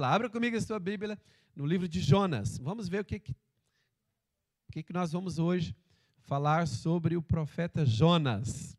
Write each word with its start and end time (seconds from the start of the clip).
lá, 0.00 0.14
abra 0.14 0.30
comigo 0.30 0.56
a 0.56 0.60
sua 0.60 0.78
Bíblia 0.78 1.20
no 1.54 1.66
livro 1.66 1.86
de 1.86 2.00
Jonas. 2.00 2.56
Vamos 2.56 2.88
ver 2.88 3.02
o 3.02 3.04
que, 3.04 3.18
que, 3.18 3.32
o 3.32 4.72
que, 4.72 4.82
que 4.82 4.92
nós 4.92 5.12
vamos 5.12 5.38
hoje 5.38 5.76
falar 6.20 6.66
sobre 6.66 7.14
o 7.14 7.22
profeta 7.22 7.84
Jonas. 7.84 8.74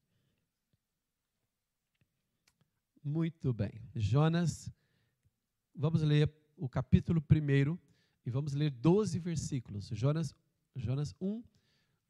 Muito 3.04 3.54
bem. 3.54 3.73
Jonas, 3.96 4.71
vamos 5.76 6.02
ler 6.02 6.34
o 6.57 6.68
capítulo 6.68 7.23
1 7.32 7.77
e 8.25 8.32
vamos 8.32 8.54
ler 8.54 8.71
12 8.71 9.20
versículos. 9.20 9.89
Jonas, 9.89 10.34
Jonas 10.75 11.14
1, 11.21 11.43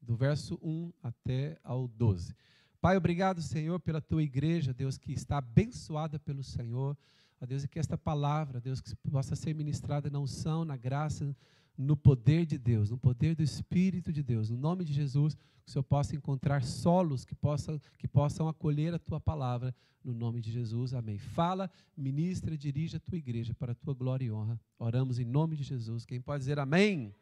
do 0.00 0.16
verso 0.16 0.58
1 0.62 0.92
até 1.02 1.58
ao 1.62 1.88
12. 1.88 2.34
Pai, 2.80 2.96
obrigado, 2.96 3.42
Senhor, 3.42 3.78
pela 3.80 4.00
tua 4.00 4.22
igreja, 4.22 4.72
Deus, 4.72 4.96
que 4.96 5.12
está 5.12 5.38
abençoada 5.38 6.18
pelo 6.18 6.42
Senhor. 6.42 6.96
Ó 7.44 7.46
Deus, 7.46 7.62
e 7.62 7.68
que 7.68 7.78
esta 7.78 7.98
palavra, 7.98 8.58
Deus, 8.58 8.80
que 8.80 8.96
possa 9.10 9.36
ser 9.36 9.54
ministrada 9.54 10.08
na 10.08 10.18
unção, 10.18 10.64
na 10.64 10.78
graça, 10.78 11.36
no 11.76 11.94
poder 11.94 12.46
de 12.46 12.56
Deus, 12.56 12.88
no 12.88 12.96
poder 12.96 13.34
do 13.36 13.42
Espírito 13.42 14.10
de 14.10 14.22
Deus. 14.22 14.48
No 14.48 14.56
nome 14.56 14.82
de 14.82 14.94
Jesus, 14.94 15.34
que 15.34 15.68
o 15.68 15.70
Senhor 15.70 15.82
possa 15.82 16.16
encontrar 16.16 16.62
solos 16.62 17.22
que 17.22 17.34
possam, 17.34 17.78
que 17.98 18.08
possam 18.08 18.48
acolher 18.48 18.94
a 18.94 18.98
tua 18.98 19.20
palavra. 19.20 19.74
No 20.02 20.14
nome 20.14 20.40
de 20.40 20.50
Jesus, 20.50 20.94
amém. 20.94 21.18
Fala, 21.18 21.70
ministra, 21.94 22.56
dirige 22.56 22.96
a 22.96 23.00
tua 23.00 23.18
igreja 23.18 23.52
para 23.52 23.72
a 23.72 23.74
tua 23.74 23.92
glória 23.92 24.24
e 24.24 24.32
honra. 24.32 24.58
Oramos 24.78 25.18
em 25.18 25.24
nome 25.26 25.54
de 25.54 25.64
Jesus. 25.64 26.06
Quem 26.06 26.22
pode 26.22 26.38
dizer 26.38 26.58
amém? 26.58 27.14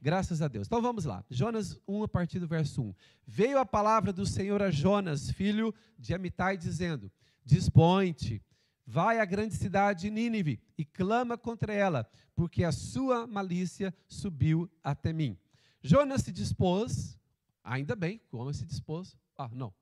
Graças 0.00 0.40
a 0.40 0.48
Deus. 0.48 0.66
Então 0.66 0.80
vamos 0.80 1.04
lá. 1.04 1.22
Jonas 1.28 1.78
1, 1.86 2.04
a 2.04 2.08
partir 2.08 2.38
do 2.38 2.48
verso 2.48 2.80
1. 2.80 2.94
Veio 3.26 3.58
a 3.58 3.66
palavra 3.66 4.14
do 4.14 4.24
Senhor 4.24 4.62
a 4.62 4.70
Jonas, 4.70 5.30
filho 5.30 5.74
de 5.98 6.14
Amitai, 6.14 6.56
dizendo: 6.56 7.12
Dispõe-te 7.44 8.40
Vai 8.86 9.20
à 9.20 9.24
grande 9.24 9.54
cidade 9.54 10.02
de 10.02 10.10
Nínive 10.10 10.60
e 10.76 10.84
clama 10.84 11.38
contra 11.38 11.72
ela, 11.72 12.08
porque 12.34 12.64
a 12.64 12.72
sua 12.72 13.26
malícia 13.26 13.94
subiu 14.08 14.70
até 14.82 15.12
mim. 15.12 15.38
Jonas 15.82 16.22
se 16.22 16.32
dispôs, 16.32 17.18
ainda 17.62 17.94
bem, 17.94 18.20
como 18.30 18.52
se 18.52 18.64
dispôs? 18.64 19.16
Ah, 19.36 19.50
não. 19.52 19.72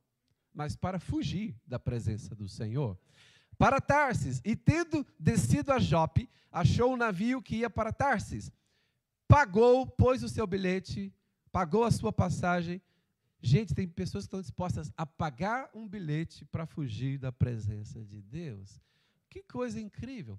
Mas 0.52 0.76
para 0.76 0.98
fugir 0.98 1.56
da 1.66 1.78
presença 1.78 2.34
do 2.34 2.48
Senhor. 2.48 2.98
Para 3.56 3.80
Tarsis, 3.80 4.40
e 4.44 4.56
tendo 4.56 5.06
descido 5.18 5.72
a 5.72 5.78
Jope, 5.78 6.28
achou 6.50 6.94
um 6.94 6.96
navio 6.96 7.42
que 7.42 7.56
ia 7.56 7.70
para 7.70 7.92
Tarsis. 7.92 8.50
Pagou, 9.28 9.86
pôs 9.86 10.22
o 10.22 10.28
seu 10.28 10.46
bilhete, 10.46 11.14
pagou 11.52 11.84
a 11.84 11.90
sua 11.90 12.12
passagem. 12.12 12.80
Gente, 13.42 13.74
tem 13.74 13.88
pessoas 13.88 14.24
que 14.24 14.28
estão 14.28 14.40
dispostas 14.40 14.92
a 14.96 15.06
pagar 15.06 15.70
um 15.74 15.88
bilhete 15.88 16.44
para 16.44 16.66
fugir 16.66 17.18
da 17.18 17.32
presença 17.32 18.04
de 18.04 18.20
Deus. 18.20 18.80
Que 19.30 19.42
coisa 19.42 19.80
incrível. 19.80 20.38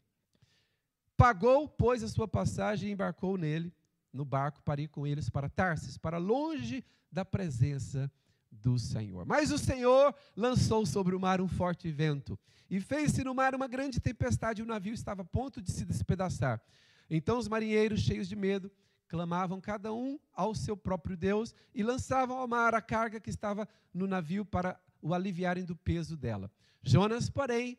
Pagou, 1.18 1.68
pois, 1.68 2.04
a 2.04 2.08
sua 2.08 2.28
passagem 2.28 2.90
e 2.90 2.92
embarcou 2.94 3.38
nele, 3.38 3.74
no 4.14 4.26
barco, 4.26 4.62
para 4.64 4.82
ir 4.82 4.88
com 4.88 5.08
eles 5.08 5.30
para 5.30 5.50
Tarsis, 5.50 5.98
para 5.98 6.18
longe 6.18 6.84
da 7.12 7.26
presença 7.26 8.12
do 8.52 8.78
Senhor. 8.78 9.26
Mas 9.26 9.52
o 9.52 9.58
Senhor 9.58 10.14
lançou 10.36 10.86
sobre 10.86 11.16
o 11.16 11.20
mar 11.20 11.40
um 11.42 11.48
forte 11.48 11.90
vento 11.90 12.38
e 12.70 12.80
fez-se 12.80 13.24
no 13.24 13.34
mar 13.34 13.56
uma 13.56 13.68
grande 13.68 14.00
tempestade 14.00 14.62
e 14.62 14.64
o 14.64 14.68
navio 14.68 14.94
estava 14.94 15.22
a 15.22 15.26
ponto 15.26 15.62
de 15.62 15.72
se 15.72 15.86
despedaçar. 15.86 16.62
Então 17.10 17.38
os 17.38 17.48
marinheiros, 17.48 18.02
cheios 18.02 18.28
de 18.28 18.36
medo, 18.36 18.72
clamavam 19.12 19.60
cada 19.60 19.94
um 19.94 20.18
ao 20.34 20.56
seu 20.56 20.78
próprio 20.78 21.18
Deus 21.18 21.54
e 21.76 21.84
lançavam 21.84 22.38
ao 22.38 22.48
mar 22.48 22.74
a 22.74 22.82
carga 22.82 23.20
que 23.20 23.30
estava 23.30 23.68
no 23.94 24.08
navio 24.08 24.46
para 24.46 24.80
o 25.02 25.14
aliviarem 25.14 25.66
do 25.66 25.76
peso 25.76 26.16
dela. 26.16 26.50
Jonas, 26.82 27.30
porém, 27.30 27.78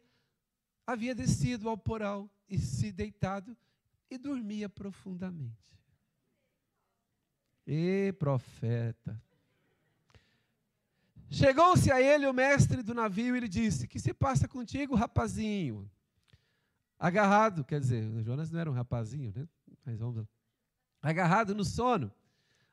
havia 0.87 1.15
descido 1.15 1.71
ao 1.71 1.79
porão 1.79 2.29
e 2.47 2.59
se 2.59 2.93
deitado 2.93 3.57
e 4.11 4.19
dormia 4.19 4.69
profundamente. 4.69 5.57
E 7.67 8.13
profeta. 8.19 9.19
Chegou-se 11.31 11.91
a 11.91 11.99
ele 11.99 12.27
o 12.27 12.35
mestre 12.35 12.83
do 12.83 12.93
navio 12.93 13.35
e 13.35 13.41
lhe 13.41 13.49
disse: 13.49 13.89
Que 13.89 13.99
se 13.99 14.13
passa 14.13 14.47
contigo, 14.47 14.95
rapazinho? 14.95 15.91
Agarrado, 16.99 17.65
quer 17.65 17.81
dizer, 17.81 18.23
Jonas 18.23 18.51
não 18.51 18.61
era 18.61 18.71
um 18.71 18.75
rapazinho, 18.75 19.33
né? 19.35 19.49
Mas 19.87 19.99
vamos 19.99 20.17
lá. 20.17 20.29
Agarrado 21.03 21.55
no 21.55 21.65
sono, 21.65 22.13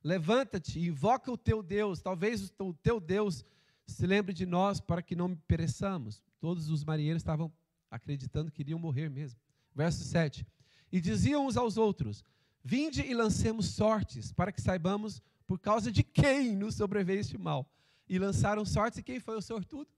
levanta-te 0.03 0.79
e 0.79 0.88
invoca 0.88 1.31
o 1.31 1.38
teu 1.38 1.63
Deus. 1.63 2.01
Talvez 2.01 2.53
o 2.59 2.73
teu 2.73 3.00
Deus 3.00 3.44
se 3.88 4.06
lembre 4.06 4.34
de 4.34 4.45
nós 4.45 4.79
para 4.79 5.01
que 5.01 5.16
não 5.16 5.35
pereçamos. 5.35 6.22
Todos 6.39 6.69
os 6.69 6.84
marinheiros 6.84 7.22
estavam 7.22 7.51
acreditando 7.89 8.51
que 8.51 8.62
iriam 8.62 8.79
morrer 8.79 9.09
mesmo. 9.09 9.39
Verso 9.73 10.03
7. 10.03 10.45
E 10.91 11.01
diziam 11.01 11.47
uns 11.47 11.57
aos 11.57 11.75
outros: 11.75 12.23
Vinde 12.63 13.01
e 13.01 13.13
lancemos 13.13 13.68
sortes, 13.68 14.31
para 14.31 14.51
que 14.51 14.62
saibamos 14.62 15.22
por 15.47 15.59
causa 15.59 15.91
de 15.91 16.03
quem 16.03 16.56
nos 16.56 16.75
sobreveio 16.75 17.19
este 17.19 17.38
mal. 17.38 17.68
E 18.07 18.19
lançaram 18.19 18.63
sortes, 18.66 19.00
e 19.00 19.03
quem 19.03 19.19
foi 19.19 19.35
o 19.35 19.41
sortudo? 19.41 19.89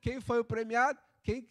Quem 0.00 0.20
foi 0.20 0.40
o 0.40 0.44
premiado? 0.44 0.98
Quem? 1.22 1.46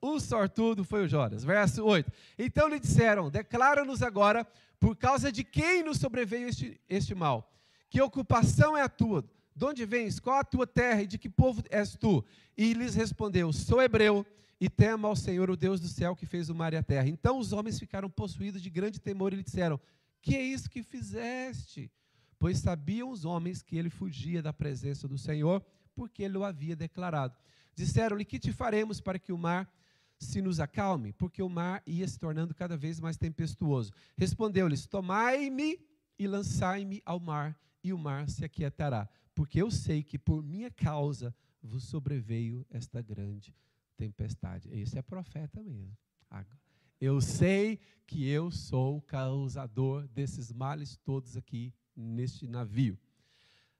O 0.00 0.20
sortudo 0.20 0.84
foi 0.84 1.04
o 1.04 1.08
Jonas. 1.08 1.44
Verso 1.44 1.84
8. 1.84 2.10
Então 2.38 2.68
lhe 2.68 2.78
disseram: 2.78 3.30
Declara-nos 3.30 4.02
agora 4.02 4.46
por 4.78 4.96
causa 4.96 5.32
de 5.32 5.42
quem 5.42 5.82
nos 5.82 5.98
sobreveio 5.98 6.48
este, 6.48 6.80
este 6.88 7.14
mal. 7.14 7.50
Que 7.88 8.00
ocupação 8.00 8.76
é 8.76 8.82
a 8.82 8.88
tua? 8.88 9.24
De 9.54 9.64
onde 9.64 9.86
vens? 9.86 10.20
Qual 10.20 10.38
a 10.38 10.44
tua 10.44 10.66
terra 10.66 11.02
e 11.02 11.06
de 11.06 11.16
que 11.16 11.30
povo 11.30 11.62
és 11.70 11.96
tu? 11.96 12.24
E 12.56 12.74
lhes 12.74 12.94
respondeu: 12.94 13.52
Sou 13.52 13.80
hebreu 13.80 14.24
e 14.60 14.68
temo 14.68 15.06
ao 15.06 15.16
Senhor, 15.16 15.50
o 15.50 15.56
Deus 15.56 15.80
do 15.80 15.88
céu, 15.88 16.14
que 16.14 16.26
fez 16.26 16.48
o 16.50 16.54
mar 16.54 16.72
e 16.72 16.76
a 16.76 16.82
terra. 16.82 17.08
Então 17.08 17.38
os 17.38 17.52
homens 17.52 17.78
ficaram 17.78 18.10
possuídos 18.10 18.62
de 18.62 18.70
grande 18.70 19.00
temor 19.00 19.32
e 19.32 19.36
lhe 19.36 19.42
disseram: 19.42 19.80
Que 20.20 20.36
é 20.36 20.42
isso 20.42 20.68
que 20.68 20.82
fizeste? 20.82 21.90
Pois 22.38 22.58
sabiam 22.58 23.10
os 23.10 23.24
homens 23.24 23.62
que 23.62 23.78
ele 23.78 23.88
fugia 23.88 24.42
da 24.42 24.52
presença 24.52 25.08
do 25.08 25.16
Senhor, 25.16 25.64
porque 25.94 26.22
ele 26.22 26.36
o 26.36 26.44
havia 26.44 26.76
declarado. 26.76 27.34
Disseram-lhe: 27.74 28.24
Que 28.26 28.38
te 28.38 28.52
faremos 28.52 29.00
para 29.00 29.18
que 29.18 29.32
o 29.32 29.38
mar 29.38 29.66
se 30.18 30.40
nos 30.40 30.60
acalme? 30.60 31.12
Porque 31.12 31.42
o 31.42 31.48
mar 31.48 31.82
ia 31.86 32.06
se 32.08 32.18
tornando 32.18 32.54
cada 32.54 32.76
vez 32.76 33.00
mais 33.00 33.16
tempestuoso. 33.16 33.92
Respondeu-lhes: 34.16 34.86
Tomai-me 34.86 35.78
e 36.18 36.26
lançai-me 36.26 37.02
ao 37.04 37.20
mar, 37.20 37.58
e 37.82 37.92
o 37.92 37.98
mar 37.98 38.28
se 38.28 38.44
aquietará 38.44 39.08
porque 39.36 39.60
eu 39.60 39.70
sei 39.70 40.02
que 40.02 40.18
por 40.18 40.42
minha 40.42 40.70
causa 40.70 41.32
vos 41.62 41.84
sobreveio 41.84 42.66
esta 42.70 43.02
grande 43.02 43.54
tempestade. 43.94 44.70
Esse 44.72 44.98
é 44.98 45.02
profeta 45.02 45.62
mesmo. 45.62 45.94
Eu 46.98 47.20
sei 47.20 47.78
que 48.06 48.26
eu 48.26 48.50
sou 48.50 48.96
o 48.96 49.02
causador 49.02 50.08
desses 50.08 50.50
males 50.50 50.96
todos 50.96 51.36
aqui 51.36 51.72
neste 51.94 52.48
navio. 52.48 52.98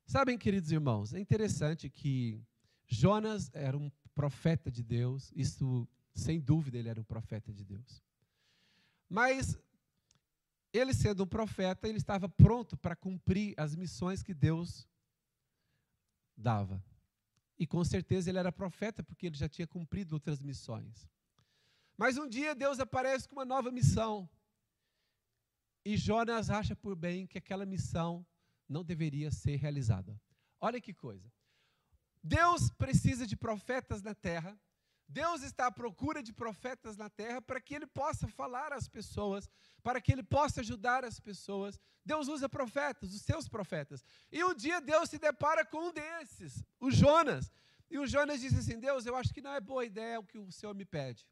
Sabem, 0.04 0.36
queridos 0.36 0.70
irmãos, 0.70 1.14
é 1.14 1.18
interessante 1.18 1.88
que 1.88 2.38
Jonas 2.86 3.50
era 3.54 3.78
um 3.78 3.90
profeta 4.14 4.70
de 4.70 4.82
Deus, 4.82 5.32
isso 5.34 5.88
sem 6.18 6.40
dúvida 6.40 6.78
ele 6.78 6.88
era 6.88 7.00
um 7.00 7.04
profeta 7.04 7.52
de 7.52 7.64
Deus. 7.64 8.02
Mas 9.08 9.58
ele 10.72 10.92
sendo 10.92 11.24
um 11.24 11.26
profeta, 11.26 11.88
ele 11.88 11.98
estava 11.98 12.28
pronto 12.28 12.76
para 12.76 12.96
cumprir 12.96 13.54
as 13.56 13.74
missões 13.74 14.22
que 14.22 14.34
Deus 14.34 14.88
dava. 16.36 16.82
E 17.58 17.66
com 17.66 17.82
certeza 17.84 18.30
ele 18.30 18.38
era 18.38 18.52
profeta, 18.52 19.02
porque 19.02 19.26
ele 19.26 19.36
já 19.36 19.48
tinha 19.48 19.66
cumprido 19.66 20.14
outras 20.14 20.40
missões. 20.40 21.08
Mas 21.96 22.18
um 22.18 22.28
dia 22.28 22.54
Deus 22.54 22.78
aparece 22.78 23.28
com 23.28 23.36
uma 23.36 23.44
nova 23.44 23.70
missão. 23.70 24.28
E 25.84 25.96
Jonas 25.96 26.50
acha 26.50 26.74
por 26.76 26.94
bem 26.94 27.26
que 27.26 27.38
aquela 27.38 27.64
missão 27.64 28.26
não 28.68 28.84
deveria 28.84 29.30
ser 29.30 29.56
realizada. 29.56 30.20
Olha 30.60 30.80
que 30.80 30.92
coisa. 30.92 31.32
Deus 32.22 32.70
precisa 32.70 33.26
de 33.26 33.36
profetas 33.36 34.02
na 34.02 34.14
terra 34.14 34.58
Deus 35.08 35.42
está 35.42 35.66
à 35.66 35.70
procura 35.70 36.22
de 36.22 36.32
profetas 36.32 36.96
na 36.96 37.08
terra 37.08 37.40
para 37.40 37.60
que 37.60 37.74
ele 37.74 37.86
possa 37.86 38.26
falar 38.26 38.72
às 38.72 38.88
pessoas, 38.88 39.48
para 39.82 40.00
que 40.00 40.12
ele 40.12 40.22
possa 40.22 40.60
ajudar 40.60 41.04
as 41.04 41.20
pessoas. 41.20 41.78
Deus 42.04 42.28
usa 42.28 42.48
profetas, 42.48 43.14
os 43.14 43.22
seus 43.22 43.48
profetas. 43.48 44.04
E 44.32 44.42
um 44.42 44.54
dia 44.54 44.80
Deus 44.80 45.08
se 45.08 45.18
depara 45.18 45.64
com 45.64 45.88
um 45.88 45.92
desses, 45.92 46.64
o 46.80 46.90
Jonas. 46.90 47.50
E 47.88 47.98
o 47.98 48.06
Jonas 48.06 48.40
disse 48.40 48.58
assim: 48.58 48.80
Deus, 48.80 49.06
eu 49.06 49.14
acho 49.14 49.32
que 49.32 49.40
não 49.40 49.52
é 49.52 49.60
boa 49.60 49.84
ideia 49.84 50.18
o 50.18 50.24
que 50.24 50.38
o 50.38 50.50
Senhor 50.50 50.74
me 50.74 50.84
pede. 50.84 51.24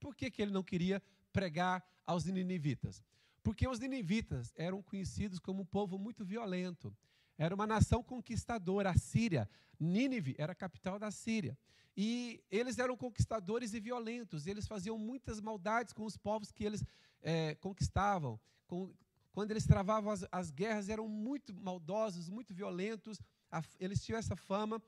Por 0.00 0.14
que, 0.14 0.30
que 0.30 0.40
ele 0.40 0.52
não 0.52 0.62
queria 0.62 1.02
pregar 1.32 1.84
aos 2.06 2.24
ninivitas? 2.24 3.02
Porque 3.42 3.68
os 3.68 3.78
ninivitas 3.78 4.52
eram 4.56 4.82
conhecidos 4.82 5.38
como 5.38 5.62
um 5.62 5.66
povo 5.66 5.98
muito 5.98 6.24
violento. 6.24 6.96
Era 7.38 7.54
uma 7.54 7.66
nação 7.66 8.02
conquistadora, 8.02 8.90
a 8.90 8.96
Síria. 8.98 9.48
Nínive 9.78 10.34
era 10.38 10.52
a 10.52 10.54
capital 10.54 10.98
da 10.98 11.10
Síria. 11.10 11.56
E 11.96 12.42
eles 12.50 12.78
eram 12.78 12.96
conquistadores 12.96 13.72
e 13.72 13.80
violentos, 13.80 14.46
eles 14.46 14.66
faziam 14.66 14.98
muitas 14.98 15.40
maldades 15.40 15.94
com 15.94 16.04
os 16.04 16.16
povos 16.16 16.52
que 16.52 16.64
eles 16.64 16.84
é, 17.22 17.54
conquistavam. 17.54 18.38
Com, 18.66 18.92
quando 19.32 19.50
eles 19.50 19.66
travavam 19.66 20.10
as, 20.10 20.26
as, 20.30 20.50
guerras, 20.50 20.88
eram 20.88 21.08
muito 21.08 21.54
maldosos, 21.54 22.28
muito 22.28 22.52
violentos, 22.52 23.18
a, 23.50 23.62
eles 23.80 24.04
tinham 24.04 24.18
essa 24.18 24.36
fama. 24.36 24.82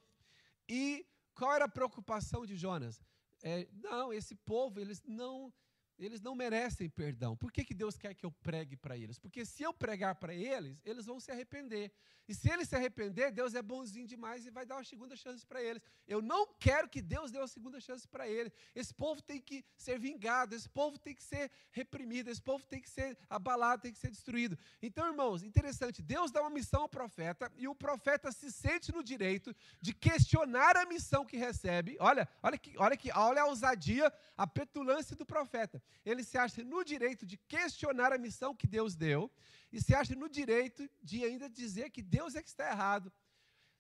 E 0.69 1.07
qual 1.35 1.55
era 1.55 1.65
a 1.65 1.69
preocupação 1.69 2.45
de 2.45 2.57
Jonas? 2.57 3.01
É, 3.43 3.67
não, 3.73 4.13
esse 4.13 4.35
povo, 4.35 4.79
eles 4.79 5.03
não, 5.07 5.53
eles 5.99 6.21
não 6.21 6.35
merecem 6.35 6.89
perdão. 6.89 7.37
Por 7.37 7.51
que, 7.51 7.65
que 7.65 7.75
Deus 7.75 7.99
quer 7.99 8.15
que 8.15 8.25
eu 8.25 8.31
pregue 8.31 8.77
para 8.77 8.97
eles? 8.97 9.19
Porque 9.19 9.45
se 9.45 9.63
eu 9.63 9.75
pregar 9.75 10.15
para 10.15 10.33
eles, 10.33 10.81
eles 10.85 11.07
vão 11.07 11.19
se 11.19 11.31
arrepender. 11.31 11.93
E 12.29 12.35
se 12.35 12.51
eles 12.51 12.69
se 12.69 12.77
arrepender, 12.77 13.33
Deus 13.33 13.55
é 13.55 13.63
bonzinho 13.63 14.07
demais 14.07 14.47
e 14.47 14.51
vai 14.51 14.67
dar 14.67 14.77
uma 14.77 14.85
segunda 14.85 15.17
chance 15.17 15.47
para 15.47 15.63
eles. 15.63 15.83
Eu 16.07 16.21
não 16.21 16.47
quero 16.59 16.89
que 16.89 17.01
Deus 17.01 17.33
dê 17.33 17.39
uma 17.39 17.49
segunda 17.49 17.81
chance 17.81 18.07
para 18.07 18.29
eles. 18.29 18.53
Esse 18.75 18.93
povo 18.95 19.23
tem 19.23 19.41
que 19.41 19.65
ser 19.77 19.99
vingado, 19.99 20.55
esse 20.55 20.69
povo 20.69 20.99
tem 20.99 21.15
que 21.15 21.23
ser 21.23 21.51
reprimido, 21.73 22.31
esse 22.31 22.43
povo 22.43 22.65
tem 22.67 22.81
que 22.81 22.91
ser 22.91 23.19
abalado, 23.31 23.83
tem 23.83 23.93
que 23.93 23.99
ser 23.99 24.11
destruído. 24.11 24.59
Então, 24.83 25.07
irmãos, 25.07 25.43
interessante, 25.43 26.03
Deus 26.03 26.31
dá 26.31 26.43
uma 26.43 26.51
missão 26.51 26.83
ao 26.83 26.89
profeta 26.89 27.51
e 27.57 27.67
o 27.67 27.75
profeta 27.75 28.31
se 28.31 28.53
sente 28.53 28.93
no 28.93 29.03
direito 29.03 29.57
de 29.81 29.95
questionar 29.95 30.77
a 30.77 30.85
missão 30.85 31.25
que 31.25 31.39
recebe. 31.39 31.97
Olha, 31.99 32.29
olha 32.43 32.59
que, 32.59 32.77
olha 32.77 32.97
que, 32.97 33.11
olha 33.13 33.43
a 33.43 33.47
ousadia, 33.47 34.13
a 34.37 34.47
petulância 34.47 35.17
do 35.17 35.25
profeta 35.25 35.83
ele 36.05 36.25
se 36.25 36.39
acha 36.39 36.63
no 36.65 36.85
direito 36.85 37.27
de 37.27 37.37
questionar 37.37 38.13
a 38.13 38.19
missão 38.19 38.55
que 38.55 38.67
Deus 38.67 38.95
deu 38.95 39.31
e 39.73 39.81
se 39.81 39.95
acha 39.95 40.15
no 40.15 40.29
direito 40.29 40.89
de 41.03 41.25
ainda 41.25 41.49
dizer 41.49 41.91
que 41.91 42.03
Deus 42.03 42.35
é 42.35 42.43
que 42.43 42.49
está 42.49 42.71
errado. 42.71 43.13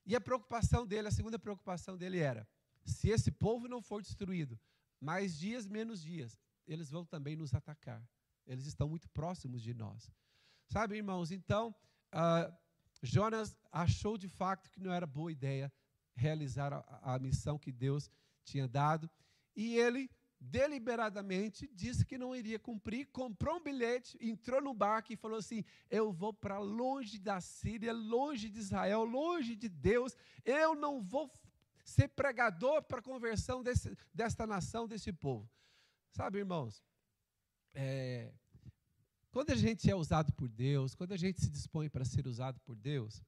E 0.05 0.14
a 0.14 0.20
preocupação 0.20 0.87
dele, 0.87 1.08
a 1.08 1.10
segunda 1.10 1.38
preocupação 1.38 1.96
dele 1.96 2.19
era: 2.19 2.46
se 2.84 3.10
esse 3.10 3.31
povo 3.31 3.69
não 3.69 3.81
for 3.81 4.02
destruído, 4.02 4.58
mais 5.00 5.38
dias, 5.38 5.66
menos 5.66 6.02
dias, 6.02 6.38
eles 6.66 6.90
vão 6.90 7.05
também 7.05 7.37
nos 7.37 7.55
atacar. 7.55 8.02
Eles 8.46 8.66
estão 8.66 8.88
muito 8.88 9.08
próximos 9.11 9.62
de 9.62 9.75
nós. 9.75 10.11
Sabe, 10.66 10.96
irmãos, 10.96 11.31
então, 11.31 11.75
uh, 12.12 12.54
Jonas 13.02 13.56
achou 13.70 14.19
de 14.19 14.28
fato 14.28 14.70
que 14.70 14.81
não 14.81 14.93
era 14.93 15.06
boa 15.06 15.31
ideia 15.31 15.72
realizar 16.14 16.72
a, 16.72 17.14
a 17.14 17.19
missão 17.19 17.58
que 17.58 17.70
Deus 17.70 18.11
tinha 18.44 18.66
dado, 18.66 19.11
e 19.54 19.76
ele 19.76 20.11
deliberadamente 20.40 21.69
disse 21.75 22.05
que 22.05 22.17
não 22.17 22.35
iria 22.35 22.58
cumprir, 22.58 23.06
comprou 23.06 23.56
um 23.56 23.62
bilhete, 23.62 24.17
entrou 24.20 24.61
no 24.61 24.73
barco 24.73 25.12
e 25.12 25.17
falou 25.17 25.38
assim: 25.38 25.64
Eu 25.90 26.12
vou 26.12 26.32
para 26.32 26.58
longe 26.58 27.19
da 27.19 27.40
Síria, 27.40 27.93
longe 27.93 28.49
de 28.49 28.58
Israel, 28.58 29.05
longe 29.05 29.56
de 29.56 29.69
Deus, 29.69 30.17
eu 30.44 30.75
não 30.75 31.00
vou 31.00 31.31
ser 31.85 32.08
pregador 32.08 32.82
para 32.82 32.99
a 32.99 33.02
conversão 33.02 33.62
desse, 33.62 33.96
desta 34.12 34.46
nação, 34.46 34.87
desse 34.87 35.12
povo. 35.12 35.50
Sabe, 36.11 36.38
irmãos, 36.38 36.82
é, 37.75 38.32
quando 39.31 39.50
a 39.50 39.56
gente 39.56 39.90
é 39.90 39.94
usado 39.94 40.32
por 40.32 40.49
Deus, 40.49 40.94
quando 40.94 41.12
a 41.12 41.17
gente 41.17 41.40
se 41.40 41.50
dispõe 41.50 41.88
para 41.88 42.05
ser 42.05 42.26
usado 42.26 42.61
por 42.61 42.76
Deus, 42.76 43.23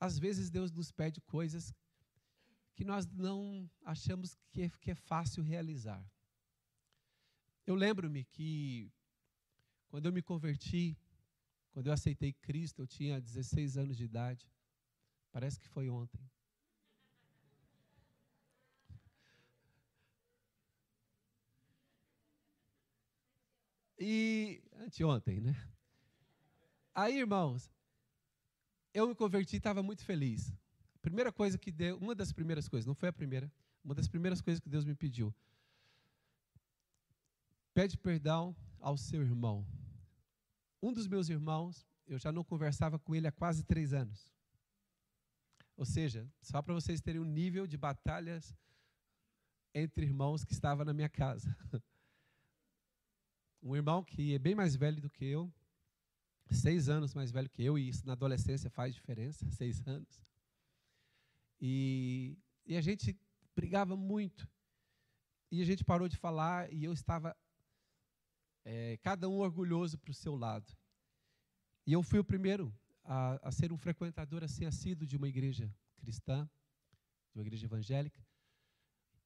às 0.00 0.18
vezes 0.18 0.50
Deus 0.50 0.70
nos 0.72 0.90
pede 0.90 1.20
coisas 1.20 1.74
que 2.78 2.84
nós 2.84 3.08
não 3.08 3.68
achamos 3.84 4.38
que 4.52 4.62
é, 4.62 4.70
que 4.80 4.92
é 4.92 4.94
fácil 4.94 5.42
realizar. 5.42 6.00
Eu 7.66 7.74
lembro-me 7.74 8.24
que, 8.24 8.88
quando 9.88 10.06
eu 10.06 10.12
me 10.12 10.22
converti, 10.22 10.96
quando 11.72 11.88
eu 11.88 11.92
aceitei 11.92 12.32
Cristo, 12.32 12.82
eu 12.82 12.86
tinha 12.86 13.20
16 13.20 13.76
anos 13.76 13.96
de 13.96 14.04
idade. 14.04 14.48
Parece 15.32 15.58
que 15.58 15.66
foi 15.66 15.90
ontem. 15.90 16.20
E 23.98 24.62
anteontem, 24.74 25.40
né? 25.40 25.56
Aí, 26.94 27.18
irmãos, 27.18 27.68
eu 28.94 29.08
me 29.08 29.16
converti 29.16 29.54
e 29.54 29.56
estava 29.56 29.82
muito 29.82 30.04
feliz. 30.04 30.54
Primeira 31.00 31.32
coisa 31.32 31.56
que 31.56 31.70
deu, 31.70 31.96
uma 31.98 32.14
das 32.14 32.32
primeiras 32.32 32.68
coisas, 32.68 32.86
não 32.86 32.94
foi 32.94 33.08
a 33.08 33.12
primeira, 33.12 33.50
uma 33.84 33.94
das 33.94 34.08
primeiras 34.08 34.40
coisas 34.40 34.60
que 34.60 34.68
Deus 34.68 34.84
me 34.84 34.94
pediu. 34.94 35.34
Pede 37.72 37.96
perdão 37.96 38.56
ao 38.80 38.96
seu 38.96 39.22
irmão. 39.22 39.66
Um 40.82 40.92
dos 40.92 41.06
meus 41.06 41.28
irmãos, 41.28 41.86
eu 42.06 42.18
já 42.18 42.32
não 42.32 42.44
conversava 42.44 42.98
com 42.98 43.14
ele 43.14 43.26
há 43.26 43.32
quase 43.32 43.62
três 43.64 43.92
anos. 43.92 44.32
Ou 45.76 45.84
seja, 45.84 46.28
só 46.42 46.60
para 46.60 46.74
vocês 46.74 47.00
terem 47.00 47.20
um 47.20 47.24
nível 47.24 47.66
de 47.66 47.76
batalhas 47.76 48.52
entre 49.72 50.04
irmãos 50.04 50.44
que 50.44 50.52
estava 50.52 50.84
na 50.84 50.92
minha 50.92 51.08
casa. 51.08 51.56
Um 53.60 53.74
irmão 53.74 54.04
que 54.04 54.34
é 54.34 54.38
bem 54.38 54.54
mais 54.54 54.76
velho 54.76 55.00
do 55.00 55.10
que 55.10 55.24
eu, 55.24 55.52
seis 56.48 56.88
anos 56.88 57.12
mais 57.12 57.32
velho 57.32 57.50
que 57.50 57.62
eu, 57.62 57.76
e 57.76 57.88
isso 57.88 58.06
na 58.06 58.12
adolescência 58.12 58.70
faz 58.70 58.94
diferença, 58.94 59.44
seis 59.50 59.84
anos. 59.86 60.22
E, 61.60 62.38
e 62.66 62.76
a 62.76 62.80
gente 62.80 63.18
brigava 63.54 63.96
muito. 63.96 64.48
E 65.50 65.62
a 65.62 65.64
gente 65.64 65.84
parou 65.84 66.08
de 66.08 66.16
falar 66.16 66.72
e 66.72 66.84
eu 66.84 66.92
estava, 66.92 67.36
é, 68.64 68.96
cada 68.98 69.28
um 69.28 69.38
orgulhoso 69.38 69.98
para 69.98 70.10
o 70.10 70.14
seu 70.14 70.36
lado. 70.36 70.70
E 71.86 71.92
eu 71.92 72.02
fui 72.02 72.18
o 72.18 72.24
primeiro 72.24 72.74
a, 73.02 73.48
a 73.48 73.50
ser 73.50 73.72
um 73.72 73.78
frequentador 73.78 74.44
assim 74.44 74.66
assíduo 74.66 75.06
de 75.06 75.16
uma 75.16 75.28
igreja 75.28 75.74
cristã, 75.96 76.48
de 77.32 77.38
uma 77.38 77.42
igreja 77.42 77.66
evangélica. 77.66 78.22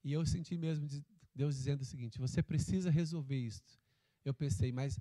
E 0.04 0.12
eu 0.12 0.24
senti 0.24 0.56
mesmo 0.56 0.86
Deus 1.34 1.56
dizendo 1.56 1.82
o 1.82 1.84
seguinte: 1.84 2.18
você 2.18 2.42
precisa 2.42 2.90
resolver 2.90 3.36
isso. 3.36 3.62
Eu 4.24 4.32
pensei, 4.32 4.70
mas 4.70 5.00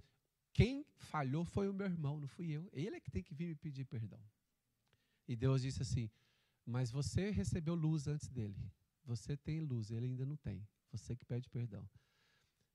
quem 0.54 0.86
falhou 0.98 1.46
foi 1.46 1.70
o 1.70 1.74
meu 1.74 1.86
irmão, 1.86 2.20
não 2.20 2.28
fui 2.28 2.50
eu. 2.50 2.68
Ele 2.74 2.96
é 2.96 3.00
que 3.00 3.12
tem 3.12 3.24
que 3.24 3.34
vir 3.34 3.48
me 3.48 3.56
pedir 3.56 3.86
perdão. 3.86 4.20
E 5.28 5.36
Deus 5.36 5.62
disse 5.62 5.82
assim: 5.82 6.10
mas 6.72 6.90
você 6.90 7.30
recebeu 7.32 7.76
luz 7.76 8.08
antes 8.08 8.30
dele. 8.30 8.56
Você 9.04 9.36
tem 9.36 9.60
luz, 9.60 9.92
ele 9.92 10.06
ainda 10.06 10.26
não 10.26 10.38
tem. 10.38 10.66
Você 10.90 11.14
que 11.16 11.26
pede 11.26 11.50
perdão. 11.50 11.88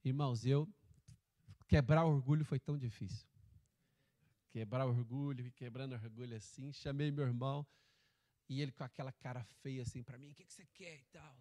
Irmãos, 0.04 0.44
eu 0.44 0.69
quebrar 1.66 2.04
o 2.04 2.10
orgulho 2.10 2.44
foi 2.44 2.60
tão 2.60 2.76
difícil. 2.76 3.26
Quebrar 4.50 4.87
o 4.87 4.90
orgulho, 4.90 5.50
quebrando 5.52 5.93
o 5.93 5.94
orgulho 5.94 6.37
assim, 6.37 6.72
chamei 6.72 7.10
meu 7.10 7.25
irmão 7.25 7.66
e 8.50 8.60
ele 8.60 8.70
com 8.70 8.84
aquela 8.84 9.12
cara 9.12 9.43
feia 9.62 9.82
assim 9.82 10.02
para 10.02 10.19
mim, 10.19 10.31
o 10.31 10.34
que, 10.34 10.44
que 10.44 10.52
você 10.52 10.66
quer 10.75 11.00
e 11.00 11.04
tal. 11.06 11.37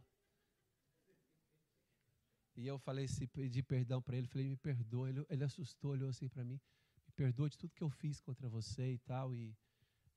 E 2.56 2.66
eu 2.66 2.80
falei 2.80 3.04
assim, 3.04 3.28
pedi 3.28 3.62
perdão 3.62 4.02
para 4.02 4.16
ele, 4.16 4.28
falei, 4.28 4.48
me 4.48 4.56
perdoa. 4.56 5.10
Ele, 5.10 5.26
ele 5.30 5.44
assustou, 5.44 5.92
olhou 5.92 6.08
assim 6.08 6.30
para 6.30 6.44
mim, 6.46 6.60
me 7.06 7.12
perdoa 7.14 7.50
de 7.50 7.58
tudo 7.58 7.76
que 7.76 7.84
eu 7.84 7.90
fiz 7.90 8.22
contra 8.22 8.48
você 8.48 8.94
e 8.94 8.98
tal. 9.00 9.36
E 9.36 9.54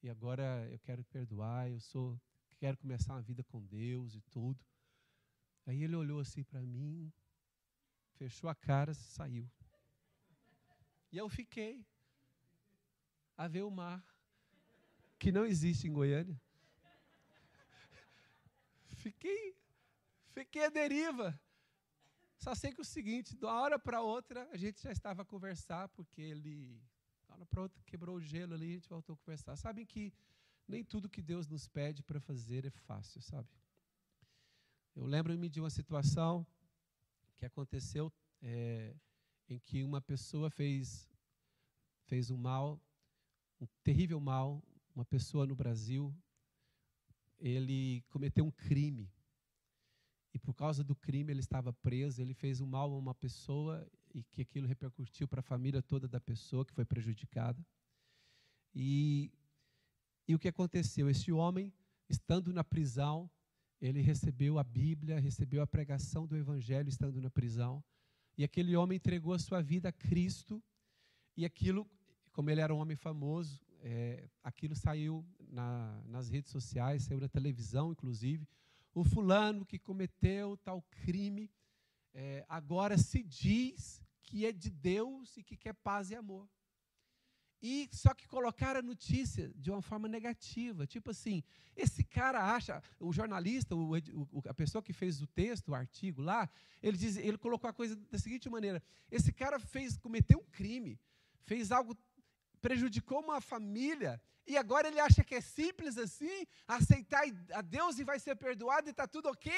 e 0.02 0.08
agora 0.08 0.68
eu 0.70 0.78
quero 0.78 1.02
perdoar, 1.04 1.68
eu 1.68 1.80
sou, 1.80 2.20
quero 2.58 2.76
começar 2.76 3.14
uma 3.14 3.22
vida 3.22 3.42
com 3.44 3.64
Deus 3.64 4.14
e 4.14 4.20
tudo. 4.22 4.64
Aí 5.66 5.82
ele 5.82 5.96
olhou 5.96 6.20
assim 6.20 6.42
para 6.42 6.60
mim, 6.60 7.12
fechou 8.16 8.50
a 8.50 8.54
cara, 8.54 8.92
saiu. 8.94 9.48
E 11.12 11.16
eu 11.16 11.28
fiquei 11.28 11.86
a 13.36 13.46
ver 13.46 13.62
o 13.62 13.70
mar, 13.70 14.04
que 15.18 15.30
não 15.30 15.44
existe 15.46 15.86
em 15.86 15.92
Goiânia. 15.92 16.40
Fiquei, 18.96 19.56
fiquei 20.26 20.64
à 20.64 20.68
deriva. 20.68 21.40
Só 22.36 22.54
sei 22.54 22.72
que 22.72 22.80
é 22.80 22.82
o 22.82 22.84
seguinte, 22.84 23.36
de 23.36 23.44
uma 23.44 23.60
hora 23.60 23.78
para 23.78 24.02
outra, 24.02 24.48
a 24.52 24.56
gente 24.56 24.82
já 24.82 24.92
estava 24.92 25.22
a 25.22 25.24
conversar, 25.24 25.88
porque 25.90 26.20
ele 26.20 26.80
hora 27.28 27.46
para 27.46 27.62
outra 27.62 27.82
quebrou 27.84 28.16
o 28.16 28.20
gelo 28.20 28.54
ali, 28.54 28.70
a 28.70 28.74
gente 28.74 28.88
voltou 28.88 29.14
a 29.14 29.16
conversar. 29.18 29.56
Sabem 29.56 29.86
que 29.86 30.12
nem 30.68 30.84
tudo 30.84 31.08
que 31.08 31.22
Deus 31.22 31.48
nos 31.48 31.66
pede 31.66 32.02
para 32.02 32.20
fazer 32.20 32.66
é 32.66 32.70
fácil, 32.70 33.22
sabe? 33.22 33.48
Eu 34.94 35.06
lembro-me 35.06 35.48
de 35.48 35.60
uma 35.60 35.70
situação 35.70 36.46
que 37.36 37.46
aconteceu 37.46 38.12
é, 38.42 38.94
em 39.48 39.58
que 39.58 39.82
uma 39.82 40.00
pessoa 40.00 40.50
fez, 40.50 41.08
fez 42.04 42.30
um 42.30 42.36
mal, 42.36 42.80
um 43.60 43.66
terrível 43.82 44.20
mal, 44.20 44.62
uma 44.94 45.04
pessoa 45.04 45.46
no 45.46 45.54
Brasil, 45.54 46.14
ele 47.38 48.02
cometeu 48.08 48.44
um 48.44 48.50
crime. 48.50 49.10
E 50.34 50.38
por 50.38 50.54
causa 50.54 50.84
do 50.84 50.94
crime 50.94 51.32
ele 51.32 51.40
estava 51.40 51.72
preso, 51.72 52.20
ele 52.20 52.34
fez 52.34 52.60
um 52.60 52.66
mal 52.66 52.92
a 52.92 52.98
uma 52.98 53.14
pessoa 53.14 53.88
e 54.12 54.22
que 54.22 54.42
aquilo 54.42 54.66
repercutiu 54.66 55.26
para 55.26 55.40
a 55.40 55.42
família 55.42 55.82
toda 55.82 56.06
da 56.08 56.20
pessoa 56.20 56.64
que 56.64 56.72
foi 56.72 56.84
prejudicada. 56.84 57.64
E, 58.74 59.32
e 60.28 60.34
o 60.34 60.38
que 60.38 60.48
aconteceu? 60.48 61.08
Esse 61.08 61.32
homem, 61.32 61.72
estando 62.08 62.52
na 62.52 62.62
prisão, 62.62 63.30
ele 63.80 64.02
recebeu 64.02 64.58
a 64.58 64.62
Bíblia, 64.62 65.18
recebeu 65.18 65.62
a 65.62 65.66
pregação 65.66 66.26
do 66.26 66.36
Evangelho 66.36 66.90
estando 66.90 67.20
na 67.20 67.30
prisão, 67.30 67.82
e 68.36 68.44
aquele 68.44 68.76
homem 68.76 68.96
entregou 68.96 69.32
a 69.32 69.38
sua 69.38 69.62
vida 69.62 69.88
a 69.88 69.92
Cristo, 69.92 70.62
e 71.34 71.46
aquilo, 71.46 71.88
como 72.30 72.50
ele 72.50 72.60
era 72.60 72.74
um 72.74 72.78
homem 72.78 72.96
famoso, 72.96 73.64
é, 73.80 74.28
aquilo 74.42 74.76
saiu 74.76 75.24
na, 75.48 76.02
nas 76.06 76.28
redes 76.28 76.50
sociais, 76.50 77.04
saiu 77.04 77.20
na 77.20 77.28
televisão, 77.28 77.92
inclusive. 77.92 78.46
O 78.92 79.04
fulano 79.04 79.64
que 79.64 79.78
cometeu 79.78 80.56
tal 80.58 80.82
crime, 80.90 81.50
é, 82.12 82.44
agora 82.48 82.98
se 82.98 83.22
diz 83.22 84.02
que 84.22 84.44
é 84.44 84.52
de 84.52 84.68
Deus 84.68 85.36
e 85.36 85.42
que 85.42 85.56
quer 85.56 85.72
paz 85.72 86.10
e 86.10 86.14
amor. 86.14 86.48
E 87.60 87.88
só 87.92 88.14
que 88.14 88.28
colocaram 88.28 88.78
a 88.78 88.82
notícia 88.82 89.52
de 89.56 89.70
uma 89.70 89.82
forma 89.82 90.06
negativa, 90.06 90.86
tipo 90.86 91.10
assim, 91.10 91.42
esse 91.76 92.04
cara 92.04 92.54
acha, 92.54 92.80
o 93.00 93.12
jornalista, 93.12 93.74
o, 93.74 93.96
o, 93.96 94.42
a 94.48 94.54
pessoa 94.54 94.82
que 94.82 94.92
fez 94.92 95.20
o 95.20 95.26
texto, 95.26 95.68
o 95.68 95.74
artigo 95.74 96.22
lá, 96.22 96.48
ele 96.80 96.96
diz, 96.96 97.16
ele 97.16 97.36
colocou 97.36 97.68
a 97.68 97.72
coisa 97.72 97.96
da 97.96 98.18
seguinte 98.18 98.48
maneira: 98.48 98.82
esse 99.10 99.32
cara 99.32 99.58
fez, 99.58 99.96
cometeu 99.96 100.38
um 100.38 100.50
crime, 100.52 101.00
fez 101.40 101.72
algo, 101.72 101.96
prejudicou 102.60 103.20
uma 103.20 103.40
família, 103.40 104.20
e 104.46 104.56
agora 104.56 104.88
ele 104.88 105.00
acha 105.00 105.24
que 105.24 105.34
é 105.34 105.40
simples 105.40 105.98
assim, 105.98 106.46
aceitar 106.66 107.22
a 107.52 107.60
Deus 107.60 107.98
e 107.98 108.04
vai 108.04 108.18
ser 108.20 108.36
perdoado 108.36 108.88
e 108.88 108.92
está 108.92 109.06
tudo 109.06 109.28
ok? 109.28 109.52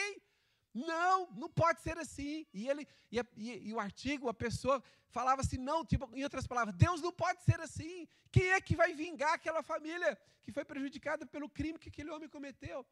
Não, 0.73 1.31
não 1.33 1.49
pode 1.51 1.81
ser 1.81 1.99
assim. 1.99 2.47
E 2.53 2.69
ele 2.69 2.87
e, 3.11 3.19
a, 3.19 3.27
e, 3.37 3.69
e, 3.69 3.73
o 3.73 3.81
artigo, 3.81 4.29
a 4.29 4.35
pessoa 4.35 4.83
falava 5.09 5.41
assim, 5.43 5.59
não, 5.59 5.85
tipo, 5.85 6.09
em 6.15 6.23
outras 6.23 6.47
palavras, 6.47 6.75
Deus 6.77 7.01
não 7.01 7.13
pode 7.13 7.43
ser 7.43 7.61
assim. 7.61 8.07
Quem 8.31 8.51
é 8.51 8.61
que 8.61 8.77
vai 8.77 8.95
vingar 8.95 9.35
aquela 9.35 9.63
família 9.63 10.17
que 10.43 10.53
foi 10.53 10.65
prejudicada 10.65 11.27
pelo 11.27 11.49
crime 11.49 11.79
que 11.79 11.89
aquele 11.89 12.11
homem 12.11 12.29
cometeu? 12.29 12.87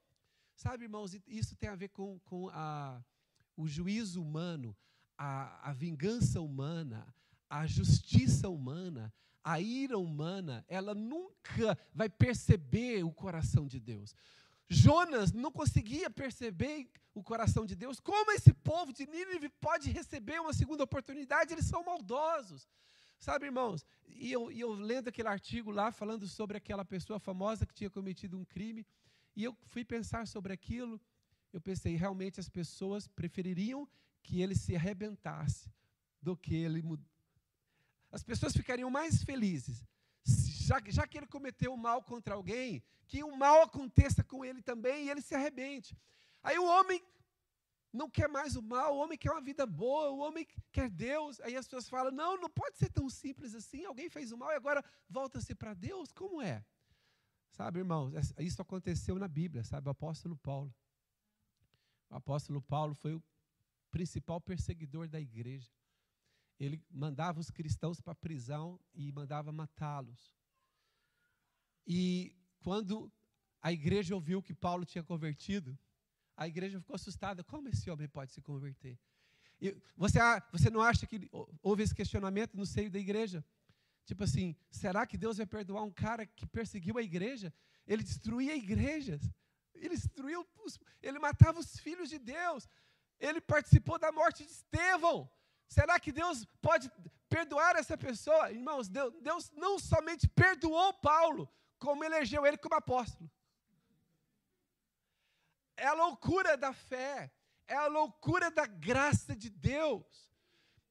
Sabe, 0.57 0.85
irmãos, 0.85 1.17
isso 1.27 1.55
tem 1.55 1.69
a 1.69 1.77
ver 1.77 1.89
com, 1.91 2.19
com 2.21 2.49
a, 2.49 3.01
o 3.57 3.69
juízo 3.69 4.21
humano, 4.21 4.77
a, 5.17 5.71
a 5.71 5.73
vingança 5.73 6.41
humana, 6.41 7.15
a 7.49 7.65
justiça 7.65 8.49
humana, 8.49 9.13
a 9.43 9.61
ira 9.61 9.97
humana, 9.97 10.65
ela 10.69 10.95
nunca 10.95 11.79
vai 11.95 12.09
perceber 12.09 13.05
o 13.05 13.13
coração 13.13 13.67
de 13.67 13.79
Deus. 13.79 14.15
Jonas 14.69 15.33
não 15.33 15.51
conseguia 15.51 16.11
perceber 16.11 16.91
o 17.15 17.23
coração 17.23 17.65
de 17.65 17.75
Deus. 17.75 17.99
Como 17.99 18.31
esse 18.33 18.53
povo 18.53 18.93
de 18.93 19.07
Nínive 19.07 19.49
pode 19.49 19.91
receber 19.91 20.41
uma 20.41 20.53
segunda 20.53 20.85
oportunidade? 20.85 21.53
Eles 21.53 21.67
são 21.67 21.83
maldosos. 21.83 22.69
Sabe, 23.19 23.47
irmãos? 23.47 23.85
E 24.07 24.31
eu, 24.31 24.53
e 24.53 24.61
eu 24.61 24.73
lendo 24.73 25.09
aquele 25.09 25.29
artigo 25.29 25.71
lá, 25.71 25.91
falando 25.91 26.29
sobre 26.29 26.57
aquela 26.57 26.85
pessoa 26.85 27.19
famosa 27.19 27.67
que 27.67 27.75
tinha 27.75 27.91
cometido 27.91 28.39
um 28.39 28.45
crime, 28.45 28.87
e 29.35 29.43
eu 29.45 29.57
fui 29.67 29.85
pensar 29.85 30.27
sobre 30.27 30.53
aquilo, 30.53 31.01
eu 31.53 31.61
pensei, 31.61 31.97
realmente 31.97 32.39
as 32.39 32.49
pessoas 32.49 33.09
prefeririam 33.09 33.89
que 34.23 34.41
ele 34.43 34.55
se 34.55 34.77
arrebentasse 34.77 35.73
do 36.21 36.37
que 36.37 36.55
ele. 36.55 36.85
As 38.13 38.23
pessoas 38.23 38.53
ficariam 38.53 38.91
mais 38.91 39.23
felizes 39.23 39.85
já, 40.69 40.77
já 40.89 41.07
que 41.07 41.17
ele 41.17 41.27
cometeu 41.27 41.75
mal 41.77 42.03
contra 42.03 42.35
alguém, 42.35 42.83
que 43.07 43.25
o 43.25 43.35
mal 43.35 43.63
aconteça 43.63 44.23
com 44.23 44.45
ele 44.45 44.61
também 44.61 45.07
e 45.07 45.11
ele 45.11 45.23
se 45.23 45.35
arrebente. 45.35 45.97
Aí 46.43 46.59
o 46.59 46.67
homem 46.67 47.03
não 47.91 48.09
quer 48.11 48.29
mais 48.29 48.55
o 48.55 48.63
mal, 48.63 48.95
o 48.95 48.99
homem 48.99 49.17
quer 49.17 49.33
uma 49.33 49.41
vida 49.41 49.65
boa, 49.65 50.11
o 50.11 50.19
homem 50.19 50.47
quer 50.71 50.91
Deus. 50.91 51.41
Aí 51.41 51.57
as 51.57 51.67
pessoas 51.67 51.89
falam: 51.89 52.13
não, 52.13 52.37
não 52.37 52.51
pode 52.51 52.77
ser 52.77 52.91
tão 52.91 53.09
simples 53.09 53.55
assim. 53.55 53.87
Alguém 53.87 54.11
fez 54.11 54.31
o 54.31 54.37
mal 54.37 54.51
e 54.51 54.57
agora 54.57 54.85
volta-se 55.09 55.55
para 55.55 55.73
Deus? 55.73 56.13
Como 56.13 56.43
é? 56.43 56.63
Sabe, 57.51 57.79
irmãos, 57.79 58.13
isso 58.39 58.61
aconteceu 58.61 59.19
na 59.19 59.27
Bíblia, 59.27 59.65
sabe? 59.65 59.89
O 59.89 59.91
apóstolo 59.91 60.37
Paulo. 60.37 60.73
O 62.11 62.15
apóstolo 62.15 62.61
Paulo 62.61 62.95
foi 62.95 63.15
o 63.15 63.23
principal 63.91 64.39
perseguidor 64.39 65.09
da 65.09 65.19
igreja. 65.19 65.71
Ele 66.61 66.83
mandava 66.91 67.41
os 67.41 67.51
cristãos 67.51 68.01
para 68.01 68.13
a 68.13 68.17
prisão 68.17 68.79
e 68.93 69.11
mandava 69.13 69.51
matá-los. 69.51 70.38
E 71.89 72.37
quando 72.63 73.11
a 73.63 73.73
igreja 73.73 74.15
ouviu 74.15 74.43
que 74.43 74.55
Paulo 74.55 74.85
tinha 74.85 75.03
convertido, 75.03 75.77
a 76.37 76.47
igreja 76.47 76.79
ficou 76.79 76.95
assustada. 76.95 77.43
Como 77.43 77.69
esse 77.71 77.91
homem 77.91 78.07
pode 78.07 78.31
se 78.31 78.43
converter? 78.43 78.99
E 79.59 79.75
você, 79.97 80.19
você 80.53 80.69
não 80.69 80.83
acha 80.83 81.07
que 81.07 81.29
houve 81.63 81.83
esse 81.83 81.95
questionamento 81.95 82.55
no 82.55 82.67
seio 82.67 82.91
da 82.91 82.99
igreja? 82.99 83.43
Tipo 84.05 84.25
assim, 84.25 84.55
será 84.71 85.07
que 85.07 85.17
Deus 85.17 85.39
vai 85.39 85.47
perdoar 85.47 85.83
um 85.83 85.91
cara 85.91 86.27
que 86.27 86.47
perseguiu 86.47 86.99
a 86.99 87.03
igreja? 87.03 87.53
Ele 87.87 88.03
destruía 88.03 88.55
igrejas. 88.55 89.23
Ele 89.75 89.97
destruiu, 89.97 90.47
os, 90.65 90.79
ele 91.03 91.19
matava 91.19 91.59
os 91.59 91.79
filhos 91.81 92.11
de 92.11 92.19
Deus. 92.19 92.69
Ele 93.19 93.41
participou 93.41 93.99
da 93.99 94.13
morte 94.13 94.45
de 94.45 94.51
Estevão. 94.51 95.29
Será 95.67 95.99
que 95.99 96.13
Deus 96.13 96.45
pode 96.61 96.91
perdoar 97.29 97.77
essa 97.77 97.97
pessoa? 97.97 98.53
Irmãos, 98.53 98.89
Deus, 98.89 99.13
Deus 99.23 99.51
não 99.53 99.79
somente 99.79 100.29
perdoou 100.29 100.93
Paulo, 100.95 101.49
como 101.79 102.05
elegeu 102.05 102.47
ele 102.47 102.59
como 102.59 102.75
apóstolo. 102.75 103.31
É 105.77 105.87
a 105.87 105.95
loucura 105.95 106.57
da 106.57 106.73
fé, 106.73 107.33
é 107.67 107.77
a 107.77 107.87
loucura 107.87 108.51
da 108.51 108.67
graça 108.67 109.35
de 109.37 109.49
Deus. 109.49 110.29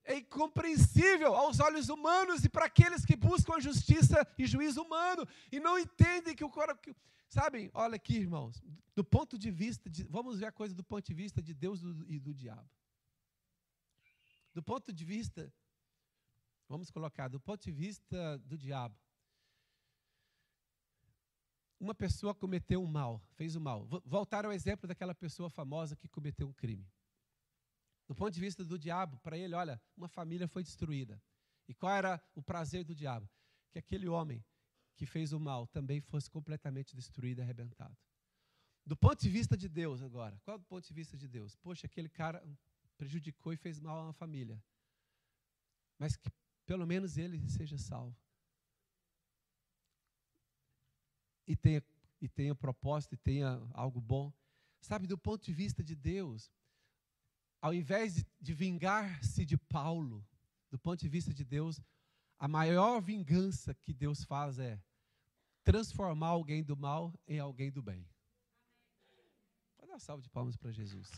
É 0.03 0.15
incompreensível 0.15 1.36
aos 1.36 1.60
olhos 1.60 1.89
humanos 1.89 2.46
e 2.46 2.50
para 2.50 2.65
aqueles 2.65 3.03
que 3.03 3.15
buscam 3.15 3.56
a 3.56 3.60
justiça 3.60 4.25
e 4.38 4.48
juízo 4.48 4.82
humano 4.82 5.27
e 5.51 5.60
não 5.60 5.77
entendem 5.77 6.34
que 6.34 6.46
o 6.46 6.50
coração. 6.50 6.96
Sabem, 7.27 7.70
olha 7.74 7.98
aqui, 7.98 8.15
irmãos, 8.15 8.63
do 8.96 9.03
ponto 9.03 9.38
de 9.38 9.51
vista, 9.51 9.89
de, 9.89 10.03
vamos 10.06 10.39
ver 10.39 10.46
a 10.46 10.51
coisa 10.51 10.74
do 10.74 10.84
ponto 10.84 11.06
de 11.06 11.13
vista 11.13 11.41
de 11.41 11.53
Deus 11.53 11.82
e 12.08 12.17
do 12.20 12.34
diabo. 12.34 12.70
Do 14.53 14.63
ponto 14.63 14.94
de 14.94 15.03
vista, 15.03 15.53
vamos 16.70 16.89
colocar, 16.89 17.27
do 17.27 17.39
ponto 17.39 17.62
de 17.63 17.72
vista 17.72 18.38
do 18.39 18.58
diabo, 18.58 18.98
uma 21.79 21.93
pessoa 21.93 22.34
cometeu 22.34 22.81
um 22.81 22.88
mal, 22.88 23.22
fez 23.36 23.55
o 23.55 23.60
um 23.60 23.62
mal. 23.62 23.88
Voltar 24.05 24.46
ao 24.46 24.51
exemplo 24.51 24.88
daquela 24.88 25.13
pessoa 25.13 25.50
famosa 25.50 25.96
que 25.96 26.07
cometeu 26.07 26.48
um 26.48 26.53
crime. 26.53 26.89
Do 28.07 28.15
ponto 28.15 28.34
de 28.34 28.39
vista 28.39 28.63
do 28.63 28.79
diabo, 28.79 29.19
para 29.19 29.38
ele, 29.38 29.53
olha, 29.53 29.81
uma 29.96 30.07
família 30.07 30.48
foi 30.48 30.63
destruída. 30.63 31.22
E 31.67 31.74
qual 31.74 31.91
era 31.91 32.24
o 32.34 32.41
prazer 32.41 32.84
do 32.84 32.96
diabo? 32.96 33.29
Que 33.69 33.79
aquele 33.79 34.07
homem 34.07 34.43
que 34.96 35.05
fez 35.05 35.34
o 35.34 35.39
mal 35.39 35.67
também 35.67 36.01
fosse 36.01 36.29
completamente 36.29 36.96
destruído 36.96 37.41
arrebentado. 37.41 37.96
Do 38.86 38.96
ponto 38.96 39.22
de 39.22 39.29
vista 39.29 39.57
de 39.57 39.67
Deus, 39.67 40.01
agora, 40.01 40.39
qual 40.43 40.57
é 40.57 40.60
o 40.60 40.63
ponto 40.63 40.88
de 40.88 40.93
vista 40.93 41.17
de 41.17 41.27
Deus? 41.27 41.55
Poxa, 41.57 41.86
aquele 41.86 42.07
cara 42.07 42.41
prejudicou 42.98 43.51
e 43.51 43.57
fez 43.57 43.79
mal 43.79 44.00
a 44.00 44.03
uma 44.05 44.13
família. 44.13 44.63
Mas 46.00 46.15
que 46.15 46.31
pelo 46.65 46.88
menos 46.88 47.17
ele 47.17 47.48
seja 47.50 47.77
salvo. 47.77 48.15
E 51.48 51.56
tenha, 51.56 51.84
e 52.22 52.27
tenha 52.27 52.54
propósito 52.54 53.13
e 53.13 53.18
tenha 53.18 53.62
algo 53.74 54.01
bom. 54.01 54.32
Sabe, 54.82 55.08
do 55.08 55.18
ponto 55.18 55.44
de 55.46 55.54
vista 55.54 55.84
de 55.84 55.96
Deus, 55.96 56.51
ao 57.62 57.74
invés 57.74 58.16
de, 58.16 58.27
de 58.39 58.54
vingar-se 58.54 59.46
de 59.46 59.58
Paulo, 59.58 60.25
do 60.70 60.77
ponto 60.77 61.00
de 61.00 61.10
vista 61.10 61.34
de 61.34 61.44
Deus, 61.44 61.82
a 62.38 62.48
maior 62.48 63.01
vingança 63.01 63.74
que 63.74 63.94
Deus 63.94 64.24
faz 64.24 64.60
é 64.60 64.80
transformar 65.63 66.27
alguém 66.27 66.63
do 66.63 66.77
mal 66.77 67.13
em 67.27 67.39
alguém 67.39 67.72
do 67.72 67.82
bem. 67.82 68.08
Dar 69.80 69.88
uma 69.88 70.00
salva 70.00 70.22
de 70.22 70.30
palmas 70.30 70.56
para 70.56 70.72
Jesus. 70.72 71.12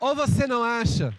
Ou 0.00 0.14
você 0.14 0.46
não 0.46 0.62
acha 0.62 1.16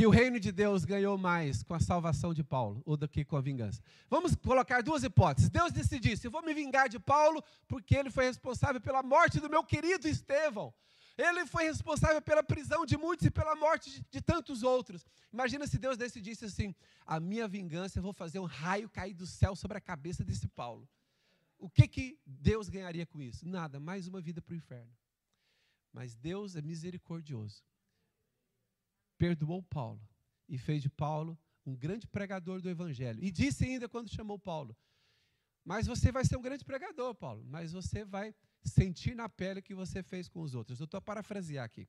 que 0.00 0.06
o 0.06 0.10
reino 0.10 0.40
de 0.40 0.50
Deus 0.50 0.86
ganhou 0.86 1.18
mais 1.18 1.62
com 1.62 1.74
a 1.74 1.78
salvação 1.78 2.32
de 2.32 2.42
Paulo 2.42 2.82
ou 2.86 2.96
do 2.96 3.06
que 3.06 3.22
com 3.22 3.36
a 3.36 3.40
vingança. 3.42 3.82
Vamos 4.08 4.34
colocar 4.34 4.82
duas 4.82 5.04
hipóteses. 5.04 5.50
Deus 5.50 5.72
decidisse: 5.72 6.26
eu 6.26 6.30
vou 6.30 6.42
me 6.42 6.54
vingar 6.54 6.88
de 6.88 6.98
Paulo 6.98 7.44
porque 7.68 7.96
ele 7.96 8.10
foi 8.10 8.24
responsável 8.24 8.80
pela 8.80 9.02
morte 9.02 9.38
do 9.38 9.50
meu 9.50 9.62
querido 9.62 10.08
Estevão. 10.08 10.72
Ele 11.18 11.44
foi 11.44 11.64
responsável 11.64 12.22
pela 12.22 12.42
prisão 12.42 12.86
de 12.86 12.96
muitos 12.96 13.26
e 13.26 13.30
pela 13.30 13.54
morte 13.54 13.90
de, 13.90 14.02
de 14.10 14.22
tantos 14.22 14.62
outros. 14.62 15.04
Imagina 15.30 15.66
se 15.66 15.76
Deus 15.76 15.98
decidisse 15.98 16.46
assim: 16.46 16.74
a 17.04 17.20
minha 17.20 17.46
vingança, 17.46 17.98
eu 17.98 18.02
vou 18.02 18.14
fazer 18.14 18.38
um 18.38 18.46
raio 18.46 18.88
cair 18.88 19.12
do 19.12 19.26
céu 19.26 19.54
sobre 19.54 19.76
a 19.76 19.82
cabeça 19.82 20.24
desse 20.24 20.48
Paulo. 20.48 20.88
O 21.58 21.68
que, 21.68 21.86
que 21.86 22.18
Deus 22.24 22.70
ganharia 22.70 23.04
com 23.04 23.20
isso? 23.20 23.46
Nada, 23.46 23.78
mais 23.78 24.08
uma 24.08 24.22
vida 24.22 24.40
para 24.40 24.54
o 24.54 24.56
inferno. 24.56 24.96
Mas 25.92 26.16
Deus 26.16 26.56
é 26.56 26.62
misericordioso 26.62 27.62
perdoou 29.20 29.62
Paulo 29.62 30.00
e 30.48 30.56
fez 30.56 30.80
de 30.80 30.88
Paulo 30.88 31.38
um 31.66 31.76
grande 31.76 32.06
pregador 32.06 32.62
do 32.62 32.70
Evangelho. 32.70 33.22
E 33.22 33.30
disse 33.30 33.66
ainda 33.66 33.86
quando 33.86 34.08
chamou 34.08 34.38
Paulo: 34.38 34.74
Mas 35.62 35.86
você 35.86 36.10
vai 36.10 36.24
ser 36.24 36.38
um 36.38 36.42
grande 36.42 36.64
pregador, 36.64 37.14
Paulo, 37.14 37.44
mas 37.44 37.72
você 37.72 38.02
vai 38.02 38.34
sentir 38.64 39.14
na 39.14 39.28
pele 39.28 39.60
o 39.60 39.62
que 39.62 39.74
você 39.74 40.02
fez 40.02 40.26
com 40.26 40.40
os 40.40 40.54
outros. 40.54 40.80
Eu 40.80 40.84
estou 40.84 40.96
a 40.96 41.02
parafrasear 41.02 41.66
aqui. 41.66 41.86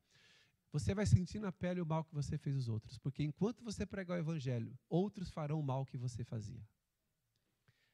Você 0.72 0.94
vai 0.94 1.06
sentir 1.06 1.38
na 1.38 1.50
pele 1.50 1.80
o 1.80 1.86
mal 1.86 2.04
que 2.04 2.14
você 2.14 2.36
fez 2.36 2.54
os 2.54 2.68
outros, 2.68 2.98
porque 2.98 3.22
enquanto 3.22 3.64
você 3.64 3.86
pregar 3.86 4.18
o 4.18 4.20
Evangelho, 4.20 4.78
outros 4.88 5.30
farão 5.30 5.58
o 5.58 5.62
mal 5.62 5.86
que 5.86 5.96
você 5.96 6.22
fazia. 6.24 6.62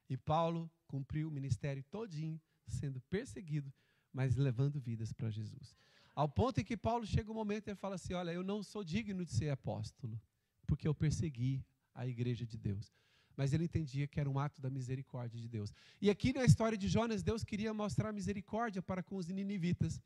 E 0.09 0.17
Paulo 0.17 0.71
cumpriu 0.87 1.29
o 1.29 1.31
ministério 1.31 1.83
todinho, 1.85 2.41
sendo 2.67 3.01
perseguido, 3.03 3.73
mas 4.13 4.37
levando 4.37 4.81
vidas 4.81 5.13
para 5.13 5.31
Jesus. 5.31 5.77
Ao 6.19 6.29
ponto 6.29 6.61
em 6.61 6.65
que 6.65 6.77
Paulo 6.77 7.07
chega 7.07 7.31
um 7.31 7.35
momento 7.43 7.69
e 7.69 7.77
fala 7.77 7.95
assim: 7.95 8.13
Olha, 8.13 8.33
eu 8.33 8.43
não 8.43 8.61
sou 8.61 8.83
digno 8.83 9.25
de 9.25 9.33
ser 9.33 9.51
apóstolo, 9.51 10.21
porque 10.67 10.89
eu 10.89 10.93
persegui 10.93 11.65
a 11.95 12.09
igreja 12.09 12.45
de 12.45 12.59
Deus. 12.59 12.93
Mas 13.37 13.53
ele 13.53 13.63
entendia 13.63 14.09
que 14.09 14.19
era 14.19 14.29
um 14.29 14.37
ato 14.37 14.61
da 14.61 14.69
misericórdia 14.69 15.41
de 15.41 15.49
Deus. 15.49 15.73
E 16.03 16.11
aqui 16.11 16.33
na 16.33 16.45
história 16.45 16.77
de 16.77 16.89
Jonas, 16.89 17.23
Deus 17.23 17.45
queria 17.45 17.73
mostrar 17.73 18.13
misericórdia 18.13 18.83
para 18.83 19.01
com 19.01 19.15
os 19.15 19.29
ninivitas, 19.29 20.03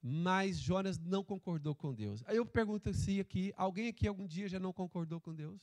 mas 0.00 0.56
Jonas 0.56 1.00
não 1.00 1.24
concordou 1.24 1.74
com 1.74 1.92
Deus. 1.92 2.22
Aí 2.28 2.36
eu 2.36 2.46
pergunto 2.46 2.94
se 2.94 3.18
aqui, 3.18 3.52
alguém 3.56 3.88
aqui 3.88 4.06
algum 4.06 4.28
dia 4.28 4.48
já 4.48 4.60
não 4.60 4.72
concordou 4.72 5.20
com 5.20 5.34
Deus? 5.34 5.60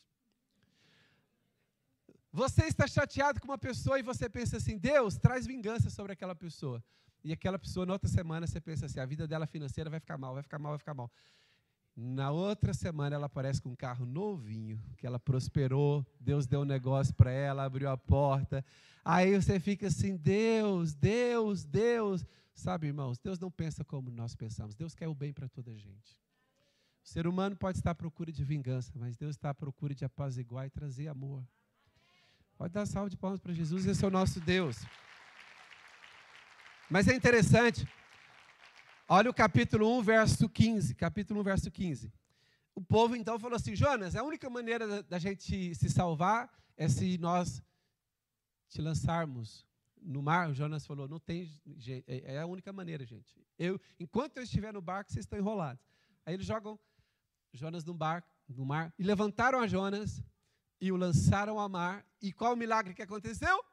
Você 2.38 2.66
está 2.66 2.86
chateado 2.86 3.40
com 3.42 3.48
uma 3.48 3.58
pessoa 3.58 3.98
e 3.98 4.04
você 4.04 4.30
pensa 4.30 4.58
assim: 4.58 4.78
Deus, 4.78 5.18
traz 5.18 5.48
vingança 5.48 5.90
sobre 5.90 6.14
aquela 6.14 6.36
pessoa. 6.36 6.84
E 7.24 7.34
aquela 7.34 7.58
pessoa, 7.58 7.84
na 7.84 7.94
outra 7.94 8.08
semana, 8.08 8.46
você 8.46 8.62
pensa 8.62 8.86
assim: 8.86 9.00
a 9.00 9.08
vida 9.08 9.28
dela 9.28 9.48
financeira 9.48 9.90
vai 9.90 10.00
ficar 10.00 10.20
mal, 10.20 10.36
vai 10.36 10.44
ficar 10.44 10.60
mal, 10.60 10.74
vai 10.74 10.78
ficar 10.78 10.94
mal. 10.94 11.12
Na 11.96 12.30
outra 12.30 12.76
semana, 12.76 13.16
ela 13.16 13.26
aparece 13.26 13.60
com 13.60 13.70
um 13.70 13.76
carro 13.76 14.06
novinho, 14.06 14.80
que 14.98 15.08
ela 15.08 15.18
prosperou, 15.18 16.06
Deus 16.20 16.46
deu 16.46 16.62
um 16.62 16.64
negócio 16.64 17.12
para 17.16 17.32
ela, 17.32 17.64
abriu 17.64 17.90
a 17.90 17.98
porta. 17.98 18.64
Aí 19.04 19.34
você 19.36 19.60
fica 19.60 19.88
assim: 19.88 20.16
Deus, 20.16 20.94
Deus, 20.94 21.66
Deus. 21.66 22.24
Sabe, 22.54 22.86
irmãos, 22.86 23.18
Deus 23.18 23.40
não 23.40 23.50
pensa 23.50 23.84
como 23.84 24.12
nós 24.12 24.36
pensamos. 24.36 24.76
Deus 24.76 24.94
quer 24.94 25.08
o 25.08 25.16
bem 25.16 25.34
para 25.34 25.50
toda 25.50 25.72
a 25.72 25.76
gente. 25.76 26.16
O 27.04 27.08
ser 27.08 27.26
humano 27.26 27.56
pode 27.56 27.80
estar 27.80 27.90
à 27.90 27.96
procura 27.96 28.32
de 28.32 28.44
vingança, 28.44 28.92
mas 28.94 29.18
Deus 29.18 29.36
está 29.36 29.50
à 29.50 29.56
procura 29.56 29.96
de 29.96 30.06
apaziguar 30.06 30.68
e 30.68 30.70
trazer 30.70 31.08
amor. 31.08 31.44
Pode 32.58 32.74
dar 32.74 32.88
salve 32.88 33.12
de 33.12 33.18
palmas 33.18 33.40
para 33.40 33.54
Jesus, 33.54 33.86
esse 33.86 34.04
é 34.04 34.08
o 34.08 34.10
nosso 34.10 34.40
Deus. 34.40 34.78
Mas 36.90 37.08
é 37.08 37.14
interessante, 37.14 37.88
olha 39.08 39.30
o 39.30 39.34
capítulo 39.34 39.96
1, 40.00 40.02
verso 40.02 40.50
15. 40.50 40.96
Capítulo 40.96 41.42
1, 41.42 41.44
verso 41.44 41.70
15. 41.70 42.12
O 42.74 42.82
povo 42.82 43.16
então 43.16 43.38
falou 43.38 43.56
assim: 43.56 43.76
Jonas, 43.76 44.16
a 44.16 44.24
única 44.24 44.50
maneira 44.50 45.04
da, 45.04 45.20
gente 45.20 45.76
se 45.76 45.88
salvar 45.88 46.52
é 46.76 46.90
se 46.90 47.20
nós 47.20 47.62
te 48.70 48.82
lançarmos 48.82 49.64
no 50.02 50.24
mar. 50.24 50.50
O 50.50 50.54
Jonas 50.56 50.84
falou: 50.84 51.08
não 51.08 51.20
tem 51.20 51.48
jeito, 51.76 52.10
é, 52.10 52.38
é 52.38 52.40
a 52.40 52.48
única 52.48 52.74
maneira, 52.74 53.06
gente. 53.06 53.40
Eu, 53.60 53.80
enquanto 54.00 54.38
eu 54.38 54.44
estiver 54.44 54.74
no 54.74 54.82
barco, 54.82 55.12
vocês 55.12 55.26
estão 55.26 55.38
enrolados. 55.38 55.86
Aí 56.26 56.34
eles 56.34 56.48
jogam 56.48 56.80
Jonas 57.54 57.86
no 57.86 57.94
barco, 57.94 58.28
no 58.50 58.66
mar, 58.66 58.92
e 58.98 59.04
levantaram 59.04 59.60
a 59.60 59.68
Jonas 59.68 60.24
e 60.80 60.92
o 60.92 60.96
lançaram 60.96 61.60
ao 61.60 61.70
mar. 61.70 62.06
E 62.22 62.32
qual 62.32 62.54
o 62.54 62.58
milagre 62.58 62.94
que 62.94 63.02
aconteceu? 63.02 63.64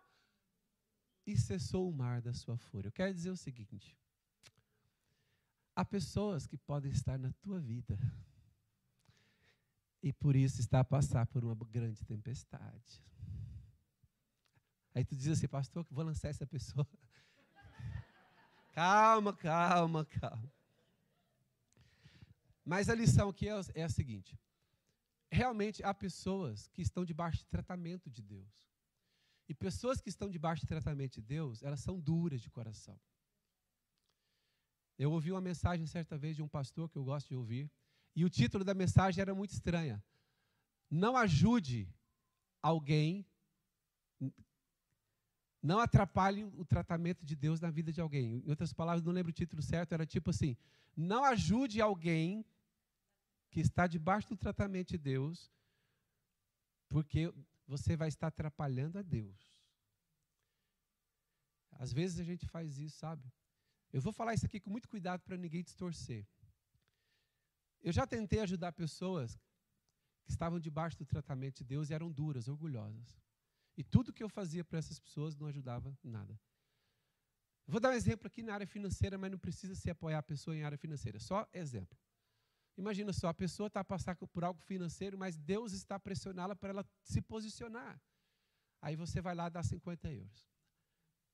E 1.26 1.36
cessou 1.36 1.88
o 1.88 1.92
mar 1.92 2.20
da 2.20 2.32
sua 2.32 2.56
fúria. 2.56 2.88
Eu 2.88 2.92
quero 2.92 3.14
dizer 3.14 3.30
o 3.30 3.36
seguinte: 3.36 3.96
há 5.74 5.84
pessoas 5.84 6.46
que 6.46 6.56
podem 6.56 6.90
estar 6.90 7.18
na 7.18 7.32
tua 7.40 7.60
vida 7.60 7.98
e 10.02 10.12
por 10.12 10.36
isso 10.36 10.60
está 10.60 10.80
a 10.80 10.84
passar 10.84 11.26
por 11.26 11.42
uma 11.44 11.54
grande 11.54 12.04
tempestade. 12.04 13.02
Aí 14.94 15.02
tu 15.02 15.16
diz 15.16 15.28
assim, 15.28 15.48
pastor, 15.48 15.84
vou 15.90 16.04
lançar 16.04 16.28
essa 16.28 16.46
pessoa. 16.46 16.86
calma, 18.72 19.32
calma, 19.32 20.04
calma. 20.04 20.52
Mas 22.64 22.88
a 22.88 22.94
lição 22.94 23.30
aqui 23.30 23.48
é, 23.48 23.54
é 23.74 23.82
a 23.82 23.88
seguinte: 23.88 24.38
realmente 25.34 25.82
há 25.82 25.92
pessoas 25.92 26.68
que 26.68 26.80
estão 26.80 27.04
debaixo 27.04 27.38
de 27.38 27.46
tratamento 27.46 28.08
de 28.08 28.22
Deus. 28.22 28.54
E 29.48 29.52
pessoas 29.52 30.00
que 30.00 30.08
estão 30.08 30.30
debaixo 30.30 30.62
de 30.62 30.68
tratamento 30.68 31.14
de 31.14 31.22
Deus, 31.22 31.62
elas 31.62 31.80
são 31.80 32.00
duras 32.00 32.40
de 32.40 32.48
coração. 32.48 32.98
Eu 34.96 35.12
ouvi 35.12 35.30
uma 35.32 35.40
mensagem 35.40 35.86
certa 35.86 36.16
vez 36.16 36.36
de 36.36 36.42
um 36.42 36.48
pastor 36.48 36.88
que 36.88 36.96
eu 36.96 37.04
gosto 37.04 37.28
de 37.28 37.34
ouvir, 37.34 37.70
e 38.16 38.24
o 38.24 38.30
título 38.30 38.64
da 38.64 38.74
mensagem 38.74 39.20
era 39.20 39.34
muito 39.34 39.50
estranha. 39.50 40.02
Não 40.88 41.16
ajude 41.16 41.92
alguém, 42.62 43.26
não 45.60 45.80
atrapalhe 45.80 46.44
o 46.44 46.64
tratamento 46.64 47.24
de 47.24 47.34
Deus 47.34 47.60
na 47.60 47.70
vida 47.70 47.92
de 47.92 48.00
alguém. 48.00 48.42
Em 48.46 48.50
outras 48.50 48.72
palavras, 48.72 49.02
não 49.02 49.12
lembro 49.12 49.30
o 49.30 49.34
título 49.34 49.62
certo, 49.62 49.92
era 49.92 50.06
tipo 50.06 50.30
assim: 50.30 50.56
não 50.96 51.24
ajude 51.24 51.80
alguém 51.80 52.46
que 53.54 53.60
está 53.60 53.86
debaixo 53.86 54.28
do 54.30 54.36
tratamento 54.36 54.88
de 54.88 54.98
Deus, 54.98 55.48
porque 56.88 57.32
você 57.68 57.96
vai 57.96 58.08
estar 58.08 58.26
atrapalhando 58.26 58.98
a 58.98 59.02
Deus. 59.02 59.40
Às 61.70 61.92
vezes 61.92 62.18
a 62.18 62.24
gente 62.24 62.48
faz 62.48 62.78
isso, 62.80 62.98
sabe? 62.98 63.32
Eu 63.92 64.02
vou 64.02 64.12
falar 64.12 64.34
isso 64.34 64.44
aqui 64.44 64.58
com 64.58 64.70
muito 64.70 64.88
cuidado 64.88 65.22
para 65.22 65.36
ninguém 65.36 65.62
distorcer. 65.62 66.26
Eu 67.80 67.92
já 67.92 68.04
tentei 68.04 68.40
ajudar 68.40 68.72
pessoas 68.72 69.38
que 70.24 70.32
estavam 70.32 70.58
debaixo 70.58 70.98
do 70.98 71.06
tratamento 71.06 71.58
de 71.58 71.64
Deus 71.64 71.90
e 71.90 71.94
eram 71.94 72.10
duras, 72.10 72.48
orgulhosas. 72.48 73.22
E 73.76 73.84
tudo 73.84 74.12
que 74.12 74.24
eu 74.24 74.28
fazia 74.28 74.64
para 74.64 74.80
essas 74.80 74.98
pessoas 74.98 75.36
não 75.36 75.46
ajudava 75.46 75.96
nada. 76.02 76.36
Vou 77.68 77.78
dar 77.78 77.90
um 77.90 78.00
exemplo 78.02 78.26
aqui 78.26 78.42
na 78.42 78.52
área 78.52 78.66
financeira, 78.66 79.16
mas 79.16 79.30
não 79.30 79.38
precisa 79.38 79.76
se 79.76 79.88
apoiar 79.88 80.18
a 80.18 80.24
pessoa 80.24 80.56
em 80.56 80.64
área 80.64 80.76
financeira. 80.76 81.20
Só 81.20 81.48
exemplo. 81.52 81.96
Imagina 82.76 83.12
só, 83.12 83.28
a 83.28 83.34
pessoa 83.34 83.68
está 83.68 83.84
passando 83.84 84.26
por 84.26 84.42
algo 84.42 84.60
financeiro, 84.60 85.16
mas 85.16 85.38
Deus 85.38 85.72
está 85.72 85.98
pressionando 85.98 86.56
para 86.56 86.70
ela 86.70 86.86
se 87.02 87.22
posicionar. 87.22 88.00
Aí 88.82 88.96
você 88.96 89.20
vai 89.20 89.34
lá 89.34 89.48
dar 89.48 89.62
50 89.62 90.12
euros. 90.12 90.48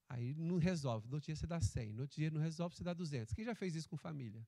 Aí 0.08 0.34
não 0.34 0.58
resolve. 0.58 1.08
No 1.08 1.14
outro 1.14 1.26
dia 1.26 1.36
você 1.36 1.46
dá 1.46 1.60
100. 1.60 1.92
No 1.92 2.02
outro 2.02 2.16
dia 2.16 2.30
não 2.30 2.40
resolve, 2.40 2.76
você 2.76 2.84
dá 2.84 2.92
200. 2.92 3.32
Quem 3.32 3.44
já 3.44 3.54
fez 3.54 3.74
isso 3.74 3.88
com 3.88 3.96
família? 3.96 4.46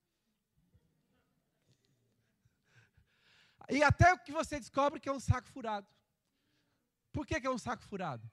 E 3.70 3.82
até 3.82 4.16
que 4.18 4.32
você 4.32 4.58
descobre 4.58 5.00
que 5.00 5.08
é 5.08 5.12
um 5.12 5.20
saco 5.20 5.48
furado. 5.48 5.88
Por 7.10 7.26
que, 7.26 7.40
que 7.40 7.46
é 7.46 7.50
um 7.50 7.58
saco 7.58 7.82
furado? 7.82 8.30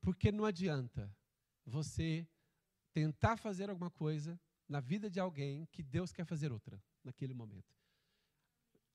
Porque 0.00 0.30
não 0.30 0.44
adianta 0.44 1.14
você 1.64 2.26
tentar 2.92 3.36
fazer 3.36 3.70
alguma 3.70 3.90
coisa 3.90 4.38
na 4.68 4.80
vida 4.80 5.08
de 5.08 5.20
alguém 5.20 5.66
que 5.66 5.82
Deus 5.82 6.12
quer 6.12 6.24
fazer 6.24 6.52
outra 6.52 6.82
naquele 7.04 7.34
momento. 7.34 7.74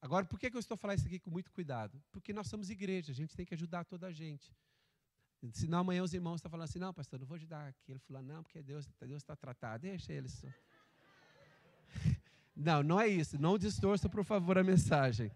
Agora, 0.02 0.26
por 0.26 0.40
que, 0.40 0.48
eu 0.48 0.60
estou 0.60 0.78
falando 0.78 1.00
isso 1.00 1.08
aqui 1.08 1.20
com 1.20 1.32
muito 1.32 1.52
cuidado? 1.52 2.02
Porque 2.12 2.32
nós 2.32 2.48
somos 2.48 2.70
igreja, 2.70 3.12
a 3.12 3.16
gente 3.16 3.36
tem 3.36 3.46
que 3.46 3.54
ajudar 3.54 3.84
toda 3.84 4.08
a 4.08 4.12
gente. 4.12 4.56
Senão 5.52 5.80
amanhã 5.80 6.04
os 6.04 6.14
irmãos 6.14 6.36
estão 6.36 6.50
falando 6.50 6.66
assim, 6.66 6.80
não, 6.80 6.94
pastor, 6.94 7.20
não 7.20 7.28
vou 7.28 7.36
ajudar 7.36 7.68
aqui. 7.68 7.92
Ele 7.92 8.00
falou, 8.00 8.22
não, 8.22 8.44
porque 8.44 8.62
Deus 8.62 8.88
Deus 9.00 9.22
está 9.22 9.36
tratado, 9.36 9.82
deixa 9.82 10.14
eles 10.14 10.34
só. 10.34 10.48
Não, 12.60 12.82
não 12.82 13.00
é 13.00 13.08
isso. 13.08 13.40
Não 13.40 13.56
distorça, 13.56 14.10
por 14.10 14.24
favor, 14.24 14.58
a 14.58 14.64
mensagem. 14.64 15.32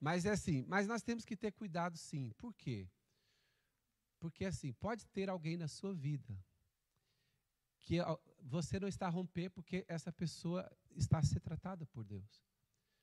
Mas 0.00 0.26
é 0.26 0.30
assim, 0.30 0.64
mas 0.66 0.88
nós 0.88 1.02
temos 1.02 1.24
que 1.24 1.36
ter 1.36 1.52
cuidado 1.52 1.96
sim. 1.96 2.32
Por 2.36 2.52
quê? 2.52 2.88
Porque 4.18 4.44
assim, 4.44 4.72
pode 4.72 5.06
ter 5.06 5.30
alguém 5.30 5.56
na 5.56 5.68
sua 5.68 5.94
vida 5.94 6.36
que 7.80 7.98
você 8.42 8.78
não 8.80 8.88
está 8.88 9.06
a 9.06 9.10
romper 9.10 9.50
porque 9.50 9.84
essa 9.88 10.12
pessoa 10.12 10.70
está 10.96 11.18
a 11.18 11.22
ser 11.22 11.40
tratada 11.40 11.86
por 11.86 12.04
Deus. 12.04 12.42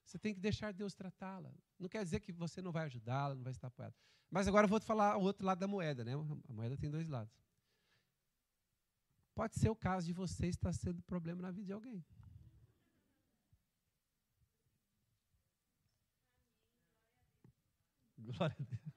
Você 0.03 0.17
tem 0.17 0.33
que 0.33 0.39
deixar 0.39 0.71
Deus 0.73 0.95
tratá-la. 0.95 1.53
Não 1.77 1.89
quer 1.89 2.03
dizer 2.03 2.21
que 2.21 2.31
você 2.31 2.61
não 2.61 2.71
vai 2.71 2.85
ajudá-la, 2.85 3.35
não 3.35 3.43
vai 3.43 3.51
estar 3.51 3.67
apoiado. 3.67 3.95
Mas 4.29 4.47
agora 4.47 4.65
eu 4.65 4.69
vou 4.69 4.79
te 4.79 4.85
falar 4.85 5.17
o 5.17 5.21
outro 5.21 5.45
lado 5.45 5.59
da 5.59 5.67
moeda, 5.67 6.03
né? 6.03 6.13
A 6.13 6.53
moeda 6.53 6.77
tem 6.77 6.89
dois 6.89 7.07
lados. 7.07 7.33
Pode 9.35 9.55
ser 9.55 9.69
o 9.69 9.75
caso 9.75 10.07
de 10.07 10.13
você 10.13 10.47
estar 10.47 10.73
sendo 10.73 11.01
problema 11.03 11.41
na 11.41 11.51
vida 11.51 11.65
de 11.67 11.73
alguém. 11.73 12.03
Glória 18.17 18.55
a 18.59 18.63
Deus. 18.63 18.87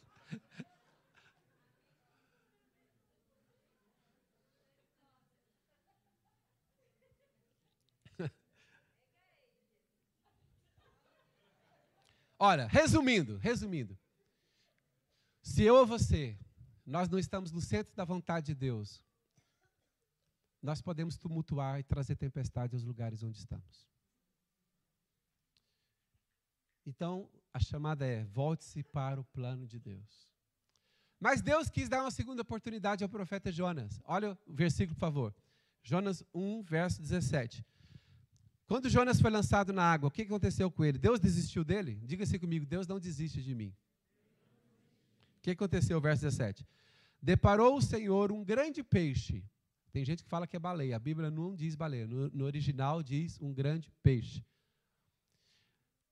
Ora, 12.38 12.66
resumindo, 12.66 13.38
resumindo. 13.38 13.98
Se 15.42 15.62
eu 15.62 15.76
ou 15.76 15.86
você, 15.86 16.38
nós 16.84 17.08
não 17.08 17.18
estamos 17.18 17.50
no 17.52 17.60
centro 17.60 17.94
da 17.94 18.04
vontade 18.04 18.46
de 18.46 18.54
Deus, 18.54 19.02
nós 20.62 20.82
podemos 20.82 21.16
tumultuar 21.16 21.78
e 21.78 21.84
trazer 21.84 22.16
tempestade 22.16 22.74
aos 22.74 22.82
lugares 22.82 23.22
onde 23.22 23.38
estamos. 23.38 23.88
Então, 26.84 27.30
a 27.52 27.58
chamada 27.58 28.06
é: 28.06 28.24
volte-se 28.24 28.82
para 28.82 29.20
o 29.20 29.24
plano 29.24 29.66
de 29.66 29.78
Deus. 29.78 30.26
Mas 31.18 31.40
Deus 31.40 31.70
quis 31.70 31.88
dar 31.88 32.02
uma 32.02 32.10
segunda 32.10 32.42
oportunidade 32.42 33.02
ao 33.02 33.08
profeta 33.08 33.50
Jonas. 33.50 34.00
Olha 34.04 34.38
o 34.46 34.52
versículo, 34.52 34.94
por 34.94 35.00
favor. 35.00 35.34
Jonas 35.82 36.22
1, 36.34 36.62
verso 36.62 37.00
17. 37.00 37.64
Quando 38.66 38.90
Jonas 38.90 39.20
foi 39.20 39.30
lançado 39.30 39.72
na 39.72 39.84
água, 39.84 40.08
o 40.08 40.10
que 40.10 40.22
aconteceu 40.22 40.70
com 40.70 40.84
ele? 40.84 40.98
Deus 40.98 41.20
desistiu 41.20 41.64
dele? 41.64 42.00
Diga-se 42.04 42.38
comigo, 42.38 42.66
Deus 42.66 42.86
não 42.86 42.98
desiste 42.98 43.40
de 43.40 43.54
mim. 43.54 43.72
O 45.38 45.42
que 45.42 45.52
aconteceu, 45.52 46.00
verso 46.00 46.22
17? 46.22 46.66
Deparou 47.22 47.76
o 47.76 47.82
Senhor 47.82 48.32
um 48.32 48.44
grande 48.44 48.82
peixe. 48.82 49.44
Tem 49.92 50.04
gente 50.04 50.24
que 50.24 50.28
fala 50.28 50.46
que 50.46 50.56
é 50.56 50.58
baleia, 50.58 50.96
a 50.96 50.98
Bíblia 50.98 51.30
não 51.30 51.54
diz 51.54 51.76
baleia, 51.76 52.06
no, 52.06 52.28
no 52.30 52.44
original 52.44 53.02
diz 53.02 53.40
um 53.40 53.54
grande 53.54 53.90
peixe. 54.02 54.44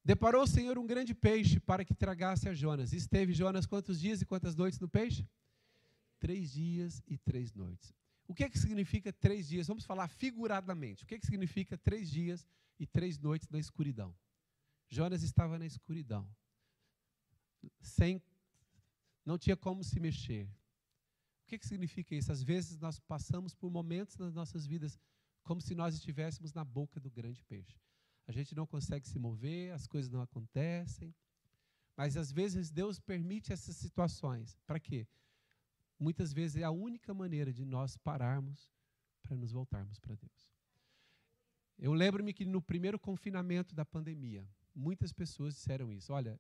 Deparou 0.05 0.43
o 0.43 0.47
Senhor 0.47 0.79
um 0.79 0.87
grande 0.87 1.15
peixe 1.15 1.59
para 1.59 1.85
que 1.85 1.95
tragasse 1.95 2.49
a 2.49 2.55
Jonas. 2.55 2.93
Esteve 2.93 3.33
Jonas 3.33 3.67
quantos 3.67 4.01
dias 4.01 4.23
e 4.23 4.27
quantas 4.27 4.55
noites 4.55 4.79
no 4.79 4.89
peixe? 4.89 5.27
Três 6.21 6.53
dias 6.53 7.03
e 7.09 7.19
três 7.19 7.53
noites. 7.53 7.93
O 8.27 8.35
que, 8.35 8.45
é 8.45 8.49
que 8.49 8.59
significa 8.59 9.13
três 9.13 9.49
dias? 9.49 9.67
Vamos 9.67 9.85
falar 9.85 10.09
figuradamente. 10.09 11.05
O 11.05 11.07
que, 11.07 11.15
é 11.15 11.19
que 11.19 11.27
significa 11.27 11.77
três 11.77 12.11
dias 12.11 12.47
e 12.79 12.87
três 12.87 13.19
noites 13.19 13.49
na 13.49 13.59
escuridão? 13.59 14.15
Jonas 14.89 15.23
estava 15.23 15.59
na 15.59 15.67
escuridão, 15.67 16.29
sem, 17.81 18.23
não 19.25 19.39
tinha 19.39 19.57
como 19.57 19.83
se 19.83 19.99
mexer. 19.99 20.45
O 21.43 21.47
que, 21.47 21.59
que 21.59 21.67
significa 21.67 22.15
isso? 22.15 22.33
Às 22.33 22.43
vezes 22.43 22.79
nós 22.79 22.99
passamos 23.01 23.55
por 23.55 23.71
momentos 23.71 24.17
nas 24.17 24.33
nossas 24.33 24.67
vidas 24.67 24.99
como 25.43 25.61
se 25.61 25.75
nós 25.75 25.95
estivéssemos 25.95 26.53
na 26.53 26.65
boca 26.65 26.99
do 26.99 27.11
grande 27.11 27.43
peixe. 27.43 27.79
A 28.27 28.33
gente 28.33 28.55
não 28.55 28.67
consegue 28.67 29.07
se 29.07 29.19
mover, 29.19 29.73
as 29.73 29.87
coisas 29.87 30.11
não 30.11 30.23
acontecem. 30.23 31.15
Mas 31.97 32.17
às 32.17 32.33
vezes 32.33 32.71
Deus 32.71 32.99
permite 32.99 33.53
essas 33.53 33.77
situações. 33.77 34.59
Para 34.67 34.81
quê? 34.81 35.07
Muitas 35.99 36.33
vezes 36.33 36.57
é 36.57 36.65
a 36.65 36.71
única 36.71 37.15
maneira 37.15 37.53
de 37.53 37.65
nós 37.65 37.97
pararmos 37.97 38.71
para 39.23 39.37
nos 39.37 39.53
voltarmos 39.53 39.99
para 39.99 40.15
Deus. 40.15 40.53
Eu 41.79 41.93
lembro-me 41.93 42.33
que 42.33 42.45
no 42.45 42.63
primeiro 42.63 42.99
confinamento 42.99 43.75
da 43.75 43.85
pandemia, 43.85 44.47
muitas 44.75 45.13
pessoas 45.13 45.55
disseram 45.55 45.93
isso. 45.93 46.13
Olha, 46.13 46.39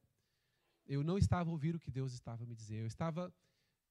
eu 0.87 1.03
não 1.03 1.19
estava 1.19 1.51
ouvindo 1.51 1.77
o 1.77 1.81
que 1.81 1.91
Deus 1.91 2.13
estava 2.13 2.45
me 2.45 2.55
dizer. 2.55 2.81
Eu 2.81 2.87
estava 2.87 3.33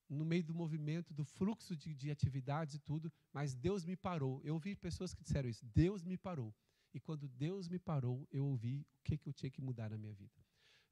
no 0.07 0.25
meio 0.25 0.43
do 0.43 0.53
movimento, 0.53 1.13
do 1.13 1.25
fluxo 1.25 1.75
de, 1.75 1.93
de 1.93 2.11
atividades 2.11 2.75
e 2.75 2.79
tudo, 2.79 3.11
mas 3.31 3.55
Deus 3.55 3.83
me 3.85 3.95
parou. 3.95 4.41
Eu 4.43 4.53
ouvi 4.53 4.75
pessoas 4.75 5.13
que 5.13 5.23
disseram 5.23 5.49
isso. 5.49 5.65
Deus 5.65 6.03
me 6.03 6.17
parou. 6.17 6.53
E 6.93 6.99
quando 6.99 7.27
Deus 7.27 7.67
me 7.67 7.79
parou, 7.79 8.27
eu 8.31 8.45
ouvi 8.45 8.85
o 8.99 9.03
que, 9.03 9.17
que 9.17 9.27
eu 9.27 9.33
tinha 9.33 9.49
que 9.49 9.61
mudar 9.61 9.89
na 9.89 9.97
minha 9.97 10.13
vida. 10.13 10.39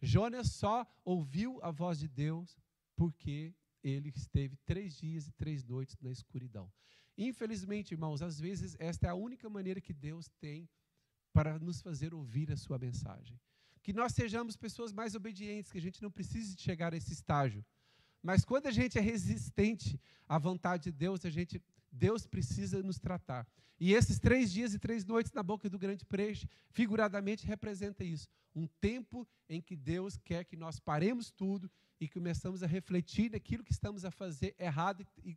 Jonas 0.02 0.52
só 0.52 0.86
ouviu 1.06 1.60
a 1.62 1.70
voz 1.70 2.00
de 2.00 2.08
Deus 2.08 2.58
porque 2.96 3.54
ele 3.84 4.10
esteve 4.10 4.56
três 4.66 4.96
dias 4.96 5.28
e 5.28 5.32
três 5.32 5.64
noites 5.64 5.98
na 6.02 6.12
escuridão. 6.12 6.72
Infelizmente, 7.18 7.94
irmãos, 7.94 8.22
às 8.22 8.40
vezes 8.40 8.76
esta 8.80 9.08
é 9.08 9.10
a 9.10 9.16
única 9.16 9.50
maneira 9.50 9.82
que 9.82 9.94
Deus 9.94 10.30
tem 10.40 10.70
para 11.34 11.58
nos 11.60 11.82
fazer 11.82 12.14
ouvir 12.14 12.52
a 12.52 12.58
sua 12.58 12.78
mensagem. 12.78 13.40
Que 13.82 13.94
nós 13.94 14.14
sejamos 14.14 14.56
pessoas 14.56 14.92
mais 14.92 15.16
obedientes, 15.16 15.72
que 15.72 15.78
a 15.78 15.82
gente 15.82 16.02
não 16.02 16.12
precise 16.12 16.56
chegar 16.58 16.94
a 16.94 16.98
esse 16.98 17.14
estágio. 17.14 17.66
Mas 18.22 18.46
quando 18.46 18.68
a 18.68 18.72
gente 18.72 18.98
é 18.98 19.02
resistente 19.02 20.00
à 20.28 20.38
vontade 20.38 20.84
de 20.84 20.92
Deus, 20.92 21.26
a 21.26 21.30
gente, 21.30 21.62
Deus 21.92 22.26
precisa 22.26 22.82
nos 22.82 23.00
tratar. 23.00 23.48
E 23.80 23.94
esses 23.94 24.20
três 24.20 24.52
dias 24.52 24.74
e 24.74 24.80
três 24.80 25.04
noites 25.04 25.32
na 25.32 25.42
boca 25.42 25.68
do 25.70 25.80
grande 25.80 26.06
peixe, 26.06 26.48
figuradamente, 26.70 27.48
representa 27.48 28.04
isso. 28.04 28.30
Um 28.56 28.68
tempo 28.80 29.28
em 29.50 29.60
que 29.60 29.76
Deus 29.76 30.18
quer 30.18 30.46
que 30.46 30.56
nós 30.56 30.80
paremos 30.80 31.32
tudo 31.32 31.70
e 32.00 32.08
começamos 32.08 32.62
a 32.62 32.68
refletir 32.68 33.32
naquilo 33.32 33.64
que 33.64 33.72
estamos 33.72 34.06
a 34.06 34.12
fazer 34.12 34.56
errado 34.60 35.06
e, 35.24 35.36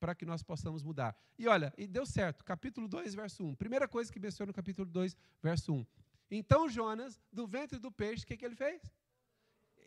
para 0.00 0.14
que 0.14 0.26
nós 0.26 0.42
possamos 0.42 0.82
mudar. 0.82 1.16
E 1.38 1.46
olha, 1.46 1.72
e 1.78 1.86
deu 1.86 2.04
certo. 2.04 2.44
Capítulo 2.44 2.88
2, 2.88 3.14
verso 3.14 3.44
1. 3.44 3.54
Primeira 3.54 3.86
coisa 3.86 4.12
que 4.12 4.18
menciona 4.18 4.48
no 4.48 4.54
capítulo 4.54 4.90
2, 4.90 5.16
verso 5.42 5.72
1. 5.72 5.86
Então 6.30 6.68
Jonas, 6.68 7.20
do 7.32 7.46
ventre 7.46 7.78
do 7.78 7.90
peixe, 7.90 8.24
o 8.24 8.26
que, 8.26 8.36
que 8.36 8.44
ele 8.44 8.56
fez? 8.56 8.82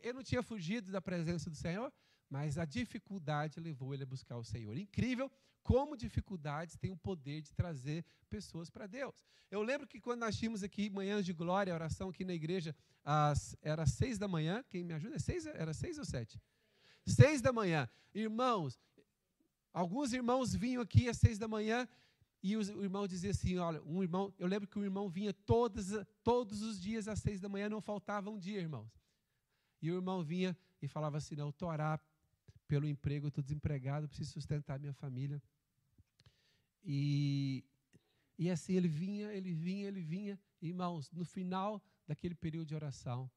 Ele 0.02 0.14
não 0.14 0.22
tinha 0.22 0.42
fugido 0.42 0.90
da 0.90 1.00
presença 1.00 1.50
do 1.50 1.56
Senhor, 1.56 1.92
mas 2.30 2.56
a 2.56 2.64
dificuldade 2.64 3.58
levou 3.58 3.92
ele 3.92 4.04
a 4.04 4.06
buscar 4.06 4.36
o 4.36 4.44
Senhor. 4.44 4.78
Incrível 4.78 5.30
como 5.62 5.96
dificuldades 5.96 6.76
têm 6.76 6.90
o 6.90 6.96
poder 6.96 7.42
de 7.42 7.52
trazer 7.52 8.04
pessoas 8.28 8.70
para 8.70 8.86
Deus. 8.86 9.26
Eu 9.50 9.62
lembro 9.62 9.86
que 9.86 10.00
quando 10.00 10.20
nós 10.20 10.36
tínhamos 10.36 10.62
aqui 10.62 10.88
manhãs 10.88 11.26
de 11.26 11.32
glória, 11.32 11.74
oração 11.74 12.08
aqui 12.08 12.24
na 12.24 12.32
igreja, 12.32 12.74
às, 13.04 13.56
era 13.60 13.84
seis 13.84 14.16
da 14.16 14.28
manhã, 14.28 14.64
quem 14.70 14.84
me 14.84 14.94
ajuda? 14.94 15.16
É 15.16 15.18
seis, 15.18 15.44
era 15.44 15.74
seis 15.74 15.98
ou 15.98 16.04
sete? 16.04 16.40
Seis 17.04 17.42
da 17.42 17.52
manhã. 17.52 17.88
Irmãos, 18.14 18.80
alguns 19.72 20.12
irmãos 20.12 20.54
vinham 20.54 20.82
aqui 20.82 21.08
às 21.08 21.18
seis 21.18 21.38
da 21.38 21.48
manhã 21.48 21.86
e 22.42 22.56
o 22.56 22.82
irmão 22.82 23.06
dizia 23.06 23.32
assim, 23.32 23.58
olha, 23.58 23.82
um 23.82 24.02
irmão, 24.02 24.32
eu 24.38 24.46
lembro 24.46 24.68
que 24.68 24.78
o 24.78 24.84
irmão 24.84 25.10
vinha 25.10 25.32
todos, 25.32 25.88
todos 26.22 26.62
os 26.62 26.80
dias 26.80 27.06
às 27.06 27.18
seis 27.18 27.38
da 27.38 27.48
manhã, 27.48 27.68
não 27.68 27.82
faltava 27.82 28.30
um 28.30 28.38
dia, 28.38 28.60
irmãos. 28.60 28.90
E 29.82 29.90
o 29.90 29.96
irmão 29.96 30.22
vinha 30.22 30.56
e 30.80 30.88
falava 30.88 31.18
assim, 31.18 31.34
não, 31.34 31.46
eu 31.46 31.50
estou 31.50 31.68
orar 31.68 32.00
pelo 32.70 32.86
emprego, 32.86 33.26
eu 33.26 33.30
estou 33.30 33.42
desempregado, 33.42 34.06
preciso 34.06 34.30
sustentar 34.30 34.78
minha 34.78 34.92
família. 34.92 35.42
E, 36.84 37.64
e 38.38 38.48
assim 38.48 38.74
ele 38.74 38.86
vinha, 38.86 39.32
ele 39.32 39.52
vinha, 39.52 39.88
ele 39.88 40.00
vinha. 40.00 40.38
Irmãos, 40.62 41.10
no 41.10 41.24
final 41.24 41.82
daquele 42.06 42.36
período 42.36 42.68
de 42.68 42.76
oração, 42.76 43.28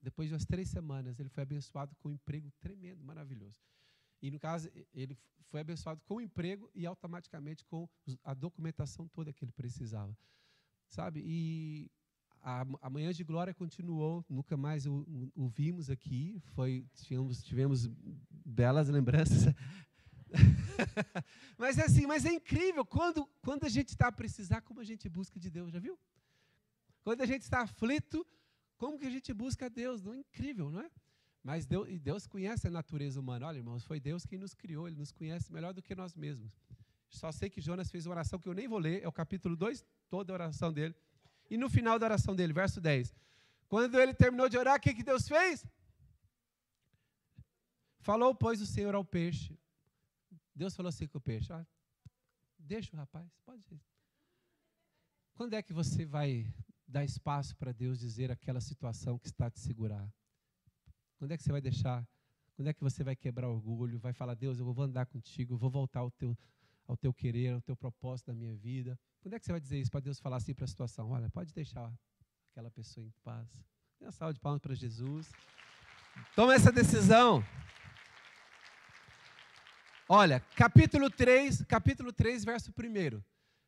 depois 0.00 0.28
de 0.28 0.34
umas 0.34 0.46
três 0.46 0.70
semanas, 0.70 1.20
ele 1.20 1.28
foi 1.28 1.42
abençoado 1.42 1.94
com 1.96 2.08
um 2.08 2.12
emprego 2.12 2.50
tremendo, 2.60 3.04
maravilhoso. 3.04 3.60
E 4.22 4.30
no 4.30 4.40
caso, 4.40 4.70
ele 4.94 5.18
foi 5.50 5.60
abençoado 5.60 6.00
com 6.06 6.14
o 6.14 6.20
emprego 6.22 6.70
e 6.74 6.86
automaticamente 6.86 7.66
com 7.66 7.86
a 8.24 8.32
documentação 8.32 9.06
toda 9.08 9.34
que 9.34 9.44
ele 9.44 9.52
precisava. 9.52 10.16
Sabe? 10.88 11.22
E 11.22 11.90
a, 12.42 12.66
a 12.82 12.90
Manhã 12.90 13.12
de 13.12 13.24
Glória 13.24 13.52
continuou, 13.52 14.24
nunca 14.28 14.56
mais 14.56 14.86
o, 14.86 15.04
vimos 15.54 15.90
aqui, 15.90 16.40
foi, 16.54 16.86
tivemos, 16.94 17.42
tivemos 17.42 17.86
belas 18.44 18.88
lembranças. 18.88 19.54
mas 21.58 21.78
é 21.78 21.84
assim, 21.84 22.06
mas 22.06 22.24
é 22.24 22.32
incrível, 22.32 22.84
quando, 22.84 23.26
quando 23.42 23.64
a 23.64 23.68
gente 23.68 23.88
está 23.88 24.08
a 24.08 24.12
precisar, 24.12 24.60
como 24.62 24.80
a 24.80 24.84
gente 24.84 25.08
busca 25.08 25.38
de 25.38 25.50
Deus, 25.50 25.72
já 25.72 25.78
viu? 25.78 25.98
Quando 27.02 27.22
a 27.22 27.26
gente 27.26 27.42
está 27.42 27.62
aflito, 27.62 28.26
como 28.76 28.98
que 28.98 29.06
a 29.06 29.10
gente 29.10 29.32
busca 29.32 29.68
Deus? 29.68 30.02
Não 30.02 30.14
é 30.14 30.18
incrível, 30.18 30.70
não 30.70 30.80
é? 30.80 30.90
Mas 31.42 31.66
Deus, 31.66 31.88
e 31.88 31.98
Deus 31.98 32.26
conhece 32.26 32.66
a 32.66 32.70
natureza 32.70 33.18
humana. 33.18 33.46
Olha, 33.46 33.58
irmãos, 33.58 33.84
foi 33.84 33.98
Deus 33.98 34.26
quem 34.26 34.38
nos 34.38 34.54
criou, 34.54 34.86
Ele 34.86 34.96
nos 34.96 35.12
conhece 35.12 35.52
melhor 35.52 35.72
do 35.72 35.82
que 35.82 35.94
nós 35.94 36.14
mesmos. 36.14 36.52
Só 37.08 37.32
sei 37.32 37.48
que 37.48 37.60
Jonas 37.60 37.90
fez 37.90 38.06
uma 38.06 38.14
oração 38.14 38.38
que 38.38 38.48
eu 38.48 38.54
nem 38.54 38.68
vou 38.68 38.78
ler, 38.78 39.02
é 39.02 39.08
o 39.08 39.12
capítulo 39.12 39.56
2, 39.56 39.84
toda 40.10 40.32
a 40.32 40.34
oração 40.34 40.72
dele. 40.72 40.94
E 41.50 41.56
no 41.56 41.68
final 41.68 41.98
da 41.98 42.06
oração 42.06 42.34
dele, 42.34 42.52
verso 42.52 42.80
10. 42.80 43.14
Quando 43.68 44.00
ele 44.00 44.14
terminou 44.14 44.48
de 44.48 44.56
orar, 44.56 44.76
o 44.76 44.80
que, 44.80 44.94
que 44.94 45.02
Deus 45.02 45.28
fez? 45.28 45.66
Falou, 48.00 48.34
pois, 48.34 48.60
o 48.60 48.66
Senhor 48.66 48.94
ao 48.94 49.04
peixe. 49.04 49.58
Deus 50.54 50.74
falou 50.74 50.88
assim 50.88 51.06
com 51.06 51.18
o 51.18 51.20
peixe: 51.20 51.52
ah, 51.52 51.66
deixa 52.58 52.94
o 52.94 52.98
rapaz, 52.98 53.30
pode 53.44 53.62
ir. 53.70 53.80
Quando 55.34 55.54
é 55.54 55.62
que 55.62 55.72
você 55.72 56.04
vai 56.04 56.52
dar 56.86 57.04
espaço 57.04 57.54
para 57.56 57.70
Deus 57.70 57.98
dizer 57.98 58.30
aquela 58.30 58.60
situação 58.60 59.18
que 59.18 59.28
está 59.28 59.50
te 59.50 59.60
segurar? 59.60 60.12
Quando 61.16 61.32
é 61.32 61.36
que 61.36 61.42
você 61.42 61.52
vai 61.52 61.60
deixar? 61.60 62.06
Quando 62.56 62.68
é 62.68 62.72
que 62.72 62.82
você 62.82 63.04
vai 63.04 63.14
quebrar 63.14 63.48
orgulho? 63.48 64.00
Vai 64.00 64.12
falar, 64.12 64.34
Deus, 64.34 64.58
eu 64.58 64.64
vou 64.64 64.84
andar 64.84 65.06
contigo, 65.06 65.54
eu 65.54 65.58
vou 65.58 65.70
voltar 65.70 66.00
ao 66.00 66.10
teu, 66.10 66.36
ao 66.88 66.96
teu 66.96 67.14
querer, 67.14 67.52
ao 67.52 67.60
teu 67.60 67.76
propósito 67.76 68.26
da 68.28 68.34
minha 68.34 68.56
vida. 68.56 68.98
Quando 69.20 69.34
é 69.34 69.38
que 69.38 69.44
você 69.44 69.52
vai 69.52 69.60
dizer 69.60 69.80
isso 69.80 69.90
para 69.90 70.00
Deus 70.00 70.18
falar 70.20 70.36
assim 70.36 70.54
para 70.54 70.64
a 70.64 70.68
situação? 70.68 71.10
Olha, 71.10 71.28
pode 71.28 71.52
deixar 71.52 71.92
aquela 72.50 72.70
pessoa 72.70 73.04
em 73.04 73.10
paz. 73.22 73.48
Dê 73.98 74.06
uma 74.06 74.12
salva 74.12 74.32
de 74.32 74.40
palmas 74.40 74.60
para 74.60 74.74
Jesus. 74.74 75.30
Toma 76.34 76.54
essa 76.54 76.70
decisão. 76.70 77.44
Olha, 80.08 80.40
capítulo 80.56 81.10
3, 81.10 81.64
capítulo 81.64 82.12
3, 82.12 82.44
verso 82.44 82.72
1. 82.72 83.22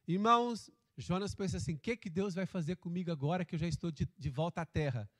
Irmãos, 0.07 0.71
Jonas 0.97 1.35
pensa 1.35 1.57
assim: 1.57 1.75
o 1.75 1.79
que, 1.79 1.97
que 1.97 2.09
Deus 2.09 2.35
vai 2.35 2.47
fazer 2.47 2.77
comigo 2.77 3.11
agora 3.11 3.45
que 3.45 3.55
eu 3.55 3.59
já 3.59 3.67
estou 3.67 3.91
de, 3.91 4.09
de 4.19 4.31
volta 4.31 4.63
à 4.63 4.67
terra? 4.67 5.11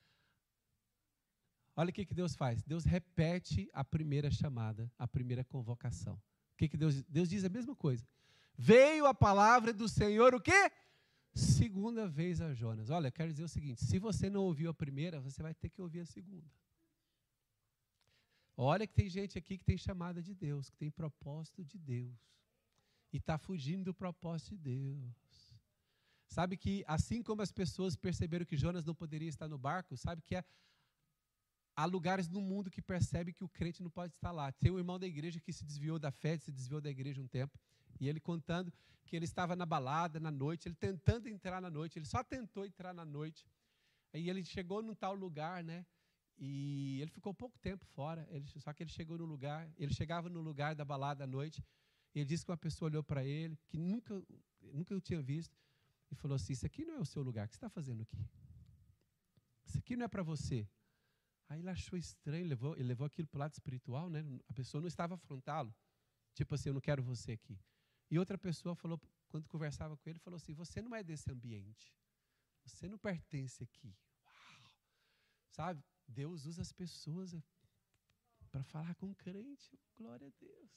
Olha 1.75 1.89
o 1.89 1.93
que, 1.93 2.05
que 2.05 2.13
Deus 2.13 2.35
faz. 2.35 2.63
Deus 2.63 2.83
repete 2.85 3.69
a 3.73 3.83
primeira 3.83 4.29
chamada, 4.29 4.91
a 4.97 5.07
primeira 5.07 5.43
convocação. 5.43 6.15
O 6.15 6.57
que, 6.57 6.67
que 6.67 6.77
Deus, 6.77 7.03
Deus 7.03 7.29
diz 7.29 7.43
a 7.43 7.49
mesma 7.49 7.75
coisa. 7.75 8.05
Veio 8.63 9.07
a 9.07 9.13
palavra 9.27 9.73
do 9.73 9.89
Senhor, 9.89 10.35
o 10.35 10.39
quê? 10.39 10.71
Segunda 11.33 12.07
vez 12.07 12.39
a 12.41 12.53
Jonas. 12.53 12.91
Olha, 12.91 13.09
quero 13.09 13.31
dizer 13.31 13.45
o 13.45 13.49
seguinte: 13.49 13.83
se 13.83 13.97
você 13.97 14.29
não 14.29 14.43
ouviu 14.43 14.69
a 14.69 14.73
primeira, 14.73 15.19
você 15.19 15.41
vai 15.41 15.55
ter 15.55 15.67
que 15.67 15.81
ouvir 15.81 16.01
a 16.01 16.05
segunda. 16.05 16.47
Olha 18.55 18.85
que 18.85 18.93
tem 18.93 19.09
gente 19.09 19.35
aqui 19.35 19.57
que 19.57 19.65
tem 19.65 19.79
chamada 19.79 20.21
de 20.21 20.35
Deus, 20.35 20.69
que 20.69 20.77
tem 20.77 20.91
propósito 20.91 21.65
de 21.65 21.79
Deus. 21.79 22.19
E 23.11 23.17
está 23.17 23.35
fugindo 23.35 23.85
do 23.85 23.95
propósito 23.95 24.55
de 24.55 24.57
Deus. 24.57 25.55
Sabe 26.27 26.55
que, 26.55 26.83
assim 26.87 27.23
como 27.23 27.41
as 27.41 27.51
pessoas 27.51 27.95
perceberam 27.95 28.45
que 28.45 28.55
Jonas 28.55 28.85
não 28.85 28.93
poderia 28.93 29.27
estar 29.27 29.47
no 29.47 29.57
barco, 29.57 29.97
sabe 29.97 30.21
que 30.21 30.35
é, 30.35 30.45
há 31.75 31.85
lugares 31.85 32.29
no 32.29 32.39
mundo 32.39 32.69
que 32.69 32.81
percebem 32.81 33.33
que 33.33 33.43
o 33.43 33.49
crente 33.49 33.81
não 33.81 33.89
pode 33.89 34.13
estar 34.13 34.31
lá. 34.31 34.51
Tem 34.51 34.71
um 34.71 34.77
irmão 34.77 34.99
da 34.99 35.07
igreja 35.07 35.39
que 35.39 35.51
se 35.51 35.65
desviou 35.65 35.97
da 35.97 36.11
fé, 36.11 36.37
se 36.37 36.51
desviou 36.51 36.79
da 36.79 36.91
igreja 36.91 37.19
um 37.19 37.27
tempo. 37.27 37.59
E 37.99 38.07
ele 38.07 38.19
contando 38.19 38.71
que 39.05 39.15
ele 39.15 39.25
estava 39.25 39.55
na 39.55 39.65
balada 39.65 40.19
na 40.19 40.31
noite, 40.31 40.67
ele 40.67 40.75
tentando 40.75 41.27
entrar 41.27 41.61
na 41.61 41.69
noite, 41.69 41.99
ele 41.99 42.05
só 42.05 42.23
tentou 42.23 42.65
entrar 42.65 42.93
na 42.93 43.05
noite. 43.05 43.45
Aí 44.13 44.29
ele 44.29 44.43
chegou 44.43 44.81
num 44.81 44.95
tal 44.95 45.15
lugar, 45.15 45.63
né? 45.63 45.85
E 46.37 46.99
ele 47.01 47.11
ficou 47.11 47.33
pouco 47.33 47.59
tempo 47.59 47.85
fora, 47.85 48.27
ele, 48.31 48.45
só 48.47 48.73
que 48.73 48.81
ele 48.83 48.89
chegou 48.89 49.17
no 49.17 49.25
lugar, 49.25 49.69
ele 49.77 49.93
chegava 49.93 50.27
no 50.27 50.41
lugar 50.41 50.73
da 50.73 50.83
balada 50.83 51.23
à 51.25 51.27
noite, 51.27 51.63
e 52.15 52.19
ele 52.19 52.25
disse 52.25 52.43
que 52.43 52.51
uma 52.51 52.57
pessoa 52.57 52.89
olhou 52.89 53.03
para 53.03 53.23
ele, 53.23 53.57
que 53.67 53.77
nunca, 53.77 54.21
nunca 54.59 54.95
o 54.95 54.99
tinha 54.99 55.21
visto, 55.21 55.55
e 56.09 56.15
falou 56.15 56.35
assim: 56.35 56.53
Isso 56.53 56.65
aqui 56.65 56.83
não 56.83 56.95
é 56.95 56.99
o 56.99 57.05
seu 57.05 57.21
lugar, 57.21 57.45
o 57.45 57.49
que 57.49 57.53
você 57.53 57.57
está 57.57 57.69
fazendo 57.69 58.01
aqui? 58.01 58.17
Isso 59.65 59.77
aqui 59.77 59.95
não 59.95 60.05
é 60.05 60.07
para 60.07 60.23
você. 60.23 60.67
Aí 61.47 61.59
ele 61.59 61.69
achou 61.69 61.97
estranho, 61.99 62.47
levou, 62.47 62.75
ele 62.75 62.85
levou 62.85 63.05
aquilo 63.05 63.27
para 63.27 63.37
o 63.37 63.39
lado 63.39 63.53
espiritual, 63.53 64.09
né? 64.09 64.23
a 64.47 64.53
pessoa 64.53 64.81
não 64.81 64.87
estava 64.87 65.15
afrontá-lo. 65.15 65.73
Tipo 66.33 66.55
assim, 66.55 66.69
eu 66.69 66.73
não 66.73 66.81
quero 66.81 67.03
você 67.03 67.33
aqui. 67.33 67.59
E 68.11 68.19
outra 68.19 68.37
pessoa 68.37 68.75
falou, 68.75 68.99
quando 69.29 69.47
conversava 69.47 69.95
com 69.95 70.09
ele, 70.09 70.19
falou 70.19 70.35
assim: 70.35 70.53
Você 70.53 70.81
não 70.81 70.93
é 70.93 71.01
desse 71.01 71.31
ambiente. 71.31 71.95
Você 72.65 72.89
não 72.89 72.97
pertence 72.97 73.63
aqui. 73.63 73.95
Uau! 74.25 74.71
Sabe? 75.49 75.83
Deus 76.05 76.45
usa 76.45 76.61
as 76.61 76.73
pessoas 76.73 77.33
para 78.51 78.63
falar 78.63 78.93
com 78.95 79.09
o 79.09 79.15
crente. 79.15 79.79
Glória 79.97 80.27
a 80.27 80.31
Deus. 80.39 80.69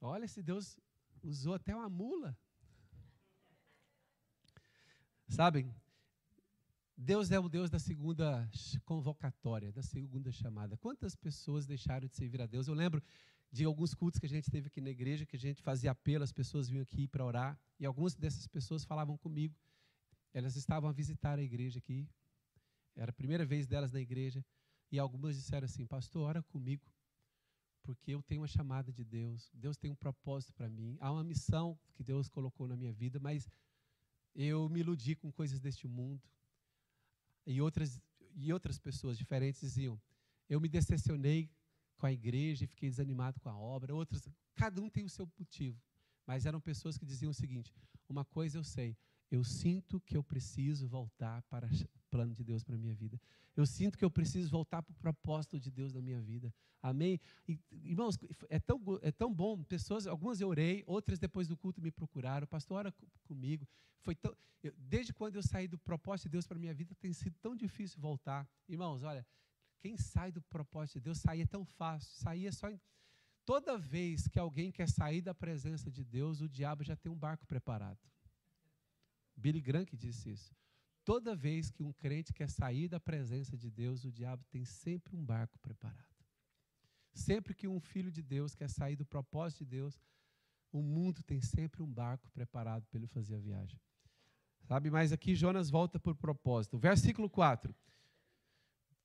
Olha, 0.00 0.26
se 0.26 0.42
Deus 0.42 0.80
usou 1.22 1.54
até 1.54 1.74
uma 1.74 1.88
mula. 1.88 2.36
Sabem, 5.28 5.72
Deus 6.96 7.30
é 7.30 7.38
o 7.38 7.48
Deus 7.48 7.70
da 7.70 7.78
segunda 7.78 8.50
convocatória, 8.84 9.72
da 9.72 9.82
segunda 9.82 10.30
chamada. 10.32 10.76
Quantas 10.76 11.14
pessoas 11.14 11.64
deixaram 11.64 12.08
de 12.08 12.16
servir 12.16 12.42
a 12.42 12.46
Deus? 12.46 12.66
Eu 12.66 12.74
lembro 12.74 13.00
de 13.52 13.64
alguns 13.64 13.92
cultos 13.92 14.18
que 14.18 14.24
a 14.24 14.28
gente 14.28 14.50
teve 14.50 14.68
aqui 14.68 14.80
na 14.80 14.88
igreja, 14.88 15.26
que 15.26 15.36
a 15.36 15.38
gente 15.38 15.62
fazia 15.62 15.90
apelo, 15.90 16.24
as 16.24 16.32
pessoas 16.32 16.70
vinham 16.70 16.82
aqui 16.82 17.06
para 17.06 17.22
orar, 17.22 17.60
e 17.78 17.84
algumas 17.84 18.14
dessas 18.14 18.46
pessoas 18.46 18.82
falavam 18.82 19.18
comigo. 19.18 19.54
Elas 20.32 20.56
estavam 20.56 20.88
a 20.88 20.92
visitar 20.92 21.38
a 21.38 21.42
igreja 21.42 21.78
aqui, 21.78 22.08
era 22.96 23.10
a 23.10 23.14
primeira 23.14 23.44
vez 23.44 23.66
delas 23.66 23.92
na 23.92 24.00
igreja, 24.00 24.42
e 24.90 24.98
algumas 24.98 25.36
disseram 25.36 25.66
assim: 25.66 25.86
Pastor, 25.86 26.22
ora 26.22 26.42
comigo, 26.44 26.90
porque 27.82 28.14
eu 28.14 28.22
tenho 28.22 28.40
uma 28.40 28.48
chamada 28.48 28.90
de 28.90 29.04
Deus, 29.04 29.50
Deus 29.52 29.76
tem 29.76 29.90
um 29.90 29.96
propósito 29.96 30.54
para 30.54 30.70
mim, 30.70 30.96
há 30.98 31.12
uma 31.12 31.22
missão 31.22 31.78
que 31.92 32.02
Deus 32.02 32.30
colocou 32.30 32.66
na 32.66 32.76
minha 32.76 32.92
vida, 32.92 33.20
mas 33.20 33.50
eu 34.34 34.66
me 34.70 34.80
iludi 34.80 35.14
com 35.14 35.30
coisas 35.30 35.60
deste 35.60 35.86
mundo. 35.86 36.22
E 37.46 37.60
outras, 37.60 38.00
e 38.34 38.50
outras 38.50 38.78
pessoas 38.78 39.18
diferentes 39.18 39.60
diziam: 39.60 40.00
Eu 40.48 40.58
me 40.58 40.70
decepcionei 40.70 41.50
com 42.02 42.06
a 42.06 42.12
igreja 42.12 42.64
e 42.64 42.66
fiquei 42.66 42.90
desanimado 42.90 43.38
com 43.38 43.48
a 43.48 43.56
obra. 43.56 43.94
Outras, 43.94 44.28
cada 44.56 44.82
um 44.82 44.90
tem 44.90 45.04
o 45.04 45.08
seu 45.08 45.24
motivo. 45.38 45.80
Mas 46.26 46.46
eram 46.46 46.60
pessoas 46.60 46.98
que 46.98 47.06
diziam 47.06 47.30
o 47.30 47.34
seguinte: 47.34 47.72
Uma 48.08 48.24
coisa 48.24 48.58
eu 48.58 48.64
sei, 48.64 48.96
eu 49.30 49.44
sinto 49.44 50.00
que 50.00 50.16
eu 50.16 50.22
preciso 50.24 50.88
voltar 50.88 51.42
para 51.42 51.68
o 51.68 52.10
plano 52.10 52.34
de 52.34 52.42
Deus 52.42 52.64
para 52.64 52.74
a 52.74 52.78
minha 52.78 52.92
vida. 52.92 53.20
Eu 53.54 53.64
sinto 53.64 53.96
que 53.96 54.04
eu 54.04 54.10
preciso 54.10 54.50
voltar 54.50 54.82
para 54.82 54.90
o 54.90 54.96
propósito 54.96 55.60
de 55.60 55.70
Deus 55.70 55.92
na 55.92 56.00
minha 56.00 56.20
vida. 56.20 56.52
Amém? 56.82 57.20
E, 57.46 57.56
irmãos, 57.70 58.18
é 58.48 58.58
tão, 58.58 58.80
é 59.00 59.12
tão 59.12 59.32
bom. 59.32 59.62
Pessoas, 59.62 60.08
algumas 60.08 60.40
eu 60.40 60.48
orei, 60.48 60.82
outras 60.88 61.20
depois 61.20 61.46
do 61.46 61.56
culto 61.56 61.80
me 61.80 61.92
procuraram. 61.92 62.48
Pastor, 62.48 62.78
ora 62.78 62.94
comigo. 63.28 63.64
Foi 64.00 64.16
tão, 64.16 64.36
eu, 64.60 64.74
desde 64.76 65.12
quando 65.12 65.36
eu 65.36 65.42
saí 65.42 65.68
do 65.68 65.78
propósito 65.78 66.24
de 66.24 66.32
Deus 66.32 66.48
para 66.48 66.56
a 66.56 66.60
minha 66.60 66.74
vida, 66.74 66.96
tem 66.96 67.12
sido 67.12 67.36
tão 67.40 67.54
difícil 67.54 68.00
voltar. 68.00 68.48
Irmãos, 68.68 69.04
olha, 69.04 69.24
quem 69.82 69.96
sai 69.96 70.30
do 70.30 70.40
propósito 70.40 71.00
de 71.00 71.06
Deus, 71.06 71.18
sair 71.18 71.42
é 71.42 71.46
tão 71.46 71.64
fácil. 71.64 72.14
Sair 72.14 72.46
é 72.46 72.52
só. 72.52 72.68
Toda 73.44 73.76
vez 73.76 74.28
que 74.28 74.38
alguém 74.38 74.70
quer 74.70 74.88
sair 74.88 75.20
da 75.20 75.34
presença 75.34 75.90
de 75.90 76.04
Deus, 76.04 76.40
o 76.40 76.48
diabo 76.48 76.84
já 76.84 76.94
tem 76.94 77.10
um 77.10 77.18
barco 77.18 77.44
preparado. 77.44 77.98
Billy 79.36 79.60
Graham 79.60 79.84
que 79.84 79.96
disse 79.96 80.30
isso. 80.30 80.54
Toda 81.04 81.34
vez 81.34 81.68
que 81.68 81.82
um 81.82 81.92
crente 81.92 82.32
quer 82.32 82.48
sair 82.48 82.86
da 82.86 83.00
presença 83.00 83.58
de 83.58 83.68
Deus, 83.72 84.04
o 84.04 84.12
diabo 84.12 84.44
tem 84.48 84.64
sempre 84.64 85.16
um 85.16 85.24
barco 85.24 85.58
preparado. 85.58 86.14
Sempre 87.12 87.52
que 87.52 87.66
um 87.66 87.80
filho 87.80 88.12
de 88.12 88.22
Deus 88.22 88.54
quer 88.54 88.70
sair 88.70 88.94
do 88.94 89.04
propósito 89.04 89.64
de 89.64 89.70
Deus, 89.70 90.00
o 90.70 90.80
mundo 90.80 91.24
tem 91.24 91.40
sempre 91.40 91.82
um 91.82 91.92
barco 91.92 92.30
preparado 92.30 92.86
para 92.86 92.98
ele 92.98 93.08
fazer 93.08 93.34
a 93.34 93.40
viagem. 93.40 93.80
Sabe, 94.62 94.90
mas 94.90 95.10
aqui 95.10 95.34
Jonas 95.34 95.68
volta 95.68 95.98
por 95.98 96.14
propósito. 96.14 96.78
Versículo 96.78 97.28
4. 97.28 97.74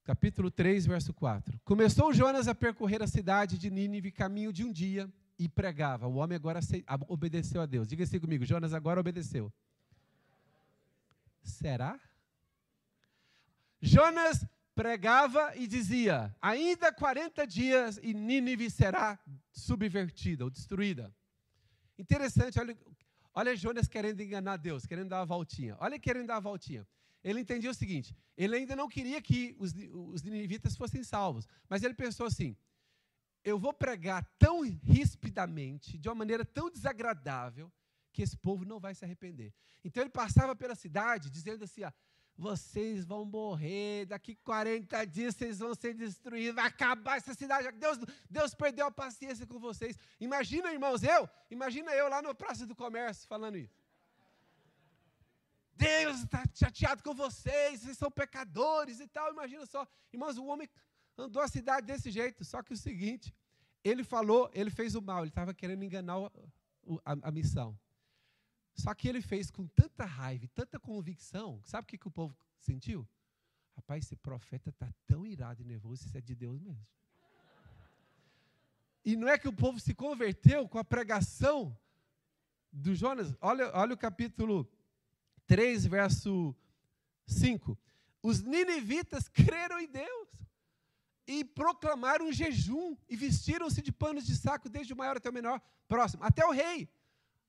Capítulo 0.07 0.49
3, 0.49 0.85
verso 0.85 1.13
4. 1.13 1.59
Começou 1.65 2.13
Jonas 2.13 2.47
a 2.47 2.55
percorrer 2.55 3.03
a 3.03 3.07
cidade 3.07 3.57
de 3.57 3.69
Nínive 3.69 4.09
caminho 4.09 4.53
de 4.53 4.63
um 4.63 4.71
dia 4.71 5.11
e 5.37 5.49
pregava. 5.49 6.07
O 6.07 6.15
homem 6.15 6.37
agora 6.37 6.61
obedeceu 7.09 7.59
a 7.59 7.65
Deus. 7.65 7.89
Diga 7.89 8.05
assim 8.05 8.17
comigo, 8.17 8.45
Jonas 8.45 8.73
agora 8.73 9.01
obedeceu. 9.01 9.51
Será? 11.43 11.99
Jonas 13.81 14.45
pregava 14.73 15.53
e 15.57 15.67
dizia: 15.67 16.33
ainda 16.41 16.89
40 16.89 17.45
dias 17.45 17.99
e 18.01 18.13
Nínive 18.13 18.71
será 18.71 19.19
subvertida 19.51 20.45
ou 20.45 20.49
destruída. 20.49 21.13
Interessante, 21.99 22.57
olha, 22.57 22.77
olha 23.33 23.57
Jonas 23.57 23.89
querendo 23.89 24.21
enganar 24.21 24.55
Deus, 24.55 24.85
querendo 24.85 25.09
dar 25.09 25.19
uma 25.19 25.25
voltinha. 25.25 25.75
Olha 25.81 25.99
querendo 25.99 26.27
dar 26.27 26.35
uma 26.35 26.39
voltinha. 26.39 26.87
Ele 27.23 27.39
entendia 27.41 27.71
o 27.71 27.73
seguinte: 27.73 28.15
ele 28.37 28.55
ainda 28.55 28.75
não 28.75 28.87
queria 28.87 29.21
que 29.21 29.55
os, 29.59 29.73
os 30.13 30.21
ninivitas 30.21 30.75
fossem 30.75 31.03
salvos, 31.03 31.47
mas 31.69 31.83
ele 31.83 31.93
pensou 31.93 32.25
assim: 32.25 32.55
eu 33.43 33.57
vou 33.57 33.73
pregar 33.73 34.23
tão 34.37 34.61
rispidamente, 34.61 35.97
de 35.97 36.07
uma 36.09 36.15
maneira 36.15 36.45
tão 36.45 36.69
desagradável, 36.69 37.71
que 38.11 38.21
esse 38.21 38.35
povo 38.35 38.65
não 38.65 38.79
vai 38.79 38.93
se 38.95 39.05
arrepender. 39.05 39.53
Então 39.83 40.01
ele 40.03 40.09
passava 40.09 40.55
pela 40.55 40.75
cidade 40.75 41.29
dizendo 41.29 41.63
assim: 41.63 41.83
ó, 41.83 41.91
vocês 42.37 43.03
vão 43.03 43.25
morrer, 43.25 44.05
daqui 44.05 44.35
40 44.35 45.05
dias 45.05 45.35
vocês 45.35 45.59
vão 45.59 45.73
ser 45.73 45.95
destruídos, 45.95 46.55
vai 46.55 46.65
acabar 46.65 47.17
essa 47.17 47.33
cidade. 47.33 47.71
Deus, 47.71 47.97
Deus 48.29 48.53
perdeu 48.53 48.85
a 48.85 48.91
paciência 48.91 49.47
com 49.47 49.59
vocês. 49.59 49.97
Imagina, 50.19 50.71
irmãos, 50.71 51.01
eu, 51.01 51.27
imagina 51.49 51.91
eu 51.93 52.07
lá 52.07 52.21
no 52.21 52.35
Praça 52.35 52.65
do 52.65 52.75
Comércio 52.75 53.27
falando 53.27 53.57
isso. 53.57 53.73
Deus 55.77 56.23
está 56.23 56.43
chateado 56.53 57.03
com 57.03 57.13
vocês, 57.13 57.81
vocês 57.81 57.97
são 57.97 58.09
pecadores 58.09 58.99
e 58.99 59.07
tal. 59.07 59.31
Imagina 59.31 59.65
só, 59.65 59.87
irmãos, 60.11 60.37
o 60.37 60.45
homem 60.45 60.67
andou 61.17 61.41
a 61.41 61.47
cidade 61.47 61.85
desse 61.85 62.09
jeito. 62.09 62.43
Só 62.43 62.63
que 62.63 62.73
o 62.73 62.77
seguinte, 62.77 63.33
ele 63.83 64.03
falou, 64.03 64.49
ele 64.53 64.69
fez 64.69 64.95
o 64.95 65.01
mal, 65.01 65.19
ele 65.19 65.29
estava 65.29 65.53
querendo 65.53 65.83
enganar 65.83 66.17
a, 66.17 66.31
a, 67.11 67.17
a 67.29 67.31
missão. 67.31 67.77
Só 68.75 68.93
que 68.93 69.07
ele 69.07 69.21
fez 69.21 69.49
com 69.49 69.67
tanta 69.67 70.05
raiva 70.05 70.45
e 70.45 70.47
tanta 70.47 70.79
convicção, 70.79 71.61
sabe 71.63 71.85
o 71.85 71.87
que, 71.87 71.97
que 71.97 72.07
o 72.07 72.11
povo 72.11 72.37
sentiu? 72.59 73.07
Rapaz, 73.75 74.05
esse 74.05 74.15
profeta 74.15 74.69
está 74.69 74.91
tão 75.05 75.25
irado 75.25 75.61
e 75.61 75.65
nervoso, 75.65 76.05
isso 76.05 76.17
é 76.17 76.21
de 76.21 76.35
Deus 76.35 76.59
mesmo. 76.59 76.85
E 79.03 79.15
não 79.15 79.27
é 79.27 79.37
que 79.37 79.47
o 79.47 79.53
povo 79.53 79.79
se 79.79 79.93
converteu 79.95 80.67
com 80.67 80.77
a 80.77 80.83
pregação 80.83 81.75
do 82.71 82.93
Jonas. 82.93 83.33
Olha, 83.39 83.71
olha 83.73 83.93
o 83.93 83.97
capítulo 83.97 84.69
3, 85.47 85.85
verso 85.85 86.55
5. 87.25 87.77
Os 88.21 88.41
ninivitas 88.41 89.27
creram 89.33 89.79
em 89.79 89.87
Deus 89.87 90.27
e 91.25 91.43
proclamaram 91.43 92.27
um 92.27 92.31
jejum 92.31 92.95
e 93.09 93.15
vestiram-se 93.15 93.81
de 93.81 93.91
panos 93.91 94.25
de 94.25 94.35
saco, 94.35 94.69
desde 94.69 94.93
o 94.93 94.97
maior 94.97 95.17
até 95.17 95.29
o 95.29 95.33
menor, 95.33 95.61
próximo, 95.87 96.23
até 96.23 96.45
o 96.45 96.51
rei. 96.51 96.89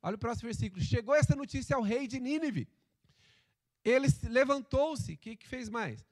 Olha 0.03 0.17
o 0.17 0.19
próximo 0.19 0.47
versículo. 0.47 0.83
Chegou 0.83 1.15
essa 1.15 1.37
notícia 1.37 1.77
ao 1.77 1.83
rei 1.83 2.07
de 2.07 2.19
Nínive. 2.19 2.69
Ele 3.85 4.07
levantou-se, 4.25 5.13
o 5.13 5.19
que, 5.19 5.37
que 5.37 5.47
fez 5.47 5.69
mais? 5.69 6.05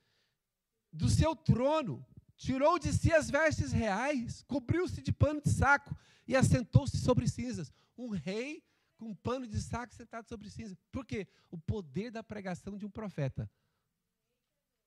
Do 0.93 1.09
seu 1.09 1.35
trono, 1.35 2.05
tirou 2.37 2.79
de 2.79 2.93
si 2.93 3.13
as 3.13 3.31
vestes 3.31 3.73
reais, 3.73 4.43
cobriu-se 4.47 5.03
de 5.03 5.13
pano 5.13 5.41
de 5.41 5.51
saco 5.51 5.95
e 6.27 6.35
assentou-se 6.35 6.97
sobre 6.99 7.29
cinzas. 7.29 7.73
Um 7.97 8.11
rei 8.11 8.63
com 8.97 9.07
um 9.07 9.15
pano 9.15 9.47
de 9.47 9.61
saco 9.61 9.95
sentado 9.95 10.29
sobre 10.29 10.51
cinzas. 10.51 10.77
Por 10.91 11.05
quê? 11.05 11.27
O 11.51 11.59
poder 11.59 12.11
da 12.11 12.23
pregação 12.23 12.77
de 12.77 12.87
um 12.87 12.91
profeta. 12.91 13.51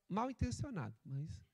Mal 0.08 0.30
intencionado, 0.32 0.96
mas 1.06 1.50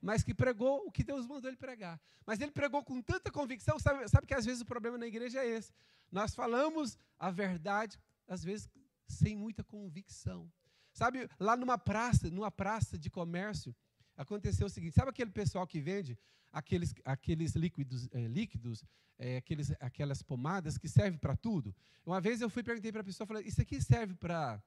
mas 0.00 0.22
que 0.22 0.34
pregou 0.34 0.86
o 0.86 0.92
que 0.92 1.02
Deus 1.02 1.26
mandou 1.26 1.50
ele 1.50 1.56
pregar. 1.56 2.00
Mas 2.24 2.40
ele 2.40 2.52
pregou 2.52 2.84
com 2.84 3.02
tanta 3.02 3.30
convicção, 3.30 3.78
sabe, 3.78 4.08
sabe 4.08 4.26
que 4.26 4.34
às 4.34 4.44
vezes 4.44 4.62
o 4.62 4.66
problema 4.66 4.96
na 4.96 5.06
igreja 5.06 5.40
é 5.40 5.46
esse. 5.46 5.72
Nós 6.10 6.34
falamos 6.34 6.96
a 7.18 7.30
verdade, 7.30 7.98
às 8.26 8.42
vezes, 8.44 8.68
sem 9.06 9.36
muita 9.36 9.64
convicção. 9.64 10.50
Sabe, 10.92 11.28
lá 11.38 11.56
numa 11.56 11.78
praça, 11.78 12.30
numa 12.30 12.50
praça 12.50 12.98
de 12.98 13.10
comércio, 13.10 13.74
aconteceu 14.18 14.66
o 14.66 14.70
seguinte: 14.70 14.94
sabe 14.94 15.10
aquele 15.10 15.30
pessoal 15.30 15.66
que 15.66 15.80
vende 15.80 16.18
aqueles, 16.52 16.94
aqueles 17.04 17.54
líquidos, 17.54 18.08
é, 18.12 18.26
líquidos 18.26 18.84
é, 19.18 19.38
aqueles, 19.38 19.70
aquelas 19.80 20.22
pomadas 20.22 20.76
que 20.76 20.88
servem 20.88 21.18
para 21.18 21.36
tudo? 21.36 21.74
Uma 22.04 22.20
vez 22.20 22.40
eu 22.40 22.50
fui 22.50 22.62
perguntei 22.62 22.92
para 22.92 23.00
a 23.00 23.04
pessoa, 23.04 23.26
falei, 23.26 23.44
isso 23.46 23.62
aqui 23.62 23.80
serve 23.80 24.14
para 24.14 24.62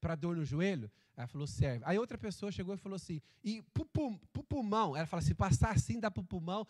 para 0.00 0.14
dor 0.14 0.34
no 0.34 0.44
joelho? 0.44 0.90
Ela 1.14 1.26
falou, 1.26 1.46
serve. 1.46 1.84
Aí 1.84 1.98
outra 1.98 2.16
pessoa 2.16 2.50
chegou 2.50 2.74
e 2.74 2.78
falou 2.78 2.96
assim, 2.96 3.20
e 3.44 3.62
para 3.62 3.82
o 3.82 4.44
pulmão? 4.44 4.96
Ela 4.96 5.06
falou 5.06 5.22
assim, 5.22 5.34
passar 5.34 5.72
assim 5.72 6.00
dá 6.00 6.10
para 6.10 6.22
o 6.22 6.24
pulmão. 6.24 6.66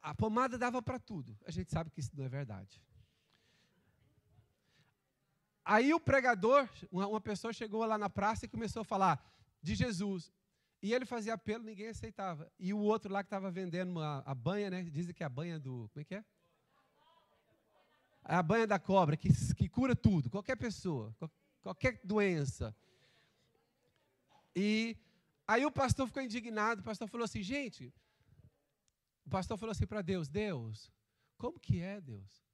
A 0.00 0.12
pomada 0.12 0.58
dava 0.58 0.82
para 0.82 0.98
tudo. 0.98 1.38
A 1.46 1.52
gente 1.52 1.70
sabe 1.70 1.90
que 1.90 2.00
isso 2.00 2.10
não 2.16 2.24
é 2.24 2.28
verdade. 2.28 2.82
Aí 5.64 5.94
o 5.94 6.00
pregador, 6.00 6.68
uma 6.90 7.20
pessoa 7.20 7.52
chegou 7.52 7.84
lá 7.84 7.96
na 7.96 8.10
praça 8.10 8.46
e 8.46 8.48
começou 8.48 8.82
a 8.82 8.84
falar 8.84 9.24
de 9.62 9.76
Jesus. 9.76 10.32
E 10.82 10.92
ele 10.92 11.06
fazia 11.06 11.34
apelo, 11.34 11.64
ninguém 11.64 11.88
aceitava. 11.88 12.50
E 12.58 12.74
o 12.74 12.78
outro 12.78 13.12
lá 13.12 13.22
que 13.22 13.28
estava 13.28 13.50
vendendo 13.50 13.92
uma, 13.92 14.22
a 14.26 14.34
banha, 14.34 14.68
né? 14.68 14.82
Dizem 14.82 15.14
que 15.14 15.22
é 15.22 15.26
a 15.26 15.30
banha 15.30 15.58
do. 15.58 15.88
Como 15.92 16.02
é 16.02 16.04
que 16.04 16.14
é? 16.16 16.24
A 18.24 18.42
banha 18.42 18.66
da 18.66 18.78
cobra, 18.78 19.16
que, 19.16 19.28
que 19.54 19.68
cura 19.68 19.96
tudo, 19.96 20.30
qualquer 20.30 20.56
pessoa 20.56 21.14
qualquer 21.62 22.00
doença. 22.04 22.76
E 24.54 24.96
aí 25.46 25.64
o 25.64 25.70
pastor 25.70 26.06
ficou 26.06 26.22
indignado, 26.22 26.80
o 26.82 26.84
pastor 26.84 27.08
falou 27.08 27.24
assim, 27.24 27.42
gente, 27.42 27.94
o 29.24 29.30
pastor 29.30 29.56
falou 29.56 29.70
assim 29.70 29.86
para 29.86 30.02
Deus, 30.02 30.28
Deus, 30.28 30.92
como 31.38 31.58
que 31.58 31.80
é, 31.80 32.00
Deus? 32.00 32.44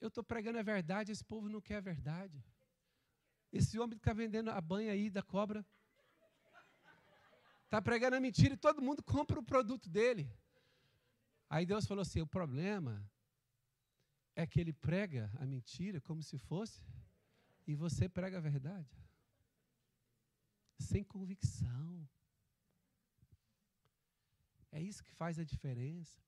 Eu 0.00 0.08
estou 0.08 0.22
pregando 0.22 0.58
a 0.58 0.62
verdade, 0.62 1.12
esse 1.12 1.24
povo 1.24 1.48
não 1.48 1.60
quer 1.60 1.76
a 1.76 1.80
verdade. 1.80 2.44
Esse 3.50 3.78
homem 3.78 3.96
está 3.96 4.12
vendendo 4.12 4.50
a 4.50 4.60
banha 4.60 4.92
aí 4.92 5.08
da 5.08 5.22
cobra. 5.22 5.64
Está 7.68 7.82
pregando 7.82 8.16
a 8.16 8.20
mentira 8.20 8.54
e 8.54 8.56
todo 8.56 8.80
mundo 8.80 9.02
compra 9.02 9.38
o 9.38 9.42
produto 9.42 9.90
dele. 9.90 10.26
Aí 11.50 11.66
Deus 11.66 11.84
falou 11.84 12.00
assim: 12.00 12.22
o 12.22 12.26
problema 12.26 13.06
é 14.34 14.46
que 14.46 14.58
ele 14.58 14.72
prega 14.72 15.30
a 15.38 15.44
mentira 15.44 16.00
como 16.00 16.22
se 16.22 16.38
fosse, 16.38 16.82
e 17.66 17.74
você 17.74 18.08
prega 18.08 18.38
a 18.38 18.40
verdade. 18.40 18.88
Sem 20.78 21.04
convicção. 21.04 22.08
É 24.72 24.80
isso 24.80 25.04
que 25.04 25.10
faz 25.10 25.38
a 25.38 25.44
diferença. 25.44 26.18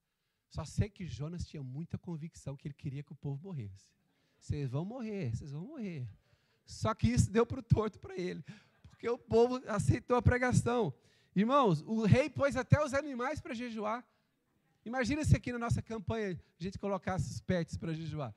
Só 0.47 0.63
sei 0.63 0.91
que 0.91 1.07
Jonas 1.07 1.47
tinha 1.47 1.63
muita 1.63 1.97
convicção 1.97 2.55
que 2.55 2.67
ele 2.67 2.75
queria 2.75 3.01
que 3.01 3.13
o 3.13 3.15
povo 3.15 3.41
morresse. 3.41 3.89
Vocês 4.37 4.69
vão 4.69 4.85
morrer, 4.85 5.35
vocês 5.35 5.49
vão 5.49 5.65
morrer. 5.65 6.07
Só 6.67 6.93
que 6.93 7.07
isso 7.07 7.31
deu 7.31 7.47
para 7.47 7.61
o 7.61 7.63
torto 7.63 7.99
para 7.99 8.15
ele, 8.15 8.43
porque 8.91 9.09
o 9.09 9.17
povo 9.17 9.59
aceitou 9.67 10.15
a 10.15 10.21
pregação. 10.21 10.93
Irmãos, 11.35 11.81
o 11.87 12.03
rei 12.03 12.29
pôs 12.29 12.55
até 12.55 12.83
os 12.83 12.93
animais 12.93 13.39
para 13.39 13.53
jejuar. 13.53 14.05
Imagina 14.85 15.23
se 15.23 15.35
aqui 15.35 15.51
na 15.51 15.59
nossa 15.59 15.81
campanha 15.81 16.31
a 16.59 16.63
gente 16.63 16.77
colocasse 16.77 17.31
os 17.31 17.39
pets 17.39 17.77
para 17.77 17.93
jejuar. 17.93 18.33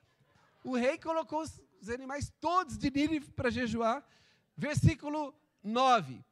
O 0.63 0.77
rei 0.77 0.99
colocou 0.99 1.43
os, 1.43 1.61
os 1.81 1.89
animais 1.89 2.33
todos 2.41 2.79
de 2.79 2.91
Nínive 2.91 3.31
para 3.33 3.51
jejuar. 3.51 4.07
Versículo 4.57 5.35
9. 5.63 6.25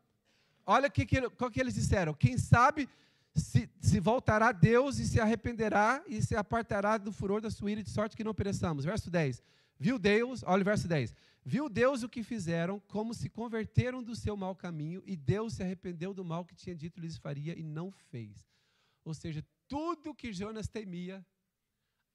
Olha 0.65 0.89
que, 0.89 1.05
que, 1.05 1.21
que 1.31 1.61
eles 1.61 1.75
disseram. 1.75 2.15
Quem 2.15 2.39
sabe 2.39 2.89
se, 3.35 3.69
se, 3.81 3.99
voltará 3.99 4.49
a 4.49 4.53
Deus 4.53 4.99
e 4.99 5.07
se 5.07 5.21
arrependerá 5.21 6.03
e 6.07 6.23
se 6.23 6.37
apartará 6.37 6.99
do 6.99 7.13
furor 7.13 7.41
da 7.41 7.51
sua 7.51 7.71
ira, 7.71 7.83
de 7.83 7.91
sorte 7.91 8.17
que 8.17 8.23
não 8.23 8.35
pereçamos. 8.35 8.85
Verso 8.85 9.11
10. 9.11 9.43
Viu 9.79 9.99
Deus, 9.99 10.45
olha 10.47 10.61
o 10.61 10.65
verso 10.65 10.87
10. 10.87 11.15
Viu 11.45 11.69
Deus 11.69 12.05
o 12.05 12.09
que 12.09 12.23
fizeram, 12.23 12.79
como 12.79 13.13
se 13.13 13.29
converteram 13.29 14.01
do 14.03 14.15
seu 14.15 14.37
mau 14.37 14.55
caminho, 14.55 15.03
e 15.05 15.17
Deus 15.17 15.55
se 15.55 15.63
arrependeu 15.63 16.15
do 16.15 16.25
mal 16.25 16.45
que 16.45 16.55
tinha 16.55 16.75
dito 16.75 17.01
lhes 17.01 17.17
faria 17.17 17.59
e 17.59 17.63
não 17.65 17.91
fez. 17.91 18.49
Ou 19.05 19.13
seja, 19.13 19.45
tudo 19.67 20.15
que 20.15 20.33
Jonas 20.33 20.69
temia 20.69 21.27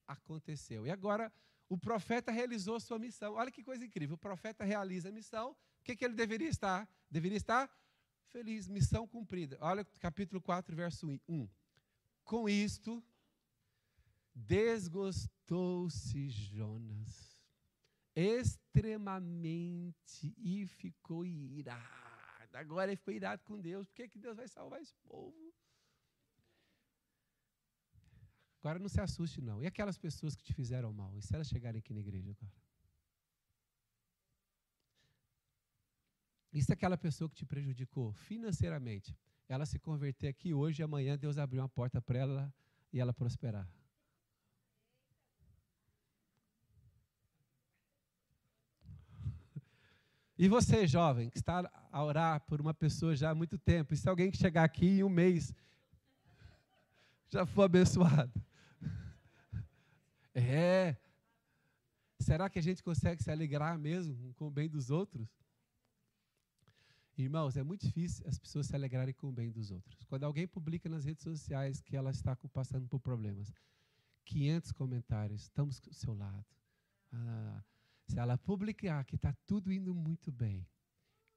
aconteceu. 0.07 0.87
E 0.87 0.91
agora 0.91 1.29
o 1.67 1.77
profeta 1.77 2.31
realizou 2.31 2.79
sua 2.79 2.97
missão. 2.97 3.33
Olha 3.33 3.51
que 3.51 3.61
coisa 3.61 3.83
incrível. 3.83 4.15
O 4.15 4.17
profeta 4.17 4.63
realiza 4.63 5.09
a 5.09 5.11
missão. 5.11 5.51
O 5.51 5.83
que, 5.83 5.97
que 5.97 6.05
ele 6.05 6.13
deveria 6.13 6.47
estar? 6.47 6.87
Deveria 7.11 7.37
estar 7.37 7.69
feliz, 8.27 8.69
missão 8.69 9.05
cumprida. 9.05 9.57
Olha 9.59 9.83
capítulo 9.99 10.41
4, 10.41 10.73
verso 10.73 11.19
1. 11.27 11.49
Com 12.23 12.47
isto, 12.47 13.03
desgostou-se 14.33 16.29
Jonas 16.29 17.26
extremamente 18.19 19.53
e 20.39 20.65
ficou 20.65 21.23
irado. 21.23 21.85
Agora 22.53 22.89
ele 22.89 22.97
ficou 22.97 23.13
irado 23.13 23.43
com 23.43 23.61
Deus. 23.61 23.87
Por 23.87 23.93
que, 23.93 24.09
que 24.09 24.17
Deus 24.17 24.35
vai 24.35 24.47
salvar 24.47 24.81
esse 24.81 24.95
povo? 25.07 25.53
Agora 28.59 28.79
não 28.79 28.89
se 28.89 28.99
assuste, 28.99 29.39
não. 29.39 29.61
E 29.61 29.67
aquelas 29.67 29.99
pessoas 29.99 30.35
que 30.35 30.43
te 30.43 30.51
fizeram 30.51 30.91
mal? 30.91 31.15
E 31.15 31.21
se 31.21 31.35
elas 31.35 31.47
chegarem 31.47 31.77
aqui 31.77 31.93
na 31.93 31.99
igreja 31.99 32.31
agora? 32.31 32.51
E 36.51 36.63
se 36.63 36.73
aquela 36.73 36.97
pessoa 36.97 37.29
que 37.29 37.35
te 37.35 37.45
prejudicou 37.45 38.11
financeiramente, 38.13 39.15
ela 39.47 39.63
se 39.63 39.77
converter 39.77 40.27
aqui 40.29 40.55
hoje 40.55 40.81
e 40.81 40.83
amanhã 40.83 41.15
Deus 41.15 41.37
abrir 41.37 41.59
uma 41.59 41.69
porta 41.69 42.01
para 42.01 42.17
ela 42.17 42.53
e 42.91 42.99
ela 42.99 43.13
prosperar? 43.13 43.69
E 50.37 50.47
você, 50.47 50.85
jovem, 50.85 51.29
que 51.29 51.37
está 51.37 51.69
a 51.91 52.03
orar 52.03 52.41
por 52.41 52.61
uma 52.61 52.73
pessoa 52.73 53.15
já 53.15 53.31
há 53.31 53.35
muito 53.35 53.57
tempo, 53.57 53.93
e 53.93 53.97
se 53.97 54.07
alguém 54.07 54.29
que 54.29 54.37
chegar 54.37 54.63
aqui 54.63 54.99
em 54.99 55.03
um 55.03 55.09
mês 55.09 55.53
já 57.29 57.45
for 57.45 57.63
abençoado? 57.63 58.31
É. 60.39 60.95
Será 62.19 62.47
que 62.47 62.59
a 62.59 62.61
gente 62.61 62.83
consegue 62.83 63.23
se 63.23 63.31
alegrar 63.31 63.75
mesmo 63.79 64.35
com 64.35 64.45
o 64.45 64.51
bem 64.51 64.69
dos 64.69 64.91
outros? 64.91 65.27
Irmãos, 67.17 67.57
é 67.57 67.63
muito 67.63 67.87
difícil 67.87 68.23
as 68.27 68.37
pessoas 68.37 68.67
se 68.67 68.75
alegrarem 68.75 69.15
com 69.15 69.29
o 69.29 69.31
bem 69.31 69.49
dos 69.49 69.71
outros. 69.71 70.03
Quando 70.05 70.25
alguém 70.25 70.47
publica 70.47 70.87
nas 70.87 71.05
redes 71.05 71.23
sociais 71.23 71.81
que 71.81 71.97
ela 71.97 72.11
está 72.11 72.35
passando 72.53 72.87
por 72.87 72.99
problemas, 72.99 73.51
500 74.25 74.71
comentários, 74.73 75.41
estamos 75.41 75.79
do 75.79 75.91
seu 75.91 76.13
lado. 76.13 76.45
Ah, 77.11 77.63
se 78.07 78.17
ela 78.17 78.37
publicar 78.37 79.03
que 79.03 79.15
está 79.15 79.33
tudo 79.45 79.71
indo 79.71 79.93
muito 79.93 80.31
bem, 80.31 80.65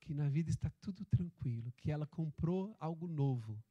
que 0.01 0.15
na 0.15 0.29
vida 0.29 0.51
está 0.51 0.71
tudo 0.81 1.05
tranquilo, 1.05 1.73
que 1.77 1.91
ela 1.91 2.07
comprou 2.07 2.77
algo 2.79 3.07
novo. 3.07 3.63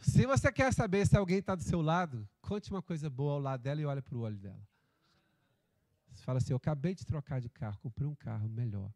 Se 0.00 0.26
você 0.26 0.50
quer 0.52 0.72
saber 0.72 1.06
se 1.06 1.16
alguém 1.16 1.38
está 1.38 1.54
do 1.54 1.62
seu 1.62 1.80
lado, 1.80 2.28
conte 2.40 2.70
uma 2.70 2.82
coisa 2.82 3.10
boa 3.10 3.34
ao 3.34 3.40
lado 3.40 3.62
dela 3.62 3.80
e 3.80 3.84
olhe 3.84 4.02
para 4.02 4.16
o 4.16 4.20
olho 4.20 4.38
dela. 4.38 4.68
Você 6.12 6.22
fala 6.22 6.38
assim: 6.38 6.52
Eu 6.52 6.56
acabei 6.56 6.94
de 6.94 7.04
trocar 7.04 7.40
de 7.40 7.48
carro, 7.48 7.78
comprei 7.78 8.06
um 8.06 8.14
carro 8.14 8.48
melhor. 8.48 8.92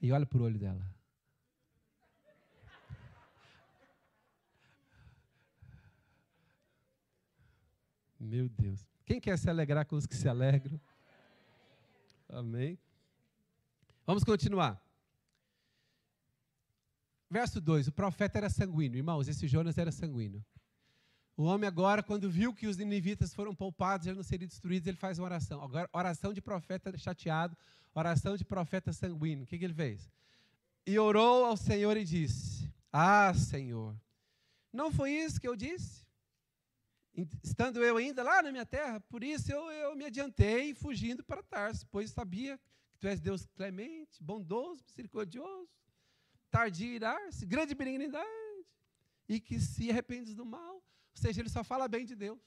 E 0.00 0.12
olha 0.12 0.26
para 0.26 0.38
o 0.38 0.42
olho 0.42 0.58
dela. 0.58 0.84
Meu 8.24 8.48
Deus. 8.48 8.88
Quem 9.04 9.20
quer 9.20 9.38
se 9.38 9.50
alegrar 9.50 9.84
com 9.84 9.96
os 9.96 10.06
que 10.06 10.16
se 10.16 10.26
alegram? 10.26 10.80
Amém. 12.26 12.78
Vamos 14.06 14.24
continuar. 14.24 14.82
Verso 17.30 17.60
2: 17.60 17.88
O 17.88 17.92
profeta 17.92 18.38
era 18.38 18.48
sanguíneo. 18.48 18.96
Irmãos, 18.96 19.28
esse 19.28 19.46
Jonas 19.46 19.76
era 19.76 19.92
sanguíneo. 19.92 20.42
O 21.36 21.42
homem 21.42 21.68
agora, 21.68 22.02
quando 22.02 22.30
viu 22.30 22.54
que 22.54 22.66
os 22.66 22.78
ninivitas 22.78 23.34
foram 23.34 23.54
poupados, 23.54 24.06
já 24.06 24.14
não 24.14 24.22
seriam 24.22 24.48
destruídos, 24.48 24.86
ele 24.86 24.96
faz 24.96 25.18
uma 25.18 25.26
oração. 25.26 25.62
Agora, 25.62 25.90
oração 25.92 26.32
de 26.32 26.40
profeta 26.40 26.96
chateado, 26.96 27.54
oração 27.94 28.36
de 28.38 28.44
profeta 28.44 28.90
sanguíneo. 28.90 29.44
O 29.44 29.46
que, 29.46 29.58
que 29.58 29.64
ele 29.66 29.74
fez? 29.74 30.10
E 30.86 30.98
orou 30.98 31.44
ao 31.44 31.58
Senhor 31.58 31.94
e 31.98 32.04
disse: 32.04 32.72
Ah, 32.90 33.34
Senhor, 33.34 33.94
não 34.72 34.90
foi 34.90 35.10
isso 35.10 35.38
que 35.38 35.46
eu 35.46 35.54
disse? 35.54 36.03
Estando 37.42 37.82
eu 37.82 37.96
ainda 37.96 38.22
lá 38.22 38.42
na 38.42 38.50
minha 38.50 38.66
terra, 38.66 39.00
por 39.00 39.22
isso 39.22 39.52
eu, 39.52 39.70
eu 39.70 39.96
me 39.96 40.04
adiantei 40.04 40.74
fugindo 40.74 41.22
para 41.22 41.42
Tarso, 41.42 41.86
pois 41.88 42.10
sabia 42.10 42.58
que 42.92 42.98
tu 42.98 43.06
és 43.06 43.20
Deus 43.20 43.46
clemente, 43.54 44.22
bondoso, 44.22 44.82
misericordioso, 44.88 45.68
tardio 46.50 46.88
irar-se, 46.88 47.46
grande 47.46 47.74
benignidade, 47.74 48.28
e 49.28 49.40
que 49.40 49.60
se 49.60 49.90
arrependes 49.90 50.34
do 50.34 50.44
mal. 50.44 50.74
Ou 50.74 50.82
seja, 51.14 51.40
ele 51.40 51.48
só 51.48 51.62
fala 51.62 51.86
bem 51.88 52.04
de 52.04 52.14
Deus. 52.14 52.38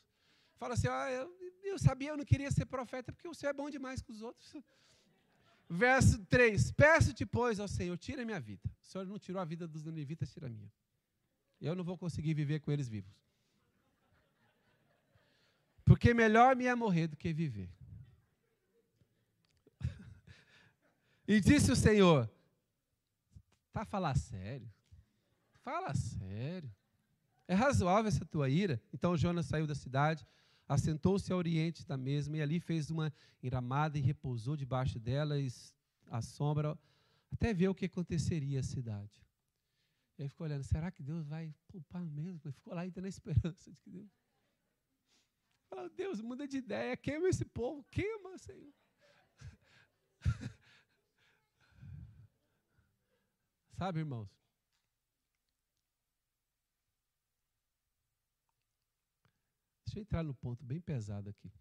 Fala 0.56 0.74
assim: 0.74 0.88
ah, 0.88 1.12
eu, 1.12 1.34
eu 1.64 1.80
sabia, 1.80 2.10
eu 2.10 2.18
não 2.18 2.26
queria 2.26 2.52
ser 2.52 2.66
profeta, 2.66 3.12
porque 3.12 3.28
o 3.28 3.34
Senhor 3.34 3.52
é 3.52 3.54
bom 3.54 3.70
demais 3.70 4.02
com 4.02 4.12
os 4.12 4.22
outros. 4.22 4.54
Verso 5.70 6.24
3: 6.26 6.72
Peço-te, 6.72 7.26
pois, 7.26 7.60
ao 7.60 7.68
Senhor, 7.68 7.98
tira 7.98 8.22
a 8.22 8.26
minha 8.26 8.40
vida. 8.40 8.70
O 8.82 8.86
Senhor 8.86 9.06
não 9.06 9.20
tirou 9.20 9.42
a 9.42 9.46
vida 9.46 9.68
dos 9.68 9.84
ninivitas, 9.84 10.32
tira 10.32 10.48
a 10.48 10.50
minha. 10.50 10.72
Eu 11.60 11.76
não 11.76 11.84
vou 11.84 11.98
conseguir 11.98 12.34
viver 12.34 12.60
com 12.60 12.72
eles 12.72 12.88
vivos. 12.88 13.27
Porque 15.98 16.14
melhor 16.14 16.56
me 16.56 16.68
é 16.68 16.76
morrer 16.76 17.08
do 17.08 17.18
que 17.18 17.34
viver. 17.34 17.72
E 21.28 21.42
disse 21.42 21.72
o 21.72 21.76
Senhor: 21.76 22.32
Tá 23.74 23.82
a 23.82 23.86
falar 23.86 24.16
sério? 24.16 24.72
Fala 25.64 25.96
sério. 25.96 26.72
É 27.48 27.56
razoável 27.56 28.10
essa 28.10 28.24
tua 28.24 28.48
ira? 28.48 28.80
Então 28.94 29.18
Jonas 29.18 29.48
saiu 29.48 29.66
da 29.66 29.74
cidade, 29.74 30.24
assentou-se 30.68 31.34
ao 31.34 31.40
oriente 31.40 31.84
da 31.84 31.98
mesma 31.98 32.38
e 32.38 32.44
ali 32.44 32.60
fez 32.60 32.92
uma 32.92 33.12
enramada 33.42 33.98
e 33.98 34.02
repousou 34.02 34.56
debaixo 34.56 35.00
dela 35.00 35.34
a 36.12 36.22
sombra 36.22 36.78
até 37.32 37.56
ver 37.56 37.70
o 37.70 37.76
que 37.76 37.86
aconteceria 37.86 38.60
à 38.60 38.64
cidade. 38.64 39.26
E 40.20 40.22
aí 40.22 40.30
ficou 40.30 40.46
olhando, 40.46 40.64
será 40.64 40.92
que 40.92 41.02
Deus 41.02 41.26
vai 41.26 41.52
poupar 41.68 42.06
mesmo? 42.06 42.42
Ele 42.46 42.54
ficou 42.54 42.76
lá 42.76 42.82
ainda 42.82 43.02
na 43.02 43.08
esperança 43.10 43.72
de 43.72 43.82
que 43.82 43.90
Deus 43.90 44.08
Fala, 45.70 45.90
Deus, 45.90 46.22
muda 46.22 46.48
de 46.48 46.58
ideia, 46.58 46.96
queima 46.96 47.28
esse 47.28 47.46
povo, 47.46 47.84
queima, 47.92 48.38
Senhor. 48.38 48.74
Sabe, 53.78 54.00
irmãos? 54.00 54.30
Deixa 59.86 60.00
eu 60.00 60.02
entrar 60.02 60.24
no 60.24 60.34
ponto 60.34 60.66
bem 60.66 60.80
pesado 60.80 61.30
aqui. 61.30 61.52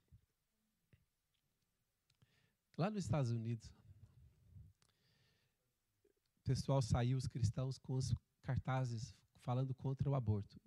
Lá 2.77 2.91
nos 2.91 3.05
Estados 3.05 3.31
Unidos, 3.31 3.69
o 6.41 6.45
pessoal 6.45 6.81
saiu, 6.81 7.17
os 7.17 7.27
cristãos, 7.27 7.79
com 7.79 7.95
os 7.95 8.15
cartazes 8.43 9.15
falando 9.41 9.75
contra 9.75 10.09
o 10.09 10.15
aborto. 10.15 10.61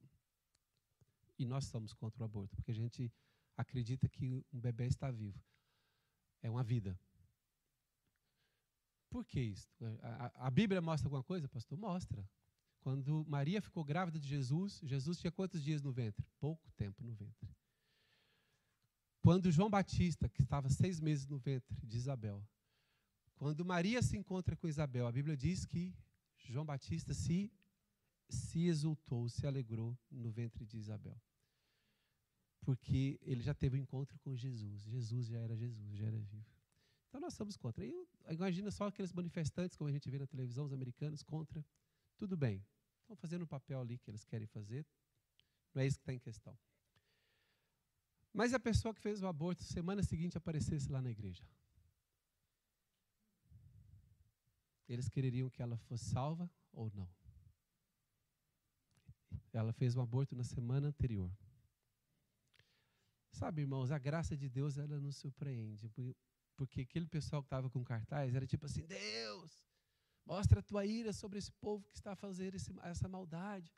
E 1.37 1.45
nós 1.45 1.65
somos 1.65 1.93
contra 1.93 2.23
o 2.23 2.25
aborto, 2.25 2.55
porque 2.55 2.71
a 2.71 2.75
gente 2.75 3.11
acredita 3.59 4.07
que 4.07 4.45
um 4.53 4.59
bebê 4.59 4.85
está 4.85 5.11
vivo. 5.11 5.37
É 6.41 6.49
uma 6.49 6.63
vida. 6.63 6.97
Por 9.09 9.25
que 9.25 9.41
isso? 9.41 9.67
A, 10.01 10.47
a, 10.47 10.49
Bíblia 10.49 10.81
mostra 10.81 11.07
alguma 11.07 11.23
coisa, 11.23 11.49
pastor? 11.49 11.77
Mostra. 11.77 12.27
Quando 12.79 13.25
Maria 13.27 13.61
ficou 13.61 13.83
grávida 13.83 14.17
de 14.17 14.27
Jesus, 14.27 14.79
Jesus 14.81 15.19
tinha 15.19 15.31
quantos 15.31 15.61
dias 15.61 15.81
no 15.81 15.91
ventre? 15.91 16.25
Pouco 16.39 16.71
tempo 16.71 17.03
no 17.03 17.13
ventre. 17.13 17.49
Quando 19.19 19.51
João 19.51 19.69
Batista, 19.69 20.29
que 20.29 20.41
estava 20.41 20.69
seis 20.69 21.01
meses 21.01 21.27
no 21.27 21.37
ventre 21.37 21.75
de 21.83 21.97
Isabel, 21.97 22.41
quando 23.35 23.65
Maria 23.65 24.01
se 24.01 24.15
encontra 24.15 24.55
com 24.55 24.69
Isabel, 24.69 25.05
a 25.05 25.11
Bíblia 25.11 25.35
diz 25.35 25.65
que 25.65 25.93
João 26.37 26.65
Batista 26.65 27.13
se, 27.13 27.51
se 28.29 28.67
exultou, 28.67 29.27
se 29.27 29.45
alegrou 29.45 29.97
no 30.09 30.31
ventre 30.31 30.65
de 30.65 30.77
Isabel. 30.77 31.19
Porque 32.61 33.19
ele 33.23 33.41
já 33.41 33.53
teve 33.53 33.77
um 33.77 33.81
encontro 33.81 34.17
com 34.19 34.35
Jesus. 34.35 34.83
Jesus 34.83 35.27
já 35.27 35.39
era 35.39 35.55
Jesus, 35.55 35.95
já 35.97 36.07
era 36.07 36.17
vivo. 36.17 36.45
Então 37.07 37.19
nós 37.19 37.33
somos 37.33 37.57
contra. 37.57 37.85
E 37.85 38.07
imagina 38.29 38.69
só 38.69 38.87
aqueles 38.87 39.11
manifestantes, 39.13 39.75
como 39.75 39.89
a 39.89 39.93
gente 39.93 40.09
vê 40.09 40.19
na 40.19 40.27
televisão, 40.27 40.65
os 40.65 40.73
americanos, 40.73 41.23
contra. 41.23 41.65
Tudo 42.17 42.37
bem. 42.37 42.63
Estão 43.01 43.15
fazendo 43.15 43.41
o 43.43 43.47
papel 43.47 43.81
ali 43.81 43.97
que 43.97 44.11
eles 44.11 44.23
querem 44.23 44.45
fazer. 44.45 44.85
Não 45.73 45.81
é 45.81 45.87
isso 45.87 45.97
que 45.97 46.03
está 46.03 46.13
em 46.13 46.19
questão. 46.19 46.57
Mas 48.31 48.53
a 48.53 48.59
pessoa 48.59 48.93
que 48.93 49.01
fez 49.01 49.21
o 49.23 49.27
aborto, 49.27 49.63
semana 49.63 50.03
seguinte 50.03 50.37
aparecesse 50.37 50.91
lá 50.91 51.01
na 51.01 51.09
igreja. 51.09 51.43
Eles 54.87 55.09
quereriam 55.09 55.49
que 55.49 55.61
ela 55.61 55.77
fosse 55.77 56.05
salva 56.05 56.49
ou 56.71 56.91
não. 56.91 57.09
Ela 59.51 59.73
fez 59.73 59.95
um 59.95 60.01
aborto 60.01 60.35
na 60.35 60.43
semana 60.43 60.87
anterior. 60.87 61.31
Sabe, 63.31 63.61
irmãos, 63.61 63.91
a 63.91 63.97
graça 63.97 64.35
de 64.35 64.49
Deus 64.49 64.77
ela 64.77 64.99
nos 64.99 65.17
surpreende. 65.17 65.89
Porque 66.55 66.81
aquele 66.81 67.07
pessoal 67.07 67.41
que 67.41 67.47
estava 67.47 67.69
com 67.69 67.83
cartaz 67.83 68.33
era 68.35 68.45
tipo 68.45 68.65
assim: 68.65 68.85
Deus, 68.85 69.63
mostra 70.25 70.59
a 70.59 70.63
tua 70.63 70.85
ira 70.85 71.13
sobre 71.13 71.39
esse 71.39 71.51
povo 71.53 71.87
que 71.89 71.97
está 71.97 72.13
a 72.13 72.15
fazer 72.15 72.53
esse, 72.53 72.73
essa 72.83 73.07
maldade. 73.07 73.73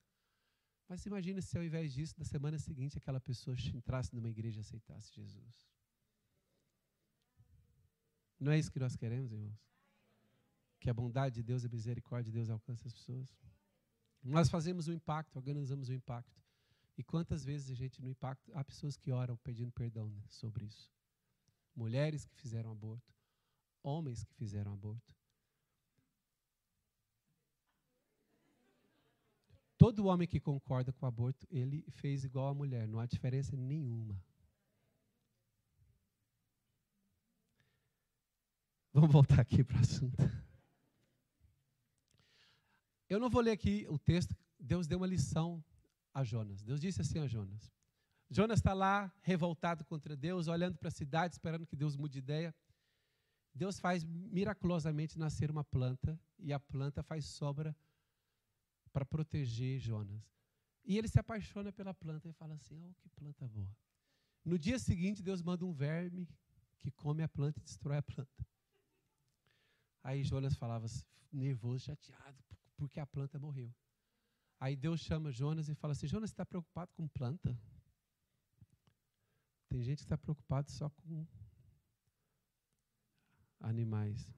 Mas 0.88 1.06
imagine 1.06 1.42
se 1.42 1.58
ao 1.58 1.64
invés 1.64 1.94
disso, 1.94 2.16
na 2.18 2.26
semana 2.26 2.58
seguinte, 2.58 2.98
aquela 2.98 3.20
pessoa 3.20 3.56
entrasse 3.74 4.14
numa 4.14 4.30
igreja 4.30 4.60
e 4.60 4.62
aceitasse 4.62 5.14
Jesus. 5.14 5.70
Não 8.40 8.52
é 8.52 8.58
isso 8.58 8.72
que 8.72 8.80
nós 8.80 8.96
queremos, 8.96 9.32
irmãos? 9.32 9.58
Que 10.80 10.90
a 10.90 10.94
bondade 10.94 11.36
de 11.36 11.44
Deus 11.44 11.64
e 11.64 11.68
a 11.68 11.70
misericórdia 11.70 12.32
de 12.32 12.38
Deus 12.38 12.50
alcance 12.50 12.86
as 12.88 12.94
pessoas. 12.94 13.34
Nós 14.24 14.50
fazemos 14.50 14.88
um 14.88 14.94
impacto, 14.94 15.36
organizamos 15.36 15.90
um 15.90 15.94
impacto. 15.94 16.41
E 17.02 17.04
quantas 17.04 17.44
vezes 17.44 17.72
a 17.72 17.74
gente 17.74 18.00
no 18.00 18.08
impacto, 18.08 18.52
há 18.54 18.64
pessoas 18.64 18.96
que 18.96 19.12
oram 19.12 19.36
pedindo 19.38 19.72
perdão 19.72 20.08
né, 20.08 20.22
sobre 20.30 20.66
isso 20.66 20.88
mulheres 21.76 22.26
que 22.26 22.36
fizeram 22.36 22.72
aborto, 22.72 23.12
homens 23.82 24.24
que 24.24 24.36
fizeram 24.36 24.74
aborto. 24.74 25.16
Todo 29.80 30.06
homem 30.06 30.28
que 30.28 30.40
concorda 30.40 30.94
com 30.94 31.04
o 31.04 31.10
aborto, 31.10 31.48
ele 31.50 31.84
fez 31.90 32.24
igual 32.24 32.50
a 32.50 32.54
mulher, 32.54 32.88
não 32.88 33.00
há 33.00 33.08
diferença 33.08 33.58
nenhuma. 33.58 34.24
Vamos 38.94 39.12
voltar 39.12 39.42
aqui 39.42 39.64
para 39.64 39.78
o 39.78 39.80
assunto. 39.80 40.18
Eu 43.10 43.20
não 43.20 43.28
vou 43.28 43.42
ler 43.42 43.54
aqui 43.54 43.88
o 43.90 43.98
texto. 43.98 44.38
Deus 44.60 44.86
deu 44.86 45.00
uma 45.00 45.08
lição 45.08 45.64
a 46.14 46.24
Jonas. 46.24 46.62
Deus 46.64 46.80
disse 46.80 47.02
assim 47.02 47.20
a 47.20 47.28
Jonas: 47.28 47.72
Jonas 48.30 48.60
está 48.60 48.74
lá, 48.74 49.14
revoltado 49.22 49.84
contra 49.86 50.16
Deus, 50.16 50.48
olhando 50.48 50.78
para 50.78 50.88
a 50.88 50.92
cidade, 50.92 51.36
esperando 51.36 51.66
que 51.66 51.76
Deus 51.76 51.96
mude 51.96 52.14
de 52.14 52.20
ideia. 52.20 52.56
Deus 53.54 53.80
faz 53.80 54.04
miraculosamente 54.06 55.20
nascer 55.20 55.52
uma 55.52 55.64
planta, 55.64 56.18
e 56.40 56.54
a 56.54 56.60
planta 56.60 57.04
faz 57.04 57.26
sobra 57.26 57.76
para 58.94 59.06
proteger 59.06 59.80
Jonas. 59.80 60.24
E 60.84 60.98
ele 60.98 61.08
se 61.08 61.20
apaixona 61.20 61.72
pela 61.72 61.94
planta 61.94 62.30
e 62.30 62.34
fala 62.34 62.56
assim: 62.56 62.82
Oh, 62.82 62.94
que 62.96 63.10
planta 63.10 63.48
boa. 63.48 63.70
No 64.44 64.58
dia 64.58 64.80
seguinte, 64.80 65.22
Deus 65.22 65.42
manda 65.42 65.66
um 65.66 65.74
verme 65.74 66.28
que 66.80 66.90
come 66.90 67.22
a 67.22 67.28
planta 67.28 67.60
e 67.60 67.64
destrói 67.64 67.98
a 67.98 68.02
planta. 68.02 68.48
Aí 70.04 70.24
Jonas 70.24 70.56
falava 70.56 70.88
nervoso, 71.32 71.86
chateado, 71.86 72.44
porque 72.76 73.00
a 73.00 73.06
planta 73.06 73.38
morreu. 73.38 73.72
Aí 74.62 74.76
Deus 74.76 75.02
chama 75.02 75.32
Jonas 75.32 75.70
e 75.70 75.74
fala 75.74 75.94
assim: 75.94 76.06
Jonas, 76.06 76.30
está 76.30 76.46
preocupado 76.46 76.94
com 76.94 77.08
planta? 77.08 77.60
Tem 79.68 79.82
gente 79.82 79.98
que 79.98 80.04
está 80.04 80.16
preocupado 80.16 80.70
só 80.70 80.88
com 80.88 81.26
animais. 83.60 84.32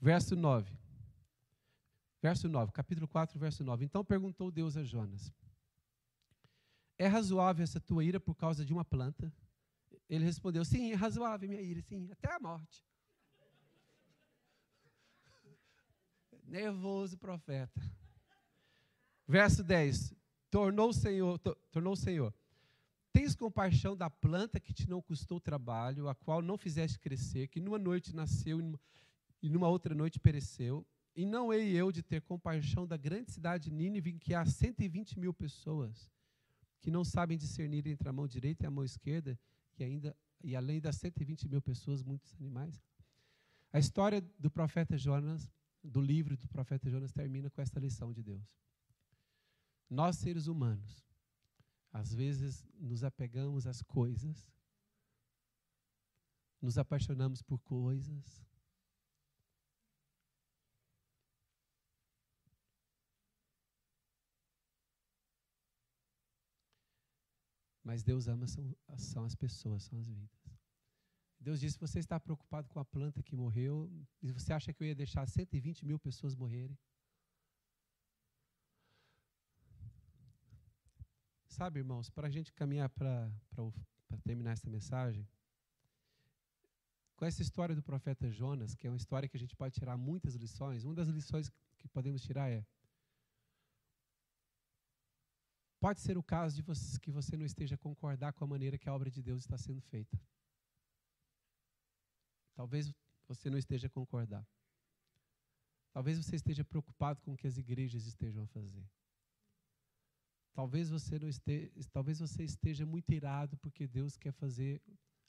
Verso 0.00 0.34
9. 0.34 0.74
Verso 2.22 2.48
9, 2.48 2.72
capítulo 2.72 3.06
4, 3.06 3.38
verso 3.38 3.62
9. 3.62 3.84
Então 3.84 4.02
perguntou 4.02 4.50
Deus 4.50 4.74
a 4.74 4.82
Jonas: 4.82 5.30
É 6.96 7.06
razoável 7.06 7.62
essa 7.62 7.78
tua 7.78 8.02
ira 8.02 8.18
por 8.18 8.34
causa 8.34 8.64
de 8.64 8.72
uma 8.72 8.82
planta? 8.82 9.30
Ele 10.08 10.24
respondeu: 10.24 10.64
Sim, 10.64 10.92
é 10.92 10.94
razoável 10.94 11.50
minha 11.50 11.60
ira, 11.60 11.82
sim, 11.82 12.10
até 12.10 12.32
a 12.32 12.40
morte. 12.40 12.82
Nervoso 16.44 17.16
profeta. 17.18 17.80
Verso 19.26 19.62
10: 19.62 20.14
tornou 20.50 20.90
o 20.90 20.92
Senhor, 20.92 21.38
tornou 21.70 21.94
o 21.94 21.96
Senhor. 21.96 22.32
Tens 23.12 23.34
compaixão 23.34 23.96
da 23.96 24.10
planta 24.10 24.58
que 24.58 24.72
te 24.72 24.88
não 24.88 25.00
custou 25.00 25.40
trabalho, 25.40 26.08
a 26.08 26.14
qual 26.14 26.42
não 26.42 26.58
fizeste 26.58 26.98
crescer, 26.98 27.48
que 27.48 27.60
numa 27.60 27.78
noite 27.78 28.14
nasceu 28.14 28.58
e 29.40 29.48
numa 29.48 29.68
outra 29.68 29.94
noite 29.94 30.18
pereceu. 30.18 30.86
E 31.16 31.24
não 31.24 31.52
hei 31.52 31.72
eu 31.72 31.92
de 31.92 32.02
ter 32.02 32.20
compaixão 32.22 32.86
da 32.86 32.96
grande 32.96 33.30
cidade 33.30 33.70
de 33.70 33.70
Nínive, 33.70 34.10
em 34.10 34.18
que 34.18 34.34
há 34.34 34.44
120 34.44 35.18
mil 35.18 35.32
pessoas 35.32 36.10
que 36.80 36.90
não 36.90 37.04
sabem 37.04 37.38
discernir 37.38 37.86
entre 37.86 38.08
a 38.08 38.12
mão 38.12 38.26
direita 38.26 38.64
e 38.64 38.66
a 38.66 38.70
mão 38.70 38.84
esquerda, 38.84 39.38
e 39.78 39.84
ainda 39.84 40.14
e 40.44 40.54
além 40.54 40.78
das 40.78 40.96
120 40.96 41.48
mil 41.48 41.62
pessoas, 41.62 42.02
muitos 42.02 42.34
animais. 42.34 42.82
A 43.72 43.78
história 43.78 44.20
do 44.38 44.50
profeta 44.50 44.96
Jonas, 44.98 45.50
do 45.84 46.00
livro 46.00 46.36
do 46.36 46.48
profeta 46.48 46.90
Jonas, 46.90 47.12
termina 47.12 47.50
com 47.50 47.60
esta 47.60 47.78
lição 47.78 48.12
de 48.12 48.22
Deus. 48.22 48.58
Nós, 49.88 50.16
seres 50.16 50.46
humanos, 50.46 51.04
às 51.92 52.12
vezes 52.12 52.66
nos 52.80 53.04
apegamos 53.04 53.66
às 53.66 53.82
coisas, 53.82 54.50
nos 56.60 56.78
apaixonamos 56.78 57.42
por 57.42 57.58
coisas, 57.60 58.44
Mas 67.84 68.02
Deus 68.02 68.26
ama 68.28 68.46
são, 68.46 68.74
são, 68.96 69.24
as 69.24 69.34
pessoas, 69.34 69.82
são 69.82 69.98
as 69.98 70.08
vidas. 70.08 70.43
Deus 71.44 71.60
disse: 71.60 71.78
você 71.78 71.98
está 71.98 72.18
preocupado 72.18 72.66
com 72.70 72.80
a 72.80 72.84
planta 72.84 73.22
que 73.22 73.36
morreu, 73.36 73.74
e 74.22 74.32
você 74.32 74.50
acha 74.52 74.72
que 74.72 74.82
eu 74.82 74.86
ia 74.86 74.94
deixar 74.94 75.26
120 75.28 75.84
mil 75.84 75.98
pessoas 75.98 76.34
morrerem? 76.34 76.76
Sabe, 81.46 81.80
irmãos, 81.80 82.08
para 82.08 82.28
a 82.28 82.30
gente 82.30 82.50
caminhar 82.52 82.88
para 82.88 83.30
terminar 84.24 84.52
essa 84.52 84.70
mensagem, 84.70 85.28
com 87.14 87.26
essa 87.26 87.42
história 87.42 87.74
do 87.76 87.82
profeta 87.82 88.30
Jonas, 88.30 88.74
que 88.74 88.86
é 88.86 88.90
uma 88.90 88.96
história 88.96 89.28
que 89.28 89.36
a 89.36 89.42
gente 89.44 89.54
pode 89.54 89.74
tirar 89.74 89.96
muitas 89.98 90.34
lições, 90.34 90.82
uma 90.82 90.94
das 90.94 91.08
lições 91.08 91.52
que 91.78 91.86
podemos 91.86 92.22
tirar 92.22 92.50
é: 92.50 92.64
pode 95.78 96.00
ser 96.00 96.16
o 96.16 96.22
caso 96.22 96.56
de 96.56 96.62
você, 96.62 96.98
que 96.98 97.10
você 97.10 97.36
não 97.36 97.44
esteja 97.44 97.74
a 97.74 97.78
concordar 97.78 98.32
com 98.32 98.44
a 98.44 98.46
maneira 98.46 98.78
que 98.78 98.88
a 98.88 98.94
obra 98.94 99.10
de 99.10 99.22
Deus 99.22 99.42
está 99.42 99.58
sendo 99.58 99.82
feita. 99.82 100.18
Talvez 102.54 102.92
você 103.26 103.50
não 103.50 103.58
esteja 103.58 103.86
a 103.86 103.90
concordar. 103.90 104.46
Talvez 105.92 106.18
você 106.18 106.36
esteja 106.36 106.64
preocupado 106.64 107.20
com 107.20 107.34
o 107.34 107.36
que 107.36 107.46
as 107.46 107.56
igrejas 107.56 108.06
estejam 108.06 108.42
a 108.42 108.46
fazer. 108.46 108.84
Talvez 110.52 110.88
você 110.88 111.18
não 111.18 111.28
esteja, 111.28 111.70
talvez 111.92 112.20
você 112.20 112.44
esteja 112.44 112.86
muito 112.86 113.12
irado 113.12 113.56
porque 113.56 113.86
Deus 113.86 114.16
quer 114.16 114.32
fazer 114.32 114.80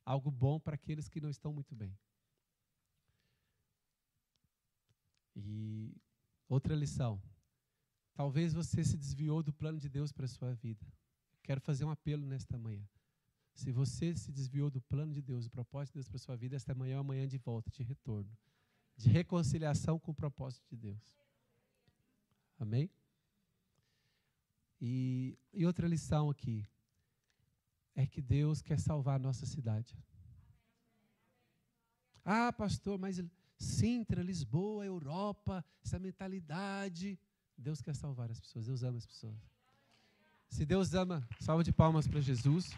algo 0.04 0.30
bom 0.30 0.60
para 0.60 0.76
aqueles 0.76 1.08
que 1.08 1.20
não 1.20 1.30
estão 1.30 1.52
muito 1.52 1.76
bem. 1.76 1.98
E 5.36 5.96
outra 6.48 6.76
lição. 6.76 7.22
Talvez 8.14 8.54
você 8.54 8.84
se 8.84 8.96
desviou 8.96 9.44
do 9.44 9.52
plano 9.52 9.80
de 9.80 9.90
Deus 9.90 10.12
para 10.12 10.26
a 10.26 10.30
sua 10.30 10.54
vida. 10.54 10.86
Quero 11.44 11.60
fazer 11.60 11.86
um 11.86 11.90
apelo 11.90 12.26
nesta 12.26 12.58
manhã. 12.58 12.88
Se 13.56 13.72
você 13.72 14.16
se 14.16 14.32
desviou 14.32 14.70
do 14.70 14.82
plano 14.82 15.14
de 15.14 15.22
Deus, 15.22 15.46
do 15.46 15.50
propósito 15.50 15.94
de 15.94 16.00
Deus 16.00 16.10
para 16.10 16.20
sua 16.20 16.36
vida, 16.36 16.56
esta 16.56 16.76
manhã 16.76 16.96
é 16.96 16.98
uma 16.98 17.06
manhã 17.06 17.26
de 17.26 17.38
volta, 17.38 17.72
de 17.72 17.82
retorno, 17.82 18.30
de 18.98 19.10
reconciliação 19.10 19.98
com 19.98 20.12
o 20.12 20.14
propósito 20.14 20.68
de 20.70 20.76
Deus. 20.76 21.16
Amém? 22.60 22.90
E, 24.80 25.38
e 25.54 25.66
outra 25.66 25.88
lição 25.88 26.30
aqui 26.30 26.68
é 27.96 28.06
que 28.06 28.22
Deus 28.22 28.62
quer 28.62 28.78
salvar 28.78 29.16
a 29.16 29.24
nossa 29.24 29.46
cidade. 29.46 29.98
Ah, 32.26 32.52
pastor, 32.52 33.00
mas 33.00 33.24
Sintra, 33.58 34.22
Lisboa, 34.22 34.86
Europa, 34.86 35.64
essa 35.84 35.98
mentalidade. 35.98 37.18
Deus 37.58 37.82
quer 37.82 37.96
salvar 37.96 38.30
as 38.30 38.40
pessoas, 38.40 38.66
Deus 38.66 38.84
ama 38.84 38.98
as 38.98 39.06
pessoas. 39.06 39.38
Se 40.50 40.66
Deus 40.66 40.94
ama, 40.94 41.26
salva 41.40 41.64
de 41.64 41.72
palmas 41.72 42.06
para 42.06 42.20
Jesus. 42.20 42.72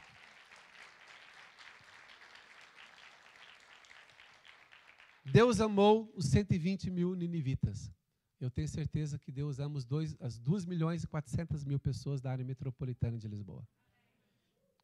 Deus 5.32 5.60
amou 5.60 6.12
os 6.16 6.26
120 6.28 6.90
mil 6.90 7.14
ninivitas. 7.14 7.92
Eu 8.40 8.50
tenho 8.50 8.68
certeza 8.68 9.18
que 9.18 9.32
Deus 9.32 9.60
ama 9.60 9.78
os 9.78 9.86
dois, 9.86 10.16
as 10.20 10.38
2 10.38 10.66
milhões 10.66 11.04
e 11.04 11.08
400 11.08 11.66
mil 11.66 11.80
pessoas 11.80 12.22
da 12.22 12.32
área 12.32 12.46
metropolitana 12.46 13.18
de 13.18 13.28
Lisboa. 13.28 13.68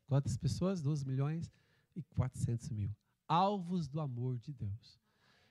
Quantas 0.07 0.35
pessoas? 0.35 0.81
2 0.81 1.03
milhões 1.03 1.51
e 1.95 2.01
400 2.01 2.69
mil. 2.71 2.89
Alvos 3.27 3.87
do 3.87 4.01
amor 4.01 4.37
de 4.37 4.51
Deus. 4.51 4.99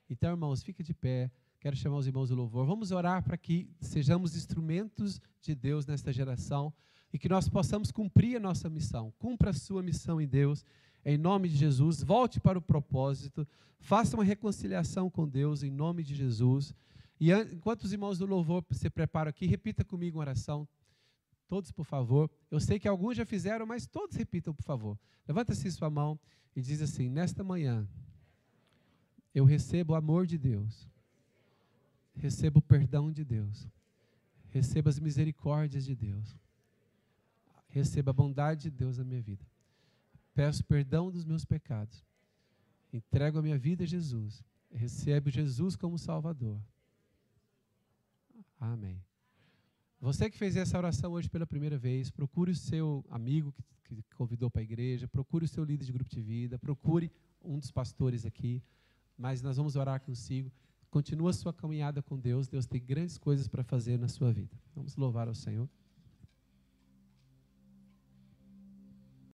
Então, 0.09 0.31
irmãos, 0.31 0.61
fique 0.61 0.83
de 0.83 0.93
pé. 0.93 1.31
Quero 1.59 1.75
chamar 1.75 1.97
os 1.97 2.07
irmãos 2.07 2.29
do 2.29 2.35
louvor. 2.35 2.65
Vamos 2.65 2.91
orar 2.91 3.23
para 3.23 3.37
que 3.37 3.69
sejamos 3.79 4.35
instrumentos 4.35 5.19
de 5.41 5.55
Deus 5.55 5.85
nesta 5.85 6.11
geração 6.11 6.73
e 7.11 7.17
que 7.17 7.29
nós 7.29 7.47
possamos 7.47 7.89
cumprir 7.89 8.35
a 8.35 8.39
nossa 8.39 8.69
missão. 8.69 9.11
Cumpra 9.17 9.51
a 9.51 9.53
sua 9.53 9.81
missão 9.81 10.19
em 10.19 10.27
Deus, 10.27 10.65
em 11.05 11.17
nome 11.17 11.49
de 11.49 11.55
Jesus. 11.55 12.01
Volte 12.01 12.39
para 12.39 12.57
o 12.57 12.61
propósito. 12.61 13.47
Faça 13.79 14.15
uma 14.15 14.23
reconciliação 14.23 15.09
com 15.09 15.27
Deus, 15.27 15.63
em 15.63 15.71
nome 15.71 16.03
de 16.03 16.15
Jesus. 16.15 16.73
E 17.19 17.31
enquanto 17.31 17.83
os 17.83 17.93
irmãos 17.93 18.17
do 18.17 18.25
louvor 18.25 18.63
se 18.71 18.89
preparam 18.89 19.29
aqui, 19.29 19.45
repita 19.45 19.83
comigo 19.83 20.17
uma 20.17 20.23
oração. 20.23 20.67
Todos, 21.47 21.71
por 21.71 21.85
favor. 21.85 22.29
Eu 22.49 22.59
sei 22.59 22.79
que 22.79 22.87
alguns 22.87 23.17
já 23.17 23.25
fizeram, 23.25 23.65
mas 23.65 23.85
todos 23.85 24.15
repitam, 24.15 24.53
por 24.53 24.63
favor. 24.63 24.97
Levanta-se 25.27 25.71
sua 25.71 25.89
mão 25.89 26.19
e 26.55 26.61
diz 26.61 26.81
assim: 26.81 27.09
Nesta 27.09 27.43
manhã, 27.43 27.87
eu 29.35 29.45
recebo 29.45 29.93
o 29.93 29.95
amor 29.95 30.25
de 30.25 30.37
Deus 30.37 30.87
receba 32.15 32.59
o 32.59 32.61
perdão 32.61 33.11
de 33.11 33.23
Deus, 33.23 33.67
receba 34.49 34.89
as 34.89 34.99
misericórdias 34.99 35.85
de 35.85 35.95
Deus, 35.95 36.35
receba 37.67 38.11
a 38.11 38.13
bondade 38.13 38.63
de 38.63 38.71
Deus 38.71 38.97
na 38.97 39.03
minha 39.03 39.21
vida. 39.21 39.45
Peço 40.33 40.63
perdão 40.63 41.11
dos 41.11 41.25
meus 41.25 41.45
pecados, 41.45 42.03
entrego 42.91 43.37
a 43.37 43.41
minha 43.41 43.57
vida 43.57 43.83
a 43.83 43.87
Jesus, 43.87 44.43
recebo 44.71 45.29
Jesus 45.29 45.75
como 45.75 45.97
Salvador. 45.97 46.59
Amém. 48.59 48.99
Você 49.99 50.29
que 50.29 50.37
fez 50.37 50.55
essa 50.55 50.77
oração 50.77 51.13
hoje 51.13 51.29
pela 51.29 51.45
primeira 51.45 51.77
vez, 51.77 52.09
procure 52.09 52.51
o 52.51 52.55
seu 52.55 53.05
amigo 53.09 53.53
que, 53.83 54.03
convidou 54.15 54.49
para 54.49 54.61
a 54.61 54.63
igreja, 54.63 55.07
procure 55.07 55.45
o 55.45 55.47
seu 55.47 55.63
líder 55.63 55.85
de 55.85 55.91
grupo 55.91 56.09
de 56.09 56.21
vida, 56.21 56.57
procure 56.57 57.11
um 57.41 57.59
dos 57.59 57.71
pastores 57.71 58.25
aqui, 58.25 58.61
mas 59.17 59.41
nós 59.41 59.57
vamos 59.57 59.75
orar 59.75 60.01
consigo. 60.01 60.51
Continua 60.89 61.29
a 61.29 61.33
sua 61.33 61.53
caminhada 61.53 62.01
com 62.01 62.19
Deus. 62.19 62.47
Deus 62.47 62.65
tem 62.65 62.83
grandes 62.83 63.17
coisas 63.17 63.47
para 63.47 63.63
fazer 63.63 63.97
na 63.97 64.07
sua 64.07 64.31
vida. 64.31 64.55
Vamos 64.75 64.95
louvar 64.95 65.27
ao 65.27 65.35
Senhor. 65.35 65.69